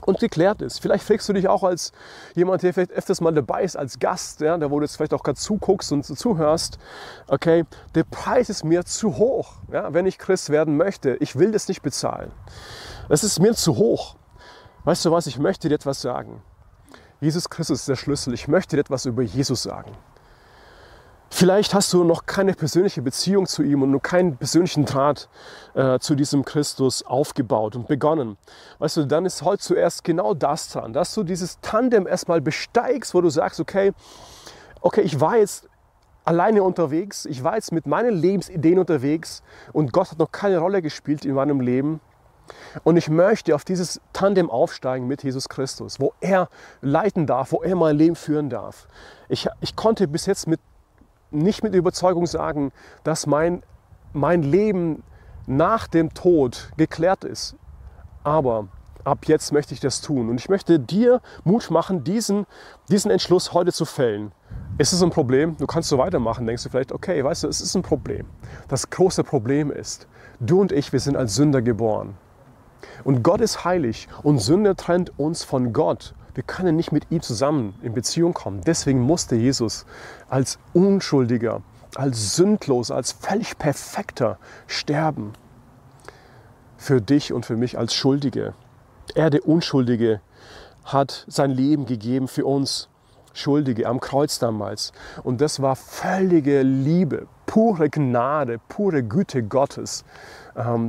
und 0.05 0.19
geklärt 0.19 0.61
ist. 0.61 0.81
Vielleicht 0.81 1.05
fragst 1.05 1.29
du 1.29 1.33
dich 1.33 1.47
auch 1.47 1.63
als 1.63 1.93
jemand, 2.35 2.61
der 2.61 2.73
vielleicht 2.73 2.91
öfters 2.91 3.21
mal 3.21 3.33
dabei 3.33 3.63
ist, 3.63 3.77
als 3.77 3.99
Gast, 3.99 4.41
ja, 4.41 4.57
da 4.57 4.69
wo 4.69 4.79
du 4.79 4.85
jetzt 4.85 4.97
vielleicht 4.97 5.13
auch 5.13 5.23
gerade 5.23 5.39
zuguckst 5.39 5.93
und 5.93 6.03
zuhörst, 6.03 6.77
okay, 7.27 7.63
der 7.95 8.03
Preis 8.03 8.49
ist 8.49 8.65
mir 8.65 8.83
zu 8.83 9.15
hoch, 9.15 9.53
ja, 9.71 9.93
wenn 9.93 10.05
ich 10.05 10.17
Christ 10.17 10.49
werden 10.49 10.75
möchte. 10.75 11.15
Ich 11.21 11.37
will 11.37 11.53
das 11.53 11.69
nicht 11.69 11.81
bezahlen. 11.81 12.33
Das 13.07 13.23
ist 13.23 13.39
mir 13.39 13.53
zu 13.53 13.77
hoch. 13.77 14.17
Weißt 14.83 15.05
du 15.05 15.11
was, 15.11 15.25
ich 15.25 15.39
möchte 15.39 15.69
dir 15.69 15.75
etwas 15.75 16.01
sagen. 16.01 16.41
Jesus 17.21 17.49
Christus 17.49 17.79
ist 17.79 17.87
der 17.87 17.95
Schlüssel. 17.95 18.33
Ich 18.33 18.49
möchte 18.49 18.75
dir 18.75 18.81
etwas 18.81 19.05
über 19.05 19.21
Jesus 19.21 19.63
sagen. 19.63 19.91
Vielleicht 21.31 21.73
hast 21.75 21.93
du 21.93 22.03
noch 22.03 22.25
keine 22.25 22.53
persönliche 22.53 23.01
Beziehung 23.01 23.45
zu 23.45 23.61
ihm 23.61 23.83
und 23.83 23.91
nur 23.91 24.01
keinen 24.01 24.37
persönlichen 24.37 24.85
Draht 24.85 25.29
äh, 25.75 25.99
zu 25.99 26.15
diesem 26.15 26.43
Christus 26.43 27.03
aufgebaut 27.03 27.75
und 27.75 27.87
begonnen. 27.87 28.37
Weißt 28.79 28.97
du, 28.97 29.05
dann 29.05 29.25
ist 29.25 29.43
heute 29.43 29.61
zuerst 29.61 30.03
genau 30.03 30.33
das 30.33 30.69
dran, 30.69 30.91
dass 30.91 31.13
du 31.13 31.23
dieses 31.23 31.59
Tandem 31.61 32.07
erstmal 32.07 32.41
besteigst, 32.41 33.13
wo 33.13 33.21
du 33.21 33.29
sagst, 33.29 33.59
okay, 33.59 33.93
okay, 34.81 35.01
ich 35.01 35.21
war 35.21 35.37
jetzt 35.37 35.69
alleine 36.25 36.63
unterwegs, 36.63 37.25
ich 37.25 37.43
war 37.43 37.55
jetzt 37.55 37.71
mit 37.71 37.85
meinen 37.85 38.15
Lebensideen 38.15 38.79
unterwegs 38.79 39.43
und 39.71 39.93
Gott 39.93 40.11
hat 40.11 40.19
noch 40.19 40.31
keine 40.31 40.57
Rolle 40.57 40.81
gespielt 40.81 41.25
in 41.25 41.35
meinem 41.35 41.61
Leben. 41.61 42.01
Und 42.83 42.97
ich 42.97 43.09
möchte 43.09 43.53
auf 43.53 43.63
dieses 43.63 44.01
Tandem 44.11 44.49
aufsteigen 44.49 45.07
mit 45.07 45.23
Jesus 45.23 45.49
Christus, 45.49 45.99
wo 45.99 46.13
er 46.19 46.49
leiten 46.81 47.27
darf, 47.27 47.51
wo 47.51 47.61
er 47.61 47.75
mein 47.75 47.95
Leben 47.95 48.15
führen 48.15 48.49
darf. 48.49 48.87
Ich, 49.27 49.47
ich 49.61 49.75
konnte 49.75 50.07
bis 50.07 50.25
jetzt 50.25 50.47
mit 50.47 50.59
nicht 51.31 51.63
mit 51.63 51.75
Überzeugung 51.75 52.25
sagen, 52.25 52.71
dass 53.03 53.27
mein, 53.27 53.63
mein 54.13 54.43
Leben 54.43 55.03
nach 55.47 55.87
dem 55.87 56.13
Tod 56.13 56.71
geklärt 56.77 57.23
ist. 57.23 57.55
Aber 58.23 58.67
ab 59.03 59.25
jetzt 59.25 59.51
möchte 59.51 59.73
ich 59.73 59.79
das 59.79 60.01
tun. 60.01 60.29
Und 60.29 60.39
ich 60.39 60.49
möchte 60.49 60.79
dir 60.79 61.21
Mut 61.43 61.71
machen, 61.71 62.03
diesen, 62.03 62.45
diesen 62.89 63.11
Entschluss 63.11 63.53
heute 63.53 63.71
zu 63.71 63.85
fällen. 63.85 64.31
Ist 64.77 64.93
es 64.93 65.01
ein 65.01 65.09
Problem? 65.09 65.57
Du 65.57 65.67
kannst 65.67 65.89
so 65.89 65.97
weitermachen. 65.97 66.45
Denkst 66.45 66.63
du 66.63 66.69
vielleicht, 66.69 66.91
okay, 66.91 67.23
weißt 67.23 67.43
du, 67.43 67.47
es 67.47 67.61
ist 67.61 67.75
ein 67.75 67.81
Problem. 67.81 68.25
Das 68.67 68.89
große 68.89 69.23
Problem 69.23 69.71
ist, 69.71 70.07
du 70.39 70.61
und 70.61 70.71
ich, 70.71 70.93
wir 70.93 70.99
sind 70.99 71.17
als 71.17 71.35
Sünder 71.35 71.61
geboren. 71.61 72.15
Und 73.03 73.23
Gott 73.23 73.41
ist 73.41 73.65
heilig 73.65 74.07
und 74.23 74.39
Sünde 74.39 74.75
trennt 74.75 75.17
uns 75.19 75.43
von 75.43 75.73
Gott. 75.73 76.13
Wir 76.33 76.43
können 76.43 76.75
nicht 76.75 76.91
mit 76.91 77.11
ihm 77.11 77.21
zusammen 77.21 77.75
in 77.81 77.93
Beziehung 77.93 78.33
kommen. 78.33 78.61
Deswegen 78.65 79.01
musste 79.01 79.35
Jesus 79.35 79.85
als 80.29 80.59
Unschuldiger, 80.73 81.61
als 81.95 82.35
Sündloser, 82.35 82.95
als 82.95 83.11
völlig 83.11 83.57
Perfekter 83.57 84.37
sterben. 84.67 85.33
Für 86.77 87.01
dich 87.01 87.33
und 87.33 87.45
für 87.45 87.57
mich 87.57 87.77
als 87.77 87.93
Schuldige. 87.93 88.53
Er, 89.15 89.29
der 89.29 89.47
Unschuldige, 89.47 90.21
hat 90.85 91.25
sein 91.27 91.51
Leben 91.51 91.85
gegeben 91.85 92.27
für 92.27 92.45
uns 92.45 92.89
Schuldige 93.33 93.87
am 93.87 93.99
Kreuz 93.99 94.39
damals. 94.39 94.91
Und 95.23 95.41
das 95.41 95.61
war 95.61 95.75
völlige 95.75 96.61
Liebe, 96.61 97.27
pure 97.45 97.89
Gnade, 97.89 98.59
pure 98.69 99.03
Güte 99.03 99.43
Gottes, 99.43 100.03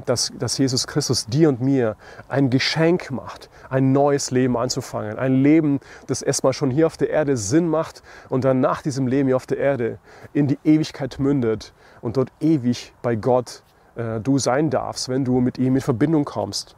dass, 0.06 0.32
dass 0.38 0.58
Jesus 0.58 0.86
Christus 0.86 1.26
dir 1.26 1.48
und 1.48 1.60
mir 1.60 1.96
ein 2.28 2.50
Geschenk 2.50 3.10
macht, 3.10 3.50
ein 3.68 3.92
neues 3.92 4.30
Leben 4.30 4.56
anzufangen. 4.56 5.18
Ein 5.18 5.42
Leben, 5.42 5.80
das 6.06 6.22
erstmal 6.22 6.52
schon 6.52 6.70
hier 6.70 6.86
auf 6.86 6.96
der 6.96 7.10
Erde 7.10 7.36
Sinn 7.36 7.68
macht 7.68 8.02
und 8.28 8.44
dann 8.44 8.60
nach 8.60 8.82
diesem 8.82 9.06
Leben 9.06 9.28
hier 9.28 9.36
auf 9.36 9.46
der 9.46 9.58
Erde 9.58 9.98
in 10.32 10.48
die 10.48 10.58
Ewigkeit 10.64 11.18
mündet 11.18 11.72
und 12.00 12.16
dort 12.16 12.32
ewig 12.40 12.92
bei 13.02 13.14
Gott 13.14 13.62
äh, 13.94 14.20
du 14.20 14.38
sein 14.38 14.70
darfst, 14.70 15.08
wenn 15.08 15.24
du 15.24 15.40
mit 15.40 15.58
ihm 15.58 15.76
in 15.76 15.82
Verbindung 15.82 16.24
kommst. 16.24 16.74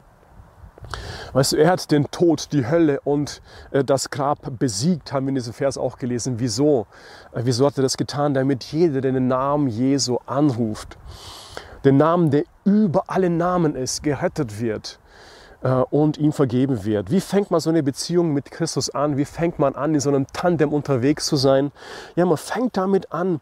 Weißt 1.32 1.53
du, 1.53 1.57
er 1.57 1.70
hat 1.70 1.90
den 1.90 2.11
Tod, 2.11 2.53
die 2.53 2.66
Hölle 2.66 3.01
und 3.01 3.40
äh, 3.70 3.84
das 3.84 4.11
Grab 4.11 4.59
besiegt, 4.59 5.12
haben 5.12 5.26
wir 5.26 5.30
in 5.30 5.36
diesem 5.36 5.53
Vers 5.53 5.78
auch 5.78 5.97
gelesen. 5.97 6.34
Wieso? 6.38 6.86
Äh, 7.32 7.43
wieso 7.45 7.66
hat 7.66 7.78
er 7.78 7.82
das 7.82 7.97
getan? 7.97 8.34
Damit 8.34 8.64
jeder, 8.64 9.01
der 9.01 9.12
den 9.12 9.28
Namen 9.28 9.68
Jesu 9.68 10.18
anruft, 10.26 10.99
den 11.85 11.97
Namen, 11.97 12.30
der 12.30 12.45
über 12.64 13.05
alle 13.09 13.30
Namen 13.30 13.74
ist, 13.74 14.03
gerettet 14.03 14.61
wird 14.61 14.99
äh, 15.62 15.68
und 15.68 16.18
ihm 16.18 16.33
vergeben 16.33 16.85
wird. 16.85 17.11
Wie 17.11 17.20
fängt 17.20 17.51
man 17.51 17.61
so 17.61 17.70
eine 17.70 17.83
Beziehung 17.83 18.33
mit 18.33 18.51
Christus 18.51 18.91
an? 18.91 19.16
Wie 19.16 19.24
fängt 19.24 19.59
man 19.59 19.74
an, 19.74 19.95
in 19.95 20.01
so 20.01 20.11
einem 20.11 20.26
Tandem 20.33 20.72
unterwegs 20.72 21.26
zu 21.26 21.37
sein? 21.37 21.72
Ja, 22.16 22.26
man 22.26 22.37
fängt 22.37 22.76
damit 22.76 23.12
an 23.12 23.41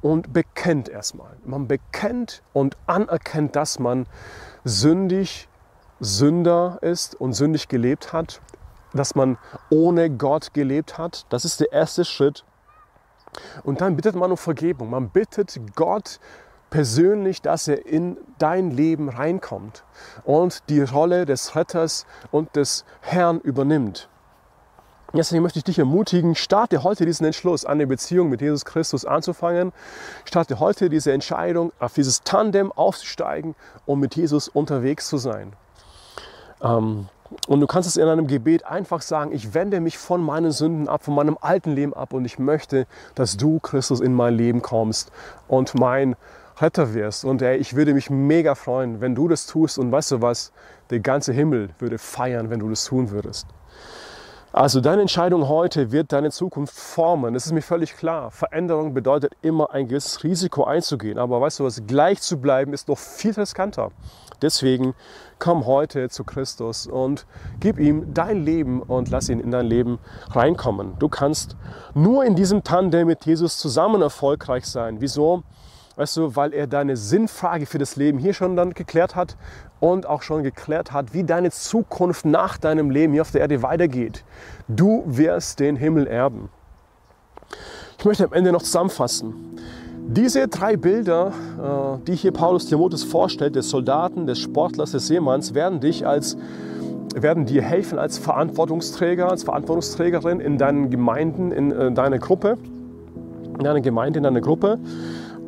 und 0.00 0.32
bekennt 0.32 0.88
erstmal. 0.88 1.36
Man 1.44 1.66
bekennt 1.66 2.42
und 2.52 2.76
anerkennt, 2.86 3.56
dass 3.56 3.78
man 3.78 4.06
sündig, 4.64 5.48
Sünder 6.00 6.78
ist 6.82 7.18
und 7.18 7.32
sündig 7.32 7.68
gelebt 7.68 8.12
hat, 8.12 8.40
dass 8.92 9.14
man 9.14 9.38
ohne 9.70 10.10
Gott 10.10 10.52
gelebt 10.52 10.98
hat. 10.98 11.24
Das 11.30 11.44
ist 11.44 11.60
der 11.60 11.72
erste 11.72 12.04
Schritt. 12.04 12.44
Und 13.62 13.80
dann 13.80 13.96
bittet 13.96 14.14
man 14.14 14.30
um 14.30 14.36
Vergebung. 14.36 14.90
Man 14.90 15.08
bittet 15.08 15.58
Gott 15.74 16.20
persönlich, 16.74 17.40
dass 17.40 17.68
er 17.68 17.86
in 17.86 18.16
dein 18.40 18.72
Leben 18.72 19.08
reinkommt 19.08 19.84
und 20.24 20.68
die 20.68 20.82
Rolle 20.82 21.24
des 21.24 21.54
Retters 21.54 22.04
und 22.32 22.56
des 22.56 22.84
Herrn 23.00 23.38
übernimmt. 23.38 24.08
Deswegen 25.12 25.44
möchte 25.44 25.60
ich 25.60 25.64
dich 25.64 25.78
ermutigen, 25.78 26.34
starte 26.34 26.82
heute 26.82 27.06
diesen 27.06 27.26
Entschluss, 27.26 27.64
eine 27.64 27.86
Beziehung 27.86 28.28
mit 28.28 28.40
Jesus 28.40 28.64
Christus 28.64 29.04
anzufangen. 29.04 29.72
Starte 30.24 30.58
heute 30.58 30.90
diese 30.90 31.12
Entscheidung, 31.12 31.72
auf 31.78 31.92
dieses 31.92 32.22
Tandem 32.24 32.72
aufzusteigen 32.72 33.54
und 33.86 34.00
mit 34.00 34.16
Jesus 34.16 34.48
unterwegs 34.48 35.06
zu 35.06 35.18
sein. 35.18 35.52
Ähm, 36.60 37.06
und 37.46 37.60
du 37.60 37.68
kannst 37.68 37.88
es 37.88 37.96
in 37.96 38.08
einem 38.08 38.26
Gebet 38.26 38.66
einfach 38.66 39.00
sagen, 39.00 39.30
ich 39.30 39.54
wende 39.54 39.78
mich 39.78 39.96
von 39.96 40.20
meinen 40.20 40.50
Sünden 40.50 40.88
ab, 40.88 41.04
von 41.04 41.14
meinem 41.14 41.38
alten 41.40 41.70
Leben 41.70 41.94
ab 41.94 42.12
und 42.12 42.24
ich 42.24 42.40
möchte, 42.40 42.88
dass 43.14 43.36
du, 43.36 43.60
Christus, 43.60 44.00
in 44.00 44.12
mein 44.12 44.34
Leben 44.34 44.60
kommst 44.60 45.12
und 45.46 45.76
mein 45.76 46.16
Retter 46.58 46.94
wirst. 46.94 47.24
Und 47.24 47.42
ey, 47.42 47.56
ich 47.56 47.74
würde 47.74 47.94
mich 47.94 48.10
mega 48.10 48.54
freuen, 48.54 49.00
wenn 49.00 49.14
du 49.14 49.28
das 49.28 49.46
tust. 49.46 49.78
Und 49.78 49.90
weißt 49.90 50.12
du 50.12 50.22
was? 50.22 50.52
Der 50.90 51.00
ganze 51.00 51.32
Himmel 51.32 51.70
würde 51.78 51.98
feiern, 51.98 52.50
wenn 52.50 52.60
du 52.60 52.68
das 52.68 52.84
tun 52.84 53.10
würdest. 53.10 53.46
Also 54.52 54.80
deine 54.80 55.02
Entscheidung 55.02 55.48
heute 55.48 55.90
wird 55.90 56.12
deine 56.12 56.30
Zukunft 56.30 56.78
formen. 56.78 57.34
Das 57.34 57.44
ist 57.44 57.50
mir 57.50 57.60
völlig 57.60 57.96
klar. 57.96 58.30
Veränderung 58.30 58.94
bedeutet 58.94 59.32
immer 59.42 59.72
ein 59.72 59.88
gewisses 59.88 60.22
Risiko 60.22 60.62
einzugehen. 60.62 61.18
Aber 61.18 61.40
weißt 61.40 61.58
du 61.58 61.64
was, 61.64 61.84
gleich 61.88 62.20
zu 62.20 62.40
bleiben 62.40 62.72
ist 62.72 62.86
noch 62.86 62.98
viel 62.98 63.32
riskanter. 63.32 63.90
Deswegen 64.42 64.94
komm 65.40 65.66
heute 65.66 66.08
zu 66.08 66.22
Christus 66.22 66.86
und 66.86 67.26
gib 67.58 67.80
ihm 67.80 68.14
dein 68.14 68.44
Leben 68.44 68.80
und 68.80 69.10
lass 69.10 69.28
ihn 69.28 69.40
in 69.40 69.50
dein 69.50 69.66
Leben 69.66 69.98
reinkommen. 70.30 70.94
Du 71.00 71.08
kannst 71.08 71.56
nur 71.94 72.24
in 72.24 72.36
diesem 72.36 72.62
Tandem 72.62 73.08
mit 73.08 73.26
Jesus 73.26 73.58
zusammen 73.58 74.02
erfolgreich 74.02 74.66
sein. 74.66 75.00
Wieso? 75.00 75.42
Weißt 75.96 76.16
du, 76.16 76.34
weil 76.34 76.52
er 76.52 76.66
deine 76.66 76.96
Sinnfrage 76.96 77.66
für 77.66 77.78
das 77.78 77.94
Leben 77.94 78.18
hier 78.18 78.34
schon 78.34 78.56
dann 78.56 78.74
geklärt 78.74 79.14
hat 79.14 79.36
und 79.78 80.06
auch 80.06 80.22
schon 80.22 80.42
geklärt 80.42 80.92
hat, 80.92 81.14
wie 81.14 81.22
deine 81.22 81.50
Zukunft 81.52 82.24
nach 82.24 82.58
deinem 82.58 82.90
Leben 82.90 83.12
hier 83.12 83.22
auf 83.22 83.30
der 83.30 83.42
Erde 83.42 83.62
weitergeht. 83.62 84.24
Du 84.66 85.04
wirst 85.06 85.60
den 85.60 85.76
Himmel 85.76 86.08
erben. 86.08 86.48
Ich 87.98 88.04
möchte 88.04 88.24
am 88.24 88.32
Ende 88.32 88.50
noch 88.50 88.62
zusammenfassen. 88.62 89.56
Diese 90.06 90.48
drei 90.48 90.76
Bilder, 90.76 91.32
äh, 91.62 92.04
die 92.06 92.16
hier 92.16 92.32
Paulus 92.32 92.66
Timotheus 92.66 93.04
vorstellt, 93.04 93.54
des 93.54 93.70
Soldaten, 93.70 94.26
des 94.26 94.38
Sportlers, 94.38 94.90
des 94.90 95.06
Seemanns, 95.06 95.54
werden 95.54 95.80
dich 95.80 96.06
als 96.06 96.36
werden 97.14 97.46
dir 97.46 97.62
helfen 97.62 97.98
als 97.98 98.18
Verantwortungsträger, 98.18 99.30
als 99.30 99.44
Verantwortungsträgerin 99.44 100.40
in 100.40 100.58
deinen 100.58 100.90
Gemeinden, 100.90 101.52
in 101.52 101.70
äh, 101.70 101.92
deiner 101.92 102.18
Gruppe, 102.18 102.58
in 103.56 103.64
deiner 103.64 103.80
Gemeinde, 103.80 104.18
in 104.18 104.24
deiner 104.24 104.40
Gruppe 104.40 104.80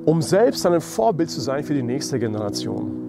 um 0.07 0.23
selbst 0.23 0.65
ein 0.65 0.81
Vorbild 0.81 1.29
zu 1.31 1.41
sein 1.41 1.65
für 1.65 1.75
die 1.75 1.83
nächste 1.83 2.19
Generation. 2.19 3.03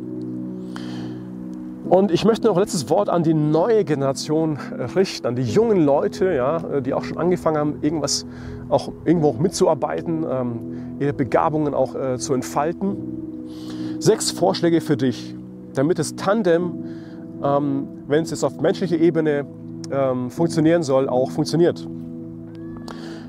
Und 1.88 2.12
ich 2.12 2.26
möchte 2.26 2.48
noch 2.48 2.58
ein 2.58 2.60
letztes 2.60 2.89
Wort 2.89 3.08
an 3.08 3.24
die 3.24 3.34
neue 3.34 3.86
Generation 3.86 4.58
richten, 4.95 5.26
an 5.28 5.36
die 5.36 5.43
jungen 5.43 5.86
Leute, 5.86 6.34
ja, 6.34 6.82
die 6.82 6.93
auch 6.93 7.06
schon 7.06 7.18
angefangen 7.18 7.58
haben, 7.58 7.78
irgendwas 7.82 8.26
auch 8.68 8.91
irgendwo 9.06 9.30
auch 9.30 9.39
mitzuarbeiten, 9.39 10.26
ähm, 10.30 10.98
ihre 11.00 11.14
Begabungen 11.14 11.74
auch 11.74 11.95
äh, 11.95 12.18
zu 12.18 12.34
entfalten. 12.34 12.98
Sechs 14.00 14.32
Vorschläge 14.32 14.82
für 14.82 14.98
dich, 14.98 15.34
damit 15.76 16.00
das 16.00 16.16
Tandem, 16.16 16.84
ähm, 17.41 17.88
wenn 18.08 18.24
es 18.24 18.32
jetzt 18.32 18.43
auf 18.43 18.60
menschlicher 18.60 18.98
Ebene 18.98 19.45
ähm, 19.89 20.30
funktionieren 20.30 20.84
soll, 20.84 21.08
auch 21.08 21.32
funktioniert. 21.32 21.88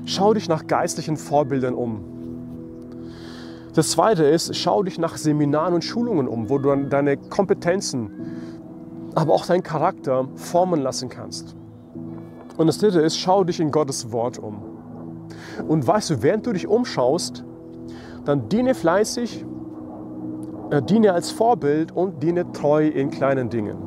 Schau 0.03 0.33
dich 0.33 0.49
nach 0.49 0.67
geistlichen 0.67 1.15
Vorbildern 1.15 1.75
um. 1.75 2.18
Das 3.73 3.91
zweite 3.91 4.23
ist, 4.23 4.55
schau 4.55 4.83
dich 4.83 4.97
nach 4.97 5.17
Seminaren 5.17 5.75
und 5.75 5.83
Schulungen 5.83 6.27
um, 6.27 6.49
wo 6.49 6.57
du 6.57 6.75
deine 6.75 7.17
Kompetenzen, 7.17 8.11
aber 9.15 9.33
auch 9.33 9.45
deinen 9.45 9.63
Charakter 9.63 10.27
formen 10.35 10.81
lassen 10.81 11.09
kannst. 11.09 11.55
Und 12.57 12.67
das 12.67 12.79
dritte 12.79 12.99
ist, 12.99 13.17
schau 13.17 13.43
dich 13.43 13.59
in 13.59 13.71
Gottes 13.71 14.11
Wort 14.11 14.39
um. 14.39 14.61
Und 15.67 15.85
weißt 15.85 16.09
du, 16.09 16.23
während 16.23 16.45
du 16.45 16.53
dich 16.53 16.67
umschaust, 16.67 17.43
dann 18.25 18.49
diene 18.49 18.73
fleißig, 18.73 19.45
äh, 20.71 20.81
diene 20.81 21.13
als 21.13 21.31
Vorbild 21.31 21.91
und 21.91 22.21
diene 22.23 22.51
treu 22.51 22.87
in 22.87 23.11
kleinen 23.11 23.49
Dingen. 23.49 23.77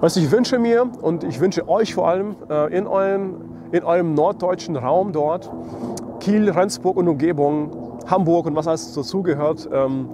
Was 0.00 0.16
ich 0.16 0.30
wünsche 0.30 0.58
mir 0.58 0.90
und 1.00 1.24
ich 1.24 1.40
wünsche 1.40 1.68
euch 1.68 1.94
vor 1.94 2.08
allem 2.08 2.36
äh, 2.50 2.76
in, 2.76 2.86
euren, 2.86 3.36
in 3.72 3.82
eurem 3.82 4.14
norddeutschen 4.14 4.76
Raum 4.76 5.12
dort, 5.12 5.50
Kiel, 6.20 6.50
Rendsburg 6.50 6.96
und 6.96 7.08
Umgebung, 7.08 7.85
Hamburg 8.06 8.46
und 8.46 8.56
was 8.56 8.66
alles 8.66 8.92
dazugehört, 8.94 9.68
ähm, 9.72 10.08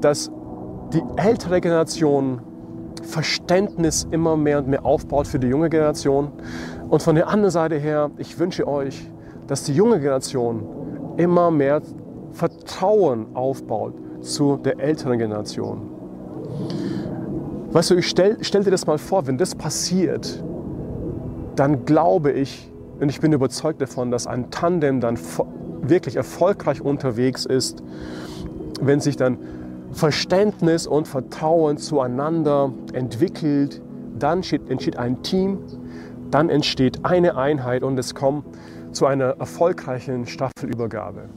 dass 0.00 0.30
die 0.92 1.02
ältere 1.16 1.60
Generation 1.60 2.40
Verständnis 3.02 4.06
immer 4.10 4.36
mehr 4.36 4.58
und 4.58 4.68
mehr 4.68 4.84
aufbaut 4.84 5.26
für 5.26 5.38
die 5.38 5.48
junge 5.48 5.68
Generation. 5.68 6.32
Und 6.88 7.02
von 7.02 7.14
der 7.14 7.28
anderen 7.28 7.50
Seite 7.50 7.76
her, 7.76 8.10
ich 8.16 8.38
wünsche 8.38 8.66
euch, 8.66 9.10
dass 9.46 9.64
die 9.64 9.74
junge 9.74 10.00
Generation 10.00 10.62
immer 11.16 11.50
mehr 11.50 11.82
Vertrauen 12.32 13.26
aufbaut 13.34 13.94
zu 14.20 14.56
der 14.56 14.80
älteren 14.80 15.18
Generation. 15.18 15.90
Weißt 17.70 17.90
du, 17.90 17.96
ich 17.96 18.08
stell, 18.08 18.38
stell 18.40 18.64
dir 18.64 18.70
das 18.70 18.86
mal 18.86 18.98
vor, 18.98 19.26
wenn 19.26 19.36
das 19.36 19.54
passiert, 19.54 20.42
dann 21.56 21.84
glaube 21.84 22.32
ich 22.32 22.70
und 23.00 23.08
ich 23.08 23.20
bin 23.20 23.32
überzeugt 23.32 23.80
davon, 23.80 24.10
dass 24.10 24.26
ein 24.26 24.50
Tandem 24.50 25.00
dann 25.00 25.18
wirklich 25.88 26.16
erfolgreich 26.16 26.80
unterwegs 26.80 27.44
ist, 27.44 27.82
wenn 28.80 29.00
sich 29.00 29.16
dann 29.16 29.38
Verständnis 29.92 30.86
und 30.86 31.06
Vertrauen 31.06 31.78
zueinander 31.78 32.72
entwickelt, 32.92 33.80
dann 34.18 34.38
entsteht 34.38 34.96
ein 34.98 35.22
Team, 35.22 35.58
dann 36.30 36.48
entsteht 36.48 37.04
eine 37.04 37.36
Einheit 37.36 37.82
und 37.82 37.98
es 37.98 38.14
kommt 38.14 38.44
zu 38.92 39.06
einer 39.06 39.36
erfolgreichen 39.38 40.26
Staffelübergabe. 40.26 41.28